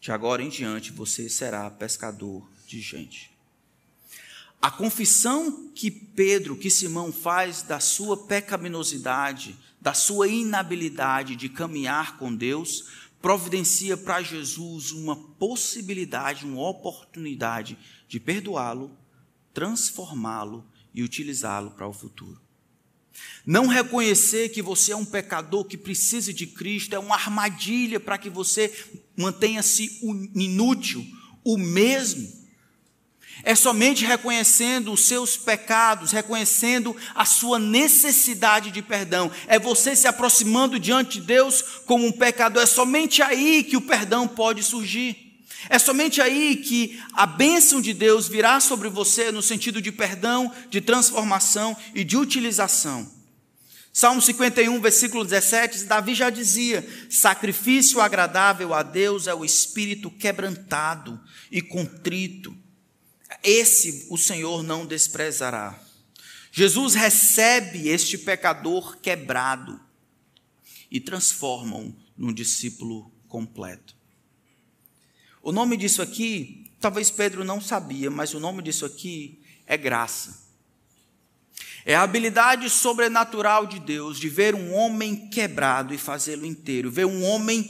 De 0.00 0.12
agora 0.12 0.42
em 0.42 0.48
diante 0.48 0.92
você 0.92 1.28
será 1.28 1.68
pescador 1.68 2.48
de 2.66 2.80
gente. 2.80 3.32
A 4.60 4.70
confissão 4.70 5.72
que 5.74 5.90
Pedro, 5.90 6.56
que 6.56 6.70
Simão 6.70 7.12
faz 7.12 7.62
da 7.62 7.80
sua 7.80 8.16
pecaminosidade, 8.16 9.58
da 9.80 9.92
sua 9.92 10.28
inabilidade 10.28 11.34
de 11.34 11.48
caminhar 11.48 12.16
com 12.18 12.32
Deus, 12.32 12.84
providencia 13.20 13.96
para 13.96 14.22
Jesus 14.22 14.92
uma 14.92 15.16
possibilidade, 15.16 16.44
uma 16.44 16.68
oportunidade 16.68 17.76
de 18.06 18.20
perdoá-lo, 18.20 18.96
transformá-lo 19.52 20.66
e 20.94 21.02
utilizá-lo 21.02 21.70
para 21.70 21.86
o 21.86 21.92
futuro. 21.92 22.40
Não 23.44 23.66
reconhecer 23.66 24.48
que 24.48 24.62
você 24.62 24.92
é 24.92 24.96
um 24.96 25.04
pecador 25.04 25.64
que 25.64 25.76
precisa 25.76 26.32
de 26.32 26.46
Cristo 26.46 26.94
é 26.94 26.98
uma 26.98 27.14
armadilha 27.14 28.00
para 28.00 28.16
que 28.16 28.30
você 28.30 28.72
mantenha-se 29.16 30.00
inútil, 30.34 31.04
o 31.44 31.58
mesmo 31.58 32.42
é 33.44 33.54
somente 33.54 34.04
reconhecendo 34.04 34.92
os 34.92 35.00
seus 35.00 35.36
pecados, 35.36 36.12
reconhecendo 36.12 36.94
a 37.14 37.24
sua 37.24 37.58
necessidade 37.58 38.70
de 38.70 38.82
perdão. 38.82 39.30
É 39.46 39.58
você 39.58 39.96
se 39.96 40.06
aproximando 40.06 40.78
diante 40.78 41.18
de 41.18 41.26
Deus 41.26 41.62
como 41.86 42.06
um 42.06 42.12
pecador. 42.12 42.62
É 42.62 42.66
somente 42.66 43.22
aí 43.22 43.64
que 43.64 43.76
o 43.76 43.80
perdão 43.80 44.28
pode 44.28 44.62
surgir. 44.62 45.31
É 45.68 45.78
somente 45.78 46.20
aí 46.20 46.56
que 46.56 47.00
a 47.12 47.26
bênção 47.26 47.80
de 47.80 47.92
Deus 47.92 48.28
virá 48.28 48.60
sobre 48.60 48.88
você 48.88 49.30
no 49.30 49.42
sentido 49.42 49.80
de 49.80 49.92
perdão, 49.92 50.52
de 50.70 50.80
transformação 50.80 51.76
e 51.94 52.04
de 52.04 52.16
utilização. 52.16 53.10
Salmo 53.92 54.22
51, 54.22 54.80
versículo 54.80 55.24
17, 55.24 55.84
Davi 55.84 56.14
já 56.14 56.30
dizia: 56.30 56.86
Sacrifício 57.10 58.00
agradável 58.00 58.72
a 58.72 58.82
Deus 58.82 59.26
é 59.26 59.34
o 59.34 59.44
espírito 59.44 60.10
quebrantado 60.10 61.20
e 61.50 61.60
contrito 61.60 62.56
esse 63.42 64.06
o 64.10 64.18
Senhor 64.18 64.62
não 64.62 64.84
desprezará. 64.84 65.80
Jesus 66.50 66.94
recebe 66.94 67.88
este 67.88 68.18
pecador 68.18 68.98
quebrado 68.98 69.80
e 70.90 71.00
transforma-o 71.00 71.94
num 72.16 72.32
discípulo 72.32 73.10
completo. 73.28 73.96
O 75.42 75.50
nome 75.50 75.76
disso 75.76 76.00
aqui, 76.00 76.70
talvez 76.80 77.10
Pedro 77.10 77.44
não 77.44 77.60
sabia, 77.60 78.08
mas 78.08 78.32
o 78.32 78.38
nome 78.38 78.62
disso 78.62 78.86
aqui 78.86 79.42
é 79.66 79.76
graça. 79.76 80.40
É 81.84 81.96
a 81.96 82.02
habilidade 82.02 82.70
sobrenatural 82.70 83.66
de 83.66 83.80
Deus 83.80 84.20
de 84.20 84.28
ver 84.28 84.54
um 84.54 84.72
homem 84.72 85.28
quebrado 85.28 85.92
e 85.92 85.98
fazê-lo 85.98 86.46
inteiro, 86.46 86.92
ver 86.92 87.06
um 87.06 87.24
homem 87.24 87.68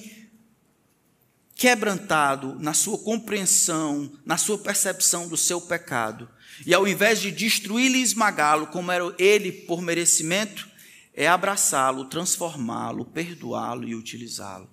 quebrantado 1.55 2.59
na 2.59 2.75
sua 2.75 2.99
compreensão, 2.99 4.12
na 4.27 4.37
sua 4.37 4.59
percepção 4.59 5.27
do 5.27 5.37
seu 5.37 5.59
pecado. 5.59 6.29
E 6.66 6.75
ao 6.75 6.87
invés 6.87 7.20
de 7.20 7.31
destruí-lo 7.31 7.97
e 7.97 8.03
esmagá-lo, 8.03 8.66
como 8.66 8.93
era 8.93 9.14
ele 9.18 9.51
por 9.51 9.81
merecimento, 9.81 10.68
é 11.14 11.27
abraçá-lo, 11.27 12.05
transformá-lo, 12.05 13.07
perdoá-lo 13.07 13.89
e 13.89 13.95
utilizá-lo. 13.95 14.68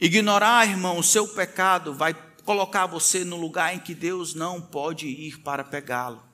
Ignorar, 0.00 0.68
irmão, 0.68 0.98
o 0.98 1.02
seu 1.02 1.26
pecado 1.28 1.94
vai 1.94 2.14
colocar 2.44 2.86
você 2.86 3.24
no 3.24 3.36
lugar 3.36 3.74
em 3.74 3.78
que 3.78 3.94
Deus 3.94 4.34
não 4.34 4.60
pode 4.60 5.06
ir 5.06 5.38
para 5.40 5.64
pegá-lo. 5.64 6.26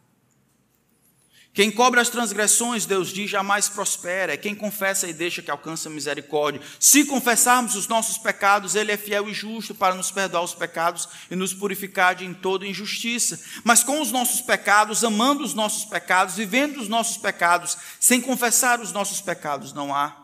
Quem 1.54 1.70
cobre 1.70 2.00
as 2.00 2.08
transgressões, 2.08 2.86
Deus 2.86 3.10
diz, 3.10 3.30
jamais 3.30 3.68
prospera. 3.68 4.32
É 4.32 4.38
quem 4.38 4.54
confessa 4.54 5.06
e 5.06 5.12
deixa 5.12 5.42
que 5.42 5.50
alcança 5.50 5.90
misericórdia. 5.90 6.62
Se 6.80 7.04
confessarmos 7.04 7.76
os 7.76 7.86
nossos 7.86 8.16
pecados, 8.16 8.74
Ele 8.74 8.90
é 8.90 8.96
fiel 8.96 9.28
e 9.28 9.34
justo 9.34 9.74
para 9.74 9.94
nos 9.94 10.10
perdoar 10.10 10.42
os 10.42 10.54
pecados 10.54 11.06
e 11.30 11.36
nos 11.36 11.52
purificar 11.52 12.14
de 12.14 12.32
toda 12.36 12.66
injustiça. 12.66 13.38
Mas 13.64 13.84
com 13.84 14.00
os 14.00 14.10
nossos 14.10 14.40
pecados, 14.40 15.04
amando 15.04 15.44
os 15.44 15.52
nossos 15.52 15.84
pecados, 15.84 16.36
vivendo 16.36 16.78
os 16.78 16.88
nossos 16.88 17.18
pecados, 17.18 17.76
sem 18.00 18.18
confessar 18.18 18.80
os 18.80 18.90
nossos 18.90 19.20
pecados, 19.20 19.74
não 19.74 19.94
há 19.94 20.16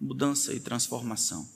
mudança 0.00 0.52
e 0.52 0.58
transformação. 0.58 1.55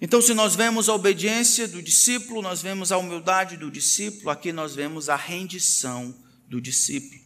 Então, 0.00 0.20
se 0.20 0.34
nós 0.34 0.54
vemos 0.56 0.88
a 0.88 0.94
obediência 0.94 1.68
do 1.68 1.82
discípulo, 1.82 2.42
nós 2.42 2.60
vemos 2.60 2.90
a 2.90 2.98
humildade 2.98 3.56
do 3.56 3.70
discípulo, 3.70 4.30
aqui 4.30 4.52
nós 4.52 4.74
vemos 4.74 5.08
a 5.08 5.16
rendição 5.16 6.14
do 6.48 6.60
discípulo. 6.60 7.20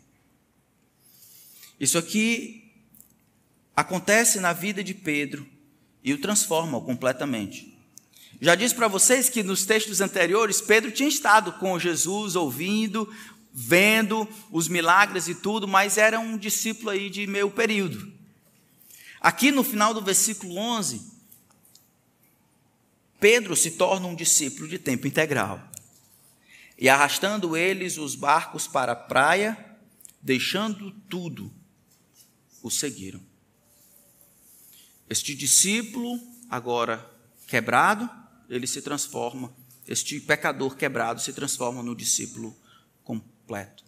Isso 1.81 1.97
aqui 1.97 2.73
acontece 3.75 4.41
na 4.41 4.53
vida 4.53 4.83
de 4.83 4.93
Pedro 4.93 5.47
e 6.03 6.13
o 6.13 6.21
transforma 6.21 6.81
completamente. 6.81 7.77
Já 8.41 8.55
disse 8.55 8.75
para 8.75 8.87
vocês 8.87 9.29
que 9.29 9.43
nos 9.43 9.65
textos 9.65 10.01
anteriores, 10.01 10.61
Pedro 10.61 10.91
tinha 10.91 11.09
estado 11.09 11.53
com 11.55 11.79
Jesus, 11.79 12.37
ouvindo, 12.37 13.13
vendo 13.53 14.29
os 14.51 14.69
milagres 14.69 15.27
e 15.27 15.35
tudo, 15.35 15.67
mas 15.67 15.99
era 15.99 16.21
um 16.21 16.39
discípulo 16.39 16.91
aí 16.91 17.11
de 17.11 17.27
meio 17.27 17.51
período. 17.51 18.13
Aqui 19.21 19.51
no 19.51 19.65
final 19.65 19.93
do 19.93 20.01
versículo 20.01 20.57
11, 20.57 21.18
Pedro 23.21 23.57
se 23.57 23.73
torna 23.73 24.07
um 24.07 24.15
discípulo 24.15 24.69
de 24.69 24.79
tempo 24.79 25.07
integral. 25.07 25.71
E 26.79 26.89
arrastando 26.89 27.57
eles 27.57 27.99
os 27.99 28.15
barcos 28.15 28.69
para 28.69 28.93
a 28.93 28.97
praia, 28.97 29.77
deixando 30.23 30.93
tudo, 31.09 31.53
o 32.63 32.71
seguiram. 32.71 33.21
Este 35.11 35.35
discípulo, 35.35 36.21
agora 36.49 37.11
quebrado, 37.47 38.09
ele 38.49 38.67
se 38.67 38.83
transforma, 38.83 39.53
este 39.87 40.21
pecador 40.21 40.77
quebrado 40.77 41.21
se 41.21 41.33
transforma 41.33 41.83
no 41.83 41.97
discípulo 41.97 42.57
completo. 43.03 43.85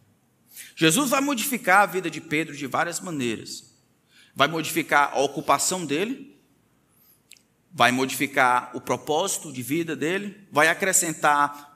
Jesus 0.74 1.10
vai 1.10 1.20
modificar 1.20 1.82
a 1.82 1.86
vida 1.86 2.10
de 2.10 2.20
Pedro 2.20 2.56
de 2.56 2.66
várias 2.66 3.00
maneiras. 3.00 3.70
Vai 4.34 4.48
modificar 4.48 5.12
a 5.12 5.20
ocupação 5.20 5.84
dele, 5.84 6.29
vai 7.72 7.92
modificar 7.92 8.70
o 8.74 8.80
propósito 8.80 9.52
de 9.52 9.62
vida 9.62 9.94
dele, 9.94 10.36
vai 10.50 10.68
acrescentar 10.68 11.70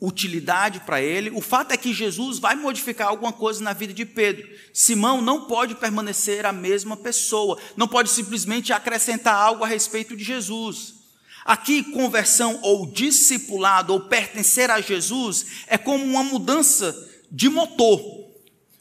utilidade 0.00 0.80
para 0.80 1.02
ele. 1.02 1.30
O 1.30 1.40
fato 1.40 1.72
é 1.72 1.76
que 1.76 1.92
Jesus 1.92 2.38
vai 2.38 2.54
modificar 2.54 3.08
alguma 3.08 3.32
coisa 3.32 3.62
na 3.62 3.72
vida 3.72 3.92
de 3.92 4.04
Pedro. 4.04 4.48
Simão 4.72 5.20
não 5.20 5.46
pode 5.46 5.74
permanecer 5.74 6.46
a 6.46 6.52
mesma 6.52 6.96
pessoa, 6.96 7.58
não 7.76 7.88
pode 7.88 8.10
simplesmente 8.10 8.72
acrescentar 8.72 9.34
algo 9.34 9.64
a 9.64 9.68
respeito 9.68 10.16
de 10.16 10.22
Jesus. 10.22 10.94
Aqui, 11.44 11.82
conversão 11.82 12.60
ou 12.62 12.86
discipulado 12.86 13.92
ou 13.92 14.00
pertencer 14.00 14.70
a 14.70 14.80
Jesus 14.80 15.64
é 15.66 15.78
como 15.78 16.04
uma 16.04 16.22
mudança 16.22 16.94
de 17.30 17.48
motor. 17.48 18.00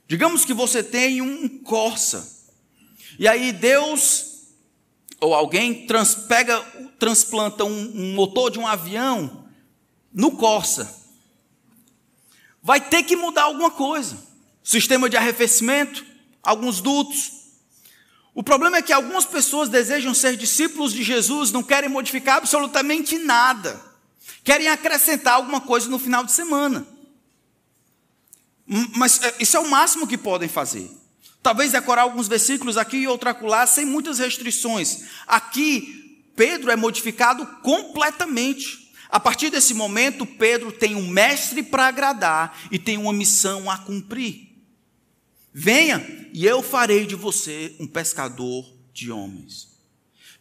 Digamos 0.08 0.46
que 0.46 0.54
você 0.54 0.84
tem 0.84 1.22
um 1.22 1.48
Corsa, 1.64 2.38
e 3.20 3.28
aí 3.28 3.52
Deus 3.52 4.37
ou 5.20 5.34
alguém 5.34 5.88
trans, 5.88 6.16
pega, 6.16 6.60
transplanta 7.00 7.64
um, 7.64 7.92
um 7.96 8.14
motor 8.14 8.52
de 8.52 8.60
um 8.60 8.68
avião 8.68 9.46
no 10.14 10.32
Corsa 10.32 11.08
vai 12.68 12.82
ter 12.82 13.04
que 13.04 13.16
mudar 13.16 13.44
alguma 13.44 13.72
coisa. 13.72 14.18
Sistema 14.62 15.10
de 15.10 15.16
arrefecimento, 15.16 16.06
alguns 16.44 16.82
dutos. 16.82 17.32
O 18.36 18.44
problema 18.44 18.76
é 18.76 18.82
que 18.82 18.92
algumas 18.92 19.24
pessoas 19.24 19.70
desejam 19.70 20.14
ser 20.14 20.36
discípulos 20.36 20.92
de 20.92 21.02
Jesus, 21.02 21.50
não 21.50 21.64
querem 21.64 21.90
modificar 21.90 22.36
absolutamente 22.36 23.18
nada. 23.20 23.82
Querem 24.44 24.68
acrescentar 24.68 25.36
alguma 25.36 25.62
coisa 25.62 25.88
no 25.88 25.98
final 25.98 26.26
de 26.26 26.34
semana. 26.34 26.86
Mas 28.98 29.24
é, 29.24 29.36
isso 29.40 29.56
é 29.56 29.62
o 29.62 29.70
máximo 29.70 30.06
que 30.06 30.18
podem 30.18 30.50
fazer. 30.50 30.92
Talvez 31.48 31.72
decorar 31.72 32.02
alguns 32.02 32.28
versículos 32.28 32.76
aqui 32.76 32.98
e 32.98 33.08
outro 33.08 33.30
acolá, 33.30 33.66
sem 33.66 33.86
muitas 33.86 34.20
restrições. 34.20 35.06
Aqui, 35.26 36.22
Pedro 36.36 36.70
é 36.70 36.76
modificado 36.76 37.46
completamente. 37.62 38.92
A 39.10 39.18
partir 39.18 39.50
desse 39.50 39.74
momento, 39.74 40.26
Pedro 40.26 40.74
tem 40.74 40.94
um 40.94 41.08
mestre 41.08 41.64
para 41.64 41.88
agradar 41.88 42.60
e 42.70 42.78
tem 42.78 42.98
uma 42.98 43.14
missão 43.14 43.72
a 43.72 43.78
cumprir. 43.78 44.58
Venha 45.54 46.06
e 46.34 46.46
eu 46.46 46.62
farei 46.62 47.06
de 47.06 47.16
você 47.16 47.74
um 47.80 47.88
pescador 47.88 48.70
de 48.94 49.10
homens. 49.10 49.70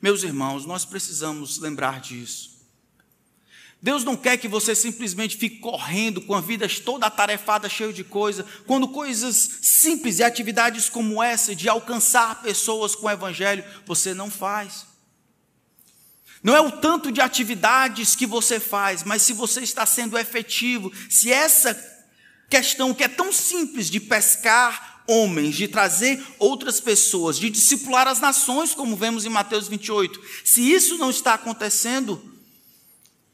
Meus 0.02 0.24
irmãos, 0.24 0.66
nós 0.66 0.84
precisamos 0.84 1.58
lembrar 1.58 2.00
disso. 2.00 2.55
Deus 3.86 4.02
não 4.02 4.16
quer 4.16 4.36
que 4.36 4.48
você 4.48 4.74
simplesmente 4.74 5.36
fique 5.36 5.60
correndo 5.60 6.20
com 6.20 6.34
a 6.34 6.40
vida 6.40 6.66
toda 6.84 7.06
atarefada, 7.06 7.68
cheia 7.68 7.92
de 7.92 8.02
coisa, 8.02 8.44
quando 8.66 8.88
coisas 8.88 9.60
simples 9.62 10.18
e 10.18 10.24
atividades 10.24 10.88
como 10.88 11.22
essa 11.22 11.54
de 11.54 11.68
alcançar 11.68 12.42
pessoas 12.42 12.96
com 12.96 13.06
o 13.06 13.10
evangelho 13.10 13.64
você 13.86 14.12
não 14.12 14.28
faz. 14.28 14.86
Não 16.42 16.56
é 16.56 16.60
o 16.60 16.72
tanto 16.72 17.12
de 17.12 17.20
atividades 17.20 18.16
que 18.16 18.26
você 18.26 18.58
faz, 18.58 19.04
mas 19.04 19.22
se 19.22 19.32
você 19.32 19.60
está 19.60 19.86
sendo 19.86 20.18
efetivo, 20.18 20.92
se 21.08 21.30
essa 21.30 21.72
questão 22.50 22.92
que 22.92 23.04
é 23.04 23.08
tão 23.08 23.32
simples 23.32 23.88
de 23.88 24.00
pescar 24.00 25.04
homens, 25.06 25.54
de 25.54 25.68
trazer 25.68 26.20
outras 26.40 26.80
pessoas, 26.80 27.38
de 27.38 27.48
discipular 27.48 28.08
as 28.08 28.18
nações, 28.18 28.74
como 28.74 28.96
vemos 28.96 29.24
em 29.24 29.28
Mateus 29.28 29.68
28, 29.68 30.20
se 30.44 30.72
isso 30.72 30.98
não 30.98 31.08
está 31.08 31.34
acontecendo, 31.34 32.35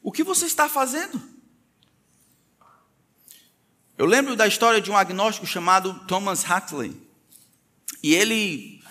o 0.03 0.11
que 0.11 0.23
você 0.23 0.45
está 0.45 0.69
fazendo? 0.69 1.19
Eu 3.97 4.05
lembro 4.05 4.35
da 4.35 4.45
história 4.45 4.81
de 4.81 4.91
um 4.91 4.97
agnóstico 4.97 5.47
chamado 5.47 5.93
Thomas 6.07 6.43
Hartley. 6.43 6.95
E 8.03 8.13
ele 8.13 8.83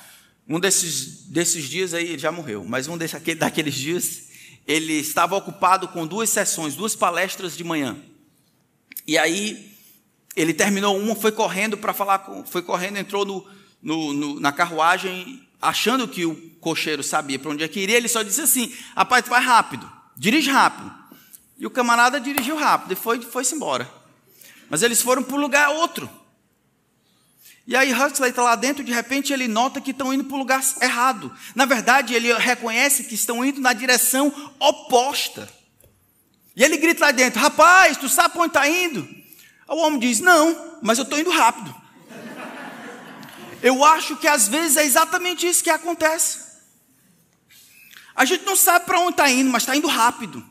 um 0.48 0.58
desses, 0.58 1.24
desses 1.28 1.68
dias 1.68 1.94
aí, 1.94 2.04
ele 2.04 2.18
já 2.18 2.32
morreu, 2.32 2.64
mas 2.64 2.88
um 2.88 2.98
desses, 2.98 3.20
daqueles 3.36 3.74
dias, 3.74 4.28
ele 4.66 4.94
estava 4.94 5.36
ocupado 5.36 5.88
com 5.88 6.06
duas 6.06 6.30
sessões, 6.30 6.74
duas 6.74 6.96
palestras 6.96 7.56
de 7.56 7.64
manhã. 7.64 7.96
E 9.06 9.16
aí, 9.16 9.72
ele 10.36 10.52
terminou 10.52 10.98
uma, 10.98 11.14
foi 11.14 11.32
correndo 11.32 11.76
para 11.76 11.92
falar 11.92 12.20
com. 12.20 12.44
Foi 12.44 12.62
correndo, 12.62 12.98
entrou 12.98 13.24
no, 13.24 13.46
no, 13.80 14.12
no, 14.12 14.40
na 14.40 14.52
carruagem, 14.52 15.46
achando 15.60 16.08
que 16.08 16.24
o 16.26 16.34
cocheiro 16.60 17.02
sabia 17.02 17.38
para 17.38 17.50
onde 17.50 17.64
é 17.64 17.68
que 17.68 17.80
iria. 17.80 17.96
Ele 17.96 18.08
só 18.08 18.22
disse 18.22 18.40
assim: 18.40 18.72
rapaz, 18.96 19.26
vai 19.28 19.42
rápido, 19.42 19.90
dirige 20.16 20.50
rápido. 20.50 21.01
E 21.62 21.66
o 21.66 21.70
camarada 21.70 22.20
dirigiu 22.20 22.56
rápido 22.56 22.90
e 22.90 22.96
foi-se 22.96 23.24
foi 23.30 23.44
embora. 23.52 23.88
Mas 24.68 24.82
eles 24.82 25.00
foram 25.00 25.22
para 25.22 25.36
um 25.36 25.38
lugar 25.38 25.68
outro. 25.68 26.10
E 27.64 27.76
aí 27.76 27.92
Huxley 27.92 28.30
está 28.30 28.42
lá 28.42 28.56
dentro, 28.56 28.82
de 28.82 28.90
repente 28.90 29.32
ele 29.32 29.46
nota 29.46 29.80
que 29.80 29.92
estão 29.92 30.12
indo 30.12 30.24
para 30.24 30.34
o 30.34 30.38
lugar 30.38 30.60
errado. 30.80 31.32
Na 31.54 31.64
verdade, 31.64 32.14
ele 32.14 32.32
reconhece 32.34 33.04
que 33.04 33.14
estão 33.14 33.44
indo 33.44 33.60
na 33.60 33.72
direção 33.72 34.50
oposta. 34.58 35.48
E 36.56 36.64
ele 36.64 36.78
grita 36.78 37.04
lá 37.04 37.12
dentro: 37.12 37.40
Rapaz, 37.40 37.96
tu 37.96 38.08
sabe 38.08 38.36
onde 38.38 38.48
está 38.48 38.68
indo? 38.68 39.08
O 39.68 39.76
homem 39.86 40.00
diz: 40.00 40.18
Não, 40.18 40.80
mas 40.82 40.98
eu 40.98 41.04
estou 41.04 41.20
indo 41.20 41.30
rápido. 41.30 41.72
Eu 43.62 43.84
acho 43.84 44.16
que 44.16 44.26
às 44.26 44.48
vezes 44.48 44.76
é 44.76 44.84
exatamente 44.84 45.46
isso 45.46 45.62
que 45.62 45.70
acontece. 45.70 46.40
A 48.16 48.24
gente 48.24 48.44
não 48.44 48.56
sabe 48.56 48.84
para 48.84 48.98
onde 48.98 49.12
está 49.12 49.30
indo, 49.30 49.48
mas 49.48 49.62
está 49.62 49.76
indo 49.76 49.86
rápido. 49.86 50.50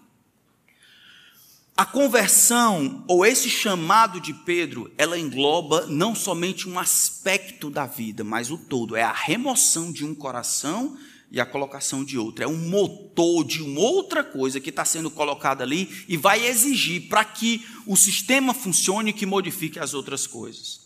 A 1.76 1.86
conversão, 1.86 3.04
ou 3.08 3.26
esse 3.26 3.50
chamado 3.50 4.20
de 4.20 4.34
Pedro, 4.34 4.92
ela 4.98 5.18
engloba 5.18 5.86
não 5.88 6.14
somente 6.14 6.68
um 6.68 6.78
aspecto 6.78 7.70
da 7.70 7.86
vida, 7.86 8.24
mas 8.24 8.52
o 8.52 8.58
todo. 8.58 8.96
É 8.96 9.04
a 9.04 9.14
remoção 9.14 9.92
de 9.92 10.06
um 10.06 10.14
coração 10.14 10.98
e 11.32 11.40
a 11.40 11.46
colocação 11.46 12.04
de 12.04 12.18
outro. 12.18 12.44
É 12.44 12.48
um 12.48 12.58
motor 12.58 13.46
de 13.46 13.64
uma 13.64 13.80
outra 13.80 14.24
coisa 14.24 14.60
que 14.60 14.70
está 14.70 14.84
sendo 14.84 15.10
colocada 15.10 15.64
ali 15.64 16.06
e 16.08 16.18
vai 16.18 16.46
exigir 16.46 17.08
para 17.08 17.24
que 17.24 17.66
o 17.88 17.96
sistema 17.96 18.54
funcione 18.54 19.14
que 19.14 19.26
modifique 19.26 19.80
as 19.80 19.94
outras 19.94 20.28
coisas. 20.28 20.82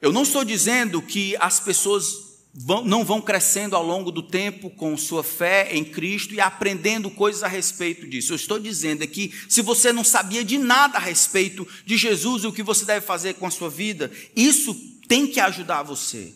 Eu 0.00 0.12
não 0.12 0.22
estou 0.22 0.44
dizendo 0.44 1.00
que 1.00 1.34
as 1.40 1.58
pessoas 1.58 2.25
vão, 2.56 2.82
não 2.82 3.04
vão 3.04 3.20
crescendo 3.20 3.76
ao 3.76 3.82
longo 3.82 4.10
do 4.10 4.22
tempo 4.22 4.70
com 4.70 4.96
sua 4.96 5.22
fé 5.22 5.68
em 5.72 5.84
Cristo 5.84 6.32
e 6.32 6.40
aprendendo 6.40 7.10
coisas 7.10 7.42
a 7.42 7.48
respeito 7.48 8.08
disso. 8.08 8.32
Eu 8.32 8.36
estou 8.36 8.58
dizendo 8.58 9.04
aqui, 9.04 9.32
se 9.48 9.60
você 9.60 9.92
não 9.92 10.02
sabia 10.02 10.42
de 10.42 10.56
nada 10.56 10.96
a 10.96 11.00
respeito 11.00 11.68
de 11.84 11.98
Jesus 11.98 12.44
e 12.44 12.46
o 12.46 12.52
que 12.52 12.62
você 12.62 12.86
deve 12.86 13.04
fazer 13.04 13.34
com 13.34 13.46
a 13.46 13.50
sua 13.50 13.68
vida, 13.68 14.10
isso 14.34 14.74
tem 15.06 15.26
que 15.26 15.38
ajudar 15.38 15.82
você. 15.82 16.32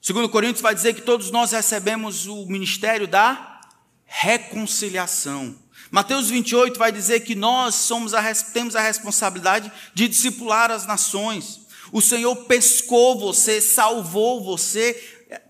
Segundo 0.00 0.28
Coríntios 0.28 0.62
vai 0.62 0.74
dizer 0.74 0.94
que 0.94 1.02
todos 1.02 1.30
nós 1.30 1.50
recebemos 1.50 2.26
o 2.26 2.46
ministério 2.46 3.08
da 3.08 3.60
reconciliação. 4.04 5.54
Mateus 5.90 6.30
28 6.30 6.78
vai 6.78 6.92
dizer 6.92 7.20
que 7.20 7.34
nós 7.34 7.74
somos 7.74 8.14
a, 8.14 8.22
temos 8.52 8.76
a 8.76 8.80
responsabilidade 8.80 9.70
de 9.92 10.06
discipular 10.06 10.70
as 10.70 10.86
nações. 10.86 11.59
O 11.92 12.00
Senhor 12.00 12.34
pescou 12.46 13.18
você, 13.18 13.60
salvou 13.60 14.42
você. 14.42 15.00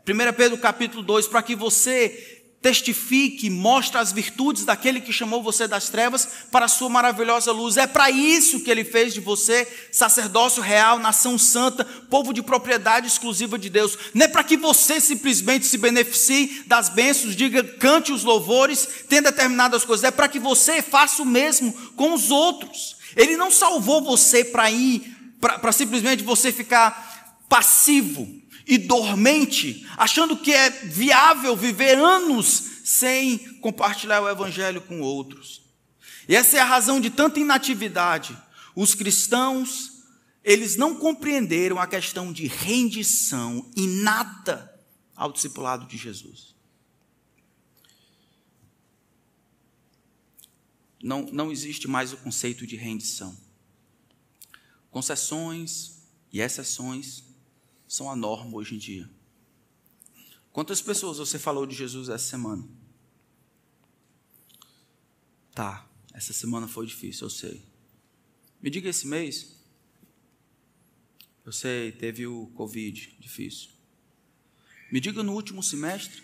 1 0.06 0.32
Pedro 0.36 0.58
capítulo 0.58 1.02
2, 1.02 1.28
para 1.28 1.42
que 1.42 1.54
você 1.54 2.40
testifique, 2.62 3.48
mostre 3.48 3.98
as 3.98 4.12
virtudes 4.12 4.66
daquele 4.66 5.00
que 5.00 5.12
chamou 5.12 5.42
você 5.42 5.66
das 5.66 5.88
trevas 5.88 6.28
para 6.50 6.66
a 6.66 6.68
sua 6.68 6.90
maravilhosa 6.90 7.52
luz. 7.52 7.78
É 7.78 7.86
para 7.86 8.10
isso 8.10 8.60
que 8.60 8.70
ele 8.70 8.84
fez 8.84 9.14
de 9.14 9.20
você 9.20 9.66
sacerdócio 9.90 10.62
real, 10.62 10.98
nação 10.98 11.38
santa, 11.38 11.84
povo 11.84 12.34
de 12.34 12.42
propriedade 12.42 13.06
exclusiva 13.06 13.58
de 13.58 13.70
Deus. 13.70 13.96
Não 14.12 14.26
é 14.26 14.28
para 14.28 14.44
que 14.44 14.58
você 14.58 15.00
simplesmente 15.00 15.66
se 15.66 15.78
beneficie 15.78 16.62
das 16.66 16.90
bênçãos, 16.90 17.34
diga, 17.34 17.64
cante 17.64 18.12
os 18.12 18.24
louvores, 18.24 18.86
tenha 19.08 19.22
determinadas 19.22 19.82
coisas. 19.82 20.04
É 20.04 20.10
para 20.10 20.28
que 20.28 20.38
você 20.38 20.82
faça 20.82 21.22
o 21.22 21.26
mesmo 21.26 21.72
com 21.96 22.12
os 22.12 22.30
outros. 22.30 22.96
Ele 23.16 23.38
não 23.38 23.50
salvou 23.50 24.02
você 24.02 24.44
para 24.44 24.70
ir 24.70 25.19
para 25.40 25.72
simplesmente 25.72 26.22
você 26.22 26.52
ficar 26.52 27.44
passivo 27.48 28.40
e 28.66 28.78
dormente, 28.78 29.86
achando 29.96 30.36
que 30.36 30.52
é 30.52 30.70
viável 30.70 31.56
viver 31.56 31.98
anos 31.98 32.82
sem 32.84 33.38
compartilhar 33.60 34.20
o 34.20 34.28
Evangelho 34.28 34.80
com 34.82 35.00
outros. 35.00 35.62
E 36.28 36.36
essa 36.36 36.58
é 36.58 36.60
a 36.60 36.64
razão 36.64 37.00
de 37.00 37.10
tanta 37.10 37.40
inatividade. 37.40 38.36
Os 38.76 38.94
cristãos, 38.94 40.04
eles 40.44 40.76
não 40.76 40.94
compreenderam 40.94 41.80
a 41.80 41.86
questão 41.86 42.32
de 42.32 42.46
rendição 42.46 43.68
inata 43.74 44.72
ao 45.16 45.32
discipulado 45.32 45.86
de 45.86 45.96
Jesus. 45.96 46.54
Não, 51.02 51.22
não 51.32 51.50
existe 51.50 51.88
mais 51.88 52.12
o 52.12 52.18
conceito 52.18 52.66
de 52.66 52.76
rendição 52.76 53.36
concessões, 54.90 55.98
E 56.32 56.40
exceções 56.40 57.24
são 57.88 58.08
a 58.08 58.14
norma 58.14 58.56
hoje 58.56 58.76
em 58.76 58.78
dia. 58.78 59.10
Quantas 60.52 60.80
pessoas 60.80 61.18
você 61.18 61.38
falou 61.38 61.66
de 61.66 61.74
Jesus 61.74 62.08
essa 62.08 62.24
semana? 62.24 62.68
Tá, 65.52 65.88
essa 66.12 66.32
semana 66.32 66.68
foi 66.68 66.86
difícil, 66.86 67.26
eu 67.26 67.30
sei. 67.30 67.64
Me 68.62 68.70
diga 68.70 68.88
esse 68.88 69.06
mês. 69.06 69.56
Eu 71.44 71.52
sei, 71.52 71.90
teve 71.90 72.26
o 72.26 72.46
Covid, 72.48 73.16
difícil. 73.18 73.70
Me 74.92 75.00
diga 75.00 75.22
no 75.22 75.32
último 75.32 75.62
semestre. 75.62 76.22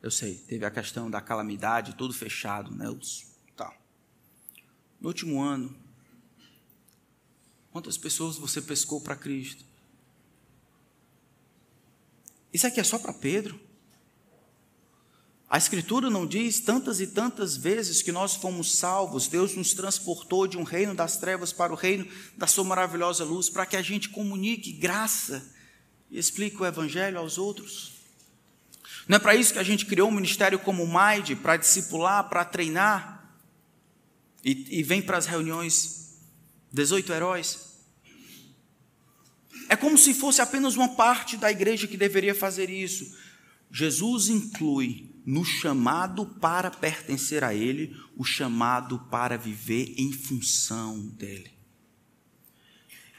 Eu 0.00 0.10
sei, 0.10 0.36
teve 0.36 0.64
a 0.64 0.70
questão 0.70 1.10
da 1.10 1.20
calamidade, 1.20 1.96
tudo 1.96 2.12
fechado, 2.12 2.72
né? 2.72 2.88
Os, 2.90 3.26
tá. 3.56 3.76
No 5.00 5.08
último 5.08 5.40
ano, 5.40 5.76
quantas 7.72 7.96
pessoas 7.96 8.36
você 8.36 8.60
pescou 8.60 9.00
para 9.00 9.16
Cristo? 9.16 9.64
Isso 12.52 12.66
aqui 12.66 12.78
é 12.78 12.84
só 12.84 12.98
para 12.98 13.14
Pedro. 13.14 13.58
A 15.48 15.58
Escritura 15.58 16.08
não 16.08 16.26
diz 16.26 16.60
tantas 16.60 17.00
e 17.00 17.06
tantas 17.06 17.56
vezes 17.56 18.00
que 18.02 18.12
nós 18.12 18.34
fomos 18.34 18.72
salvos, 18.72 19.26
Deus 19.26 19.54
nos 19.54 19.74
transportou 19.74 20.46
de 20.46 20.56
um 20.56 20.62
reino 20.62 20.94
das 20.94 21.16
trevas 21.16 21.52
para 21.52 21.72
o 21.72 21.76
reino 21.76 22.06
da 22.36 22.46
Sua 22.46 22.64
maravilhosa 22.64 23.24
luz, 23.24 23.50
para 23.50 23.66
que 23.66 23.76
a 23.76 23.82
gente 23.82 24.08
comunique 24.08 24.72
graça 24.72 25.46
e 26.10 26.18
explique 26.18 26.60
o 26.60 26.66
Evangelho 26.66 27.18
aos 27.18 27.36
outros. 27.36 27.92
Não 29.06 29.16
é 29.16 29.18
para 29.18 29.34
isso 29.34 29.52
que 29.52 29.58
a 29.58 29.64
gente 29.64 29.84
criou 29.84 30.08
um 30.08 30.12
ministério 30.12 30.58
como 30.58 30.84
o 30.84 30.88
MAID, 30.88 31.36
para 31.36 31.56
discipular, 31.56 32.28
para 32.28 32.44
treinar, 32.44 33.36
e, 34.44 34.78
e 34.78 34.82
vem 34.82 35.02
para 35.02 35.18
as 35.18 35.26
reuniões 35.26 36.01
18 36.72 37.12
heróis. 37.12 37.72
É 39.68 39.76
como 39.76 39.96
se 39.96 40.14
fosse 40.14 40.40
apenas 40.40 40.76
uma 40.76 40.94
parte 40.94 41.36
da 41.36 41.50
igreja 41.50 41.86
que 41.86 41.96
deveria 41.96 42.34
fazer 42.34 42.70
isso. 42.70 43.16
Jesus 43.70 44.28
inclui 44.28 45.10
no 45.24 45.44
chamado 45.44 46.26
para 46.26 46.70
pertencer 46.70 47.44
a 47.44 47.54
Ele, 47.54 47.96
o 48.16 48.24
chamado 48.24 48.98
para 49.10 49.38
viver 49.38 49.94
em 49.96 50.12
função 50.12 50.98
dele. 51.08 51.50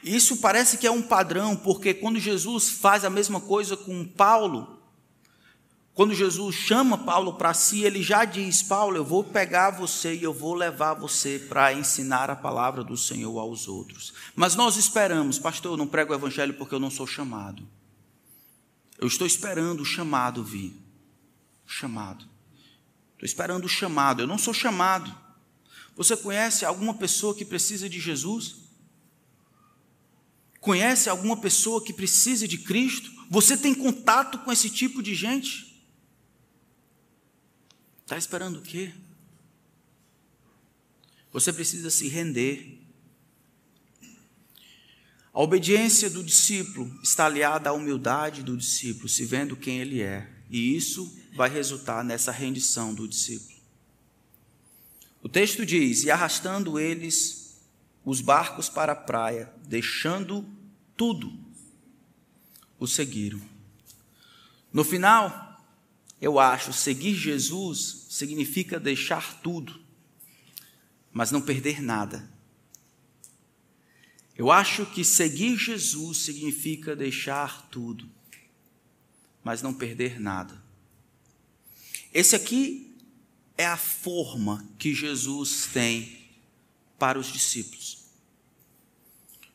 Isso 0.04 0.38
parece 0.38 0.78
que 0.78 0.86
é 0.86 0.91
um 0.91 1.01
padrão, 1.01 1.56
porque 1.56 1.93
quando 1.93 2.20
Jesus 2.20 2.70
faz 2.70 3.06
a 3.06 3.10
mesma 3.10 3.39
coisa 3.39 3.78
com 3.78 4.06
Paulo, 4.06 4.82
quando 5.93 6.15
Jesus 6.15 6.55
chama 6.55 6.97
Paulo 6.97 7.33
para 7.33 7.53
si, 7.53 7.83
ele 7.83 8.01
já 8.01 8.25
diz: 8.25 8.63
Paulo, 8.63 8.97
eu 8.97 9.05
vou 9.05 9.23
pegar 9.23 9.69
você 9.69 10.15
e 10.15 10.23
eu 10.23 10.33
vou 10.33 10.55
levar 10.55 10.95
você 10.95 11.37
para 11.37 11.71
ensinar 11.71 12.31
a 12.31 12.35
palavra 12.35 12.83
do 12.83 12.97
Senhor 12.97 13.37
aos 13.37 13.67
outros. 13.67 14.11
Mas 14.35 14.55
nós 14.55 14.75
esperamos, 14.75 15.37
pastor, 15.37 15.73
eu 15.73 15.77
não 15.77 15.85
prego 15.85 16.11
o 16.11 16.15
evangelho 16.15 16.55
porque 16.55 16.73
eu 16.73 16.79
não 16.79 16.89
sou 16.89 17.05
chamado. 17.05 17.67
Eu 18.97 19.07
estou 19.07 19.27
esperando 19.27 19.81
o 19.81 19.85
chamado 19.85 20.43
vir 20.43 20.75
chamado. 21.65 22.25
Estou 23.13 23.25
esperando 23.25 23.65
o 23.65 23.69
chamado. 23.69 24.23
Eu 24.23 24.27
não 24.27 24.37
sou 24.37 24.53
chamado. 24.53 25.15
Você 25.95 26.17
conhece 26.17 26.65
alguma 26.65 26.95
pessoa 26.95 27.35
que 27.35 27.45
precisa 27.45 27.87
de 27.87 27.99
Jesus? 27.99 28.55
Conhece 30.59 31.07
alguma 31.07 31.37
pessoa 31.37 31.83
que 31.83 31.93
precisa 31.93 32.47
de 32.47 32.57
Cristo? 32.57 33.11
Você 33.29 33.55
tem 33.55 33.75
contato 33.75 34.39
com 34.39 34.51
esse 34.51 34.69
tipo 34.71 35.03
de 35.03 35.13
gente? 35.13 35.72
Está 38.04 38.18
esperando 38.18 38.60
o 38.60 38.62
quê? 38.62 38.93
Você 41.32 41.51
precisa 41.51 41.89
se 41.89 42.08
render. 42.08 42.80
A 45.34 45.41
obediência 45.41 46.10
do 46.10 46.24
discípulo 46.24 46.91
está 47.01 47.26
aliada 47.26 47.70
à 47.70 47.74
humildade 47.74 48.43
do 48.43 48.56
discípulo, 48.56 49.10
se 49.10 49.26
vendo 49.26 49.56
quem 49.56 49.80
ele 49.80 50.01
é. 50.01 50.30
E 50.49 50.76
isso 50.76 51.12
vai 51.34 51.49
resultar 51.49 52.04
nessa 52.04 52.32
rendição 52.32 52.93
do 52.93 53.08
discípulo. 53.08 53.58
O 55.24 55.30
texto 55.30 55.66
diz: 55.66 56.04
E 56.04 56.12
arrastando 56.12 56.80
eles 56.80 57.60
os 58.06 58.22
barcos 58.22 58.70
para 58.70 58.91
a 58.91 58.95
praia, 58.95 59.51
deixando 59.66 60.45
tudo, 60.95 61.34
o 62.78 62.86
seguiram. 62.86 63.41
No 64.72 64.84
final, 64.84 65.53
eu 66.24 66.39
acho, 66.39 66.71
seguir 66.71 67.15
Jesus 67.15 68.05
significa 68.07 68.80
deixar 68.80 69.41
tudo, 69.41 69.78
mas 71.11 71.32
não 71.32 71.41
perder 71.41 71.82
nada. 71.82 72.32
Eu 74.34 74.49
acho 74.49 74.86
que 74.86 75.03
seguir 75.03 75.57
Jesus 75.57 76.19
significa 76.19 76.95
deixar 76.95 77.67
tudo, 77.69 78.09
mas 79.43 79.61
não 79.61 79.74
perder 79.74 80.17
nada. 80.17 80.63
Esse 82.13 82.38
aqui 82.38 82.95
é 83.57 83.65
a 83.65 83.76
forma 83.76 84.65
que 84.80 84.95
Jesus 84.95 85.67
tem 85.74 86.19
para 86.97 87.19
os 87.19 87.34
discípulos. 87.34 88.05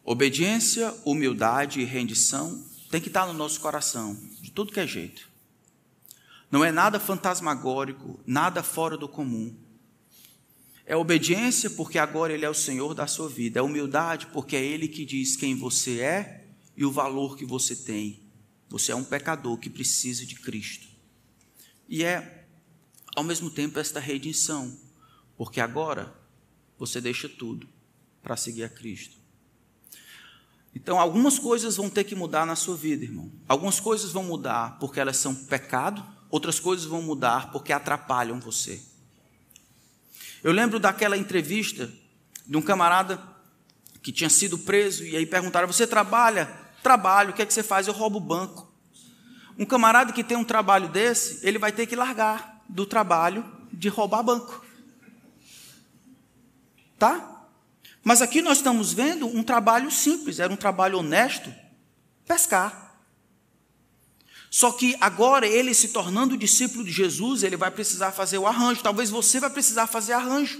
Obediência, 0.04 0.94
humildade 1.02 1.80
e 1.80 1.84
rendição 1.84 2.62
tem 2.90 3.00
que 3.00 3.08
estar 3.08 3.26
no 3.26 3.32
nosso 3.32 3.58
coração, 3.58 4.14
de 4.42 4.50
tudo 4.50 4.70
que 4.70 4.80
é 4.80 4.86
jeito. 4.86 5.27
Não 6.50 6.64
é 6.64 6.72
nada 6.72 6.98
fantasmagórico, 6.98 8.18
nada 8.26 8.62
fora 8.62 8.96
do 8.96 9.08
comum. 9.08 9.54
É 10.86 10.96
obediência 10.96 11.68
porque 11.68 11.98
agora 11.98 12.32
Ele 12.32 12.46
é 12.46 12.50
o 12.50 12.54
Senhor 12.54 12.94
da 12.94 13.06
sua 13.06 13.28
vida. 13.28 13.60
É 13.60 13.62
humildade 13.62 14.26
porque 14.28 14.56
é 14.56 14.64
Ele 14.64 14.88
que 14.88 15.04
diz 15.04 15.36
quem 15.36 15.54
você 15.54 16.00
é 16.00 16.46
e 16.74 16.84
o 16.84 16.90
valor 16.90 17.36
que 17.36 17.44
você 17.44 17.76
tem. 17.76 18.22
Você 18.70 18.92
é 18.92 18.96
um 18.96 19.04
pecador 19.04 19.58
que 19.58 19.68
precisa 19.68 20.24
de 20.24 20.36
Cristo. 20.36 20.86
E 21.88 22.04
é, 22.04 22.46
ao 23.14 23.22
mesmo 23.24 23.50
tempo, 23.50 23.78
esta 23.78 24.00
redenção, 24.00 24.78
porque 25.36 25.60
agora 25.60 26.14
você 26.78 27.00
deixa 27.00 27.28
tudo 27.28 27.68
para 28.22 28.36
seguir 28.36 28.64
a 28.64 28.68
Cristo. 28.68 29.16
Então, 30.74 31.00
algumas 31.00 31.38
coisas 31.38 31.76
vão 31.76 31.90
ter 31.90 32.04
que 32.04 32.14
mudar 32.14 32.46
na 32.46 32.54
sua 32.54 32.76
vida, 32.76 33.04
irmão. 33.04 33.32
Algumas 33.48 33.80
coisas 33.80 34.12
vão 34.12 34.22
mudar 34.22 34.78
porque 34.78 35.00
elas 35.00 35.16
são 35.16 35.34
pecado, 35.34 36.06
outras 36.30 36.60
coisas 36.60 36.86
vão 36.86 37.02
mudar 37.02 37.50
porque 37.50 37.72
atrapalham 37.72 38.40
você. 38.40 38.80
Eu 40.42 40.52
lembro 40.52 40.78
daquela 40.78 41.16
entrevista 41.16 41.90
de 42.46 42.56
um 42.56 42.62
camarada 42.62 43.20
que 44.02 44.12
tinha 44.12 44.30
sido 44.30 44.58
preso 44.58 45.04
e 45.04 45.16
aí 45.16 45.26
perguntaram: 45.26 45.66
Você 45.66 45.86
trabalha? 45.86 46.46
Trabalho, 46.82 47.30
o 47.30 47.32
que 47.32 47.42
é 47.42 47.46
que 47.46 47.52
você 47.52 47.62
faz? 47.62 47.88
Eu 47.88 47.94
roubo 47.94 48.18
o 48.18 48.20
banco. 48.20 48.72
Um 49.58 49.64
camarada 49.64 50.12
que 50.12 50.22
tem 50.22 50.36
um 50.36 50.44
trabalho 50.44 50.88
desse, 50.88 51.44
ele 51.46 51.58
vai 51.58 51.72
ter 51.72 51.86
que 51.86 51.96
largar 51.96 52.62
do 52.68 52.86
trabalho 52.86 53.44
de 53.72 53.88
roubar 53.88 54.22
banco. 54.22 54.64
Tá? 56.96 57.46
Mas 58.04 58.22
aqui 58.22 58.40
nós 58.40 58.58
estamos 58.58 58.92
vendo 58.92 59.26
um 59.26 59.42
trabalho 59.42 59.90
simples, 59.90 60.38
era 60.38 60.52
um 60.52 60.56
trabalho 60.56 60.98
honesto, 60.98 61.52
pescar. 62.24 62.87
Só 64.50 64.72
que 64.72 64.96
agora 65.00 65.46
ele 65.46 65.74
se 65.74 65.88
tornando 65.88 66.36
discípulo 66.36 66.84
de 66.84 66.90
Jesus, 66.90 67.42
ele 67.42 67.56
vai 67.56 67.70
precisar 67.70 68.12
fazer 68.12 68.38
o 68.38 68.46
arranjo. 68.46 68.82
Talvez 68.82 69.10
você 69.10 69.40
vai 69.40 69.50
precisar 69.50 69.86
fazer 69.86 70.12
arranjo 70.14 70.58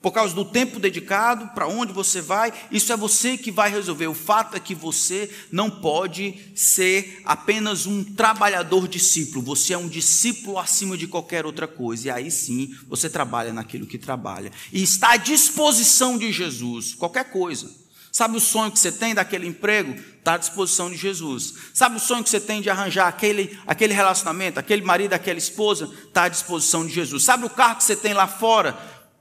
por 0.00 0.12
causa 0.12 0.34
do 0.34 0.44
tempo 0.44 0.78
dedicado, 0.78 1.48
para 1.54 1.66
onde 1.66 1.92
você 1.92 2.20
vai, 2.20 2.52
isso 2.70 2.92
é 2.92 2.96
você 2.96 3.36
que 3.36 3.50
vai 3.50 3.70
resolver. 3.70 4.06
O 4.06 4.14
fato 4.14 4.56
é 4.56 4.60
que 4.60 4.74
você 4.74 5.28
não 5.50 5.68
pode 5.70 6.52
ser 6.54 7.20
apenas 7.24 7.84
um 7.86 8.04
trabalhador 8.04 8.86
discípulo, 8.86 9.42
você 9.42 9.74
é 9.74 9.78
um 9.78 9.88
discípulo 9.88 10.58
acima 10.58 10.96
de 10.96 11.08
qualquer 11.08 11.44
outra 11.44 11.66
coisa, 11.66 12.08
e 12.08 12.10
aí 12.10 12.30
sim 12.30 12.74
você 12.88 13.10
trabalha 13.10 13.52
naquilo 13.52 13.86
que 13.86 13.98
trabalha, 13.98 14.52
e 14.72 14.82
está 14.82 15.12
à 15.12 15.16
disposição 15.16 16.16
de 16.16 16.30
Jesus, 16.30 16.94
qualquer 16.94 17.30
coisa. 17.32 17.87
Sabe 18.18 18.36
o 18.36 18.40
sonho 18.40 18.72
que 18.72 18.78
você 18.80 18.90
tem 18.90 19.14
daquele 19.14 19.46
emprego? 19.46 19.94
Está 20.18 20.34
à 20.34 20.36
disposição 20.38 20.90
de 20.90 20.96
Jesus. 20.96 21.54
Sabe 21.72 21.96
o 21.96 22.00
sonho 22.00 22.24
que 22.24 22.28
você 22.28 22.40
tem 22.40 22.60
de 22.60 22.68
arranjar 22.68 23.06
aquele, 23.06 23.56
aquele 23.64 23.94
relacionamento, 23.94 24.58
aquele 24.58 24.82
marido, 24.82 25.12
aquela 25.12 25.38
esposa? 25.38 25.88
Está 26.08 26.24
à 26.24 26.28
disposição 26.28 26.84
de 26.84 26.92
Jesus. 26.92 27.22
Sabe 27.22 27.46
o 27.46 27.50
carro 27.50 27.76
que 27.76 27.84
você 27.84 27.94
tem 27.94 28.12
lá 28.12 28.26
fora? 28.26 28.76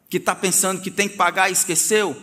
que 0.10 0.18
está 0.18 0.34
pensando 0.34 0.82
que 0.82 0.92
tem 0.92 1.10
que 1.10 1.18
pagar 1.18 1.50
e 1.50 1.54
esqueceu, 1.54 2.16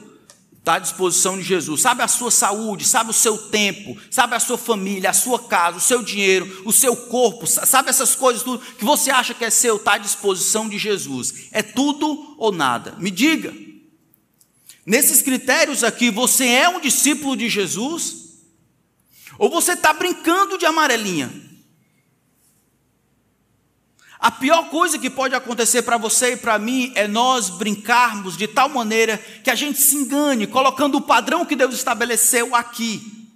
está 0.59 0.75
à 0.75 0.79
disposição 0.79 1.37
de 1.37 1.43
Jesus. 1.43 1.83
Sabe 1.83 2.03
a 2.03 2.09
sua 2.09 2.31
saúde, 2.31 2.85
sabe 2.85 3.11
o 3.11 3.15
seu 3.15 3.37
tempo, 3.37 3.97
sabe 4.11 4.35
a 4.35 4.41
sua 4.41 4.57
família, 4.57 5.11
a 5.11 5.15
sua 5.15 5.39
casa, 5.39 5.77
o 5.77 5.81
seu 5.81 6.03
dinheiro, 6.03 6.63
o 6.65 6.73
seu 6.73 6.97
corpo, 6.97 7.47
sabe 7.47 7.91
essas 7.91 8.15
coisas 8.15 8.43
tudo 8.43 8.65
que 8.77 8.85
você 8.85 9.11
acha 9.11 9.35
que 9.35 9.45
é 9.45 9.51
seu, 9.51 9.77
está 9.77 9.95
à 9.95 9.99
disposição 9.99 10.69
de 10.69 10.79
Jesus. 10.79 11.49
É 11.53 11.63
tudo 11.63 12.35
ou 12.39 12.51
nada. 12.51 12.95
Me 12.99 13.11
diga. 13.11 13.74
Nesses 14.87 15.23
critérios 15.23 15.83
aqui, 15.83 16.11
você 16.11 16.47
é 16.47 16.69
um 16.69 16.81
discípulo 16.81 17.37
de 17.37 17.49
Jesus? 17.49 18.25
Ou 19.39 19.51
você 19.51 19.73
está 19.73 19.93
brincando 19.93 20.59
de 20.59 20.67
amarelinha? 20.67 21.33
A 24.19 24.31
pior 24.31 24.71
coisa 24.71 24.99
que 24.99 25.11
pode 25.11 25.35
acontecer 25.35 25.83
para 25.83 25.99
você 25.99 26.33
e 26.33 26.37
para 26.37 26.59
mim 26.59 26.93
é 26.95 27.07
nós 27.07 27.51
brincarmos 27.51 28.37
de 28.37 28.49
tal 28.49 28.69
maneira 28.69 29.19
que 29.19 29.51
a 29.51 29.55
gente 29.55 29.79
se 29.79 29.97
engane, 29.97 30.47
colocando 30.47 30.97
o 30.97 31.03
padrão 31.03 31.45
que 31.45 31.57
Deus 31.57 31.75
estabeleceu 31.75 32.55
aqui. 32.55 33.29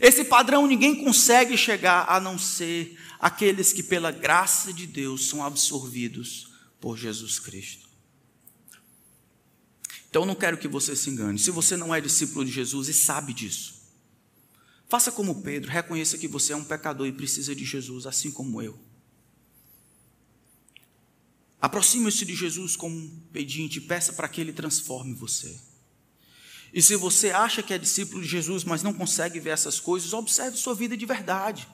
Esse 0.00 0.24
padrão 0.24 0.66
ninguém 0.66 0.94
consegue 0.94 1.56
chegar 1.56 2.04
a 2.08 2.20
não 2.20 2.38
ser 2.38 2.98
aqueles 3.18 3.72
que, 3.72 3.82
pela 3.82 4.10
graça 4.10 4.72
de 4.72 4.86
Deus, 4.86 5.28
são 5.28 5.44
absorvidos 5.44 6.52
por 6.80 6.96
Jesus 6.96 7.38
Cristo. 7.38 7.89
Então, 10.10 10.22
eu 10.22 10.26
não 10.26 10.34
quero 10.34 10.58
que 10.58 10.66
você 10.66 10.96
se 10.96 11.08
engane. 11.08 11.38
Se 11.38 11.52
você 11.52 11.76
não 11.76 11.94
é 11.94 12.00
discípulo 12.00 12.44
de 12.44 12.50
Jesus 12.50 12.88
e 12.88 12.92
sabe 12.92 13.32
disso, 13.32 13.80
faça 14.88 15.12
como 15.12 15.40
Pedro, 15.40 15.70
reconheça 15.70 16.18
que 16.18 16.26
você 16.26 16.52
é 16.52 16.56
um 16.56 16.64
pecador 16.64 17.06
e 17.06 17.12
precisa 17.12 17.54
de 17.54 17.64
Jesus, 17.64 18.06
assim 18.06 18.32
como 18.32 18.60
eu. 18.60 18.76
Aproxime-se 21.60 22.24
de 22.24 22.34
Jesus 22.34 22.74
como 22.74 22.96
um 22.96 23.20
pedinte, 23.32 23.80
peça 23.80 24.12
para 24.12 24.28
que 24.28 24.40
ele 24.40 24.52
transforme 24.52 25.14
você. 25.14 25.60
E 26.72 26.82
se 26.82 26.96
você 26.96 27.30
acha 27.30 27.62
que 27.62 27.72
é 27.72 27.78
discípulo 27.78 28.22
de 28.22 28.28
Jesus, 28.28 28.64
mas 28.64 28.82
não 28.82 28.92
consegue 28.92 29.38
ver 29.38 29.50
essas 29.50 29.78
coisas, 29.78 30.12
observe 30.12 30.56
sua 30.56 30.74
vida 30.74 30.96
de 30.96 31.06
verdade. 31.06 31.68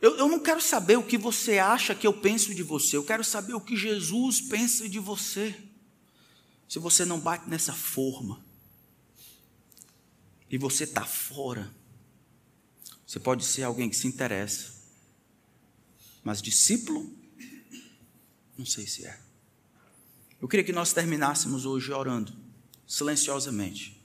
Eu, 0.00 0.16
eu 0.16 0.28
não 0.28 0.40
quero 0.40 0.60
saber 0.60 0.96
o 0.96 1.02
que 1.02 1.18
você 1.18 1.58
acha 1.58 1.94
que 1.94 2.06
eu 2.06 2.12
penso 2.12 2.54
de 2.54 2.62
você, 2.62 2.96
eu 2.96 3.04
quero 3.04 3.22
saber 3.22 3.54
o 3.54 3.60
que 3.60 3.76
Jesus 3.76 4.40
pensa 4.40 4.88
de 4.88 4.98
você. 4.98 5.54
Se 6.72 6.78
você 6.78 7.04
não 7.04 7.20
bate 7.20 7.50
nessa 7.50 7.74
forma, 7.74 8.42
e 10.50 10.56
você 10.56 10.84
está 10.84 11.04
fora, 11.04 11.70
você 13.06 13.20
pode 13.20 13.44
ser 13.44 13.64
alguém 13.64 13.90
que 13.90 13.96
se 13.96 14.06
interessa, 14.06 14.72
mas 16.24 16.40
discípulo, 16.40 17.14
não 18.56 18.64
sei 18.64 18.86
se 18.86 19.04
é. 19.04 19.20
Eu 20.40 20.48
queria 20.48 20.64
que 20.64 20.72
nós 20.72 20.94
terminássemos 20.94 21.66
hoje 21.66 21.92
orando, 21.92 22.34
silenciosamente. 22.86 24.02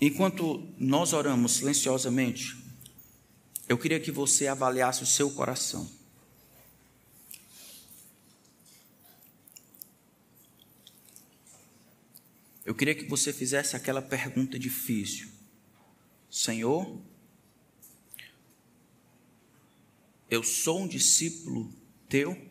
Enquanto 0.00 0.72
nós 0.78 1.12
oramos 1.12 1.54
silenciosamente, 1.54 2.56
eu 3.68 3.76
queria 3.76 3.98
que 3.98 4.12
você 4.12 4.46
avaliasse 4.46 5.02
o 5.02 5.06
seu 5.06 5.32
coração. 5.32 5.98
Eu 12.70 12.74
queria 12.76 12.94
que 12.94 13.04
você 13.04 13.32
fizesse 13.32 13.74
aquela 13.74 14.00
pergunta 14.00 14.56
difícil: 14.56 15.28
Senhor, 16.30 17.02
eu 20.30 20.44
sou 20.44 20.82
um 20.82 20.86
discípulo 20.86 21.74
teu? 22.08 22.49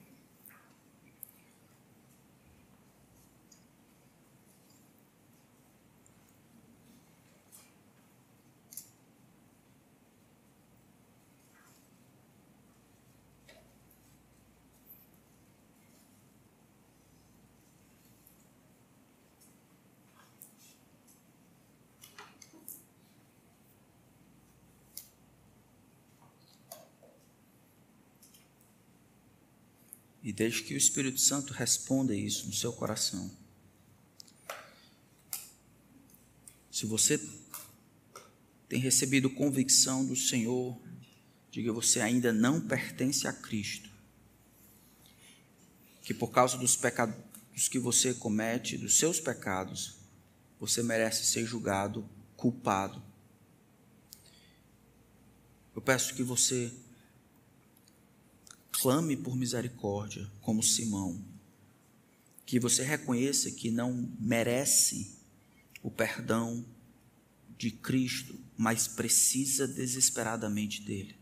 E 30.29 30.31
deixe 30.31 30.61
que 30.61 30.75
o 30.75 30.77
Espírito 30.77 31.19
Santo 31.19 31.53
responda 31.53 32.15
isso 32.15 32.45
no 32.45 32.53
seu 32.53 32.71
coração. 32.71 33.31
Se 36.69 36.85
você 36.85 37.19
tem 38.67 38.79
recebido 38.79 39.27
convicção 39.31 40.05
do 40.05 40.15
Senhor 40.15 40.79
de 41.49 41.63
que 41.63 41.71
você 41.71 41.99
ainda 41.99 42.31
não 42.31 42.61
pertence 42.61 43.27
a 43.27 43.33
Cristo, 43.33 43.89
que 46.03 46.13
por 46.13 46.27
causa 46.27 46.59
dos 46.59 46.75
pecados 46.75 47.67
que 47.67 47.79
você 47.79 48.13
comete, 48.13 48.77
dos 48.77 48.99
seus 48.99 49.19
pecados, 49.19 49.95
você 50.59 50.83
merece 50.83 51.25
ser 51.25 51.43
julgado 51.43 52.07
culpado. 52.37 53.01
Eu 55.75 55.81
peço 55.81 56.13
que 56.13 56.21
você 56.21 56.71
clame 58.81 59.17
por 59.17 59.35
misericórdia, 59.35 60.29
como 60.41 60.63
Simão. 60.63 61.23
Que 62.45 62.59
você 62.59 62.81
reconheça 62.81 63.51
que 63.51 63.69
não 63.69 64.15
merece 64.19 65.19
o 65.83 65.91
perdão 65.91 66.65
de 67.57 67.71
Cristo, 67.71 68.39
mas 68.57 68.87
precisa 68.87 69.67
desesperadamente 69.67 70.81
dele. 70.81 71.15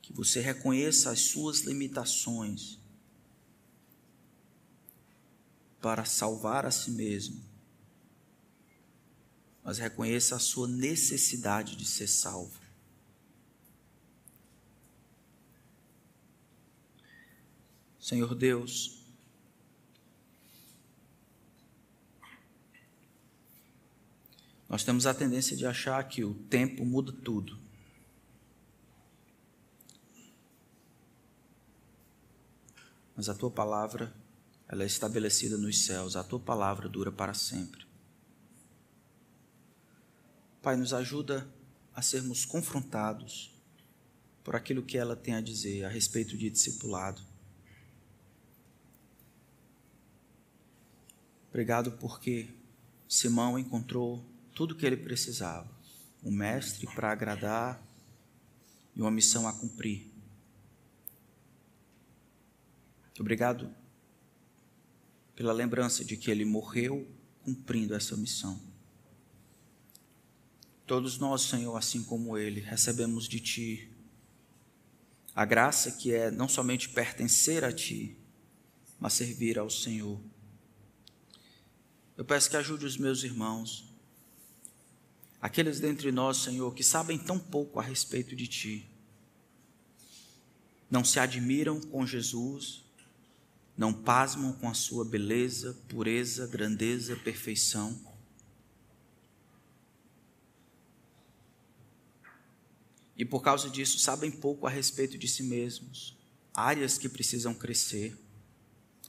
Que 0.00 0.12
você 0.12 0.40
reconheça 0.40 1.10
as 1.10 1.20
suas 1.20 1.60
limitações 1.60 2.78
para 5.80 6.04
salvar 6.04 6.64
a 6.64 6.70
si 6.70 6.92
mesmo, 6.92 7.44
mas 9.64 9.78
reconheça 9.78 10.36
a 10.36 10.38
sua 10.38 10.68
necessidade 10.68 11.74
de 11.76 11.84
ser 11.84 12.06
salvo. 12.06 12.65
Senhor 18.06 18.36
Deus, 18.36 19.02
nós 24.68 24.84
temos 24.84 25.08
a 25.08 25.12
tendência 25.12 25.56
de 25.56 25.66
achar 25.66 26.06
que 26.06 26.22
o 26.22 26.32
tempo 26.32 26.84
muda 26.84 27.10
tudo. 27.10 27.58
Mas 33.16 33.28
a 33.28 33.34
tua 33.34 33.50
palavra, 33.50 34.14
ela 34.68 34.84
é 34.84 34.86
estabelecida 34.86 35.58
nos 35.58 35.84
céus, 35.84 36.14
a 36.14 36.22
tua 36.22 36.38
palavra 36.38 36.88
dura 36.88 37.10
para 37.10 37.34
sempre. 37.34 37.84
Pai, 40.62 40.76
nos 40.76 40.92
ajuda 40.92 41.44
a 41.92 42.00
sermos 42.00 42.44
confrontados 42.44 43.52
por 44.44 44.54
aquilo 44.54 44.84
que 44.84 44.96
ela 44.96 45.16
tem 45.16 45.34
a 45.34 45.40
dizer 45.40 45.84
a 45.84 45.88
respeito 45.88 46.38
de 46.38 46.48
discipulado. 46.48 47.34
Obrigado 51.56 51.92
porque 51.92 52.50
Simão 53.08 53.58
encontrou 53.58 54.22
tudo 54.54 54.72
o 54.72 54.74
que 54.74 54.84
ele 54.84 54.98
precisava: 54.98 55.66
um 56.22 56.30
mestre 56.30 56.86
para 56.88 57.10
agradar 57.10 57.82
e 58.94 59.00
uma 59.00 59.10
missão 59.10 59.48
a 59.48 59.54
cumprir. 59.54 60.06
Obrigado 63.18 63.74
pela 65.34 65.50
lembrança 65.50 66.04
de 66.04 66.14
que 66.18 66.30
ele 66.30 66.44
morreu 66.44 67.08
cumprindo 67.42 67.94
essa 67.94 68.18
missão. 68.18 68.60
Todos 70.86 71.16
nós, 71.16 71.40
Senhor, 71.40 71.74
assim 71.74 72.04
como 72.04 72.36
ele, 72.36 72.60
recebemos 72.60 73.26
de 73.26 73.40
Ti 73.40 73.90
a 75.34 75.46
graça 75.46 75.92
que 75.92 76.12
é 76.12 76.30
não 76.30 76.50
somente 76.50 76.90
pertencer 76.90 77.64
a 77.64 77.72
Ti, 77.72 78.14
mas 79.00 79.14
servir 79.14 79.58
ao 79.58 79.70
Senhor. 79.70 80.20
Eu 82.16 82.24
peço 82.24 82.48
que 82.48 82.56
ajude 82.56 82.86
os 82.86 82.96
meus 82.96 83.22
irmãos, 83.22 83.84
aqueles 85.40 85.78
dentre 85.78 86.10
nós, 86.10 86.38
Senhor, 86.38 86.72
que 86.74 86.82
sabem 86.82 87.18
tão 87.18 87.38
pouco 87.38 87.78
a 87.78 87.82
respeito 87.82 88.34
de 88.34 88.46
Ti, 88.46 88.90
não 90.90 91.04
se 91.04 91.18
admiram 91.20 91.78
com 91.78 92.06
Jesus, 92.06 92.84
não 93.76 93.92
pasmam 93.92 94.54
com 94.54 94.68
a 94.68 94.72
Sua 94.72 95.04
beleza, 95.04 95.74
pureza, 95.88 96.46
grandeza, 96.46 97.16
perfeição. 97.16 98.00
E 103.14 103.24
por 103.24 103.42
causa 103.42 103.68
disso, 103.68 103.98
sabem 103.98 104.30
pouco 104.30 104.66
a 104.66 104.70
respeito 104.70 105.18
de 105.18 105.28
si 105.28 105.42
mesmos, 105.42 106.16
áreas 106.54 106.96
que 106.96 107.10
precisam 107.10 107.52
crescer, 107.52 108.16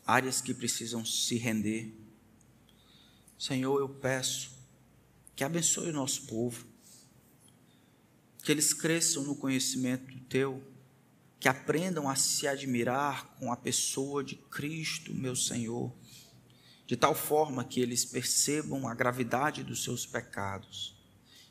áreas 0.05 0.41
que 0.41 0.53
precisam 0.53 1.05
se 1.05 1.37
render 1.37 2.06
Senhor, 3.37 3.79
eu 3.79 3.89
peço 3.89 4.51
que 5.35 5.43
abençoe 5.43 5.89
o 5.89 5.93
nosso 5.93 6.25
povo, 6.25 6.65
que 8.43 8.51
eles 8.51 8.73
cresçam 8.73 9.23
no 9.23 9.35
conhecimento 9.35 10.07
teu, 10.21 10.63
que 11.39 11.47
aprendam 11.47 12.09
a 12.09 12.15
se 12.15 12.47
admirar 12.47 13.35
com 13.35 13.51
a 13.51 13.57
pessoa 13.57 14.23
de 14.23 14.35
Cristo, 14.35 15.13
meu 15.13 15.35
Senhor, 15.35 15.93
de 16.87 16.95
tal 16.95 17.13
forma 17.13 17.63
que 17.63 17.79
eles 17.79 18.05
percebam 18.05 18.87
a 18.87 18.95
gravidade 18.95 19.63
dos 19.63 19.83
seus 19.83 20.05
pecados 20.05 20.95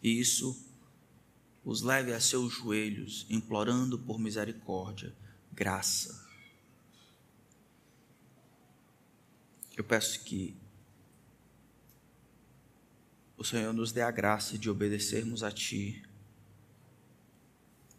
E 0.03 0.19
isso 0.19 0.65
os 1.65 1.83
leve 1.83 2.13
a 2.13 2.21
seus 2.21 2.53
joelhos, 2.53 3.27
implorando 3.29 3.99
por 3.99 4.19
misericórdia, 4.19 5.15
graça. 5.53 6.25
Eu 9.77 9.83
peço 9.83 10.23
que 10.23 10.57
o 13.37 13.45
Senhor 13.45 13.73
nos 13.73 13.93
dê 13.93 14.01
a 14.01 14.11
graça 14.11 14.57
de 14.57 14.71
obedecermos 14.71 15.43
a 15.43 15.51
Ti, 15.51 16.03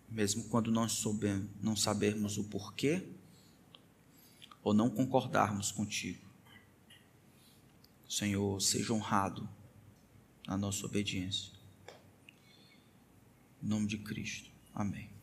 mesmo 0.09 0.45
quando 0.45 0.71
nós 0.71 0.93
soubemos, 0.93 1.49
não 1.61 1.75
sabermos 1.75 2.37
o 2.37 2.45
porquê 2.45 3.07
ou 4.63 4.73
não 4.73 4.89
concordarmos 4.89 5.71
contigo. 5.71 6.25
Senhor, 8.09 8.59
seja 8.61 8.93
honrado 8.93 9.47
na 10.47 10.57
nossa 10.57 10.85
obediência. 10.85 11.51
Em 13.61 13.67
nome 13.67 13.85
de 13.85 13.97
Cristo. 13.97 14.49
Amém. 14.73 15.16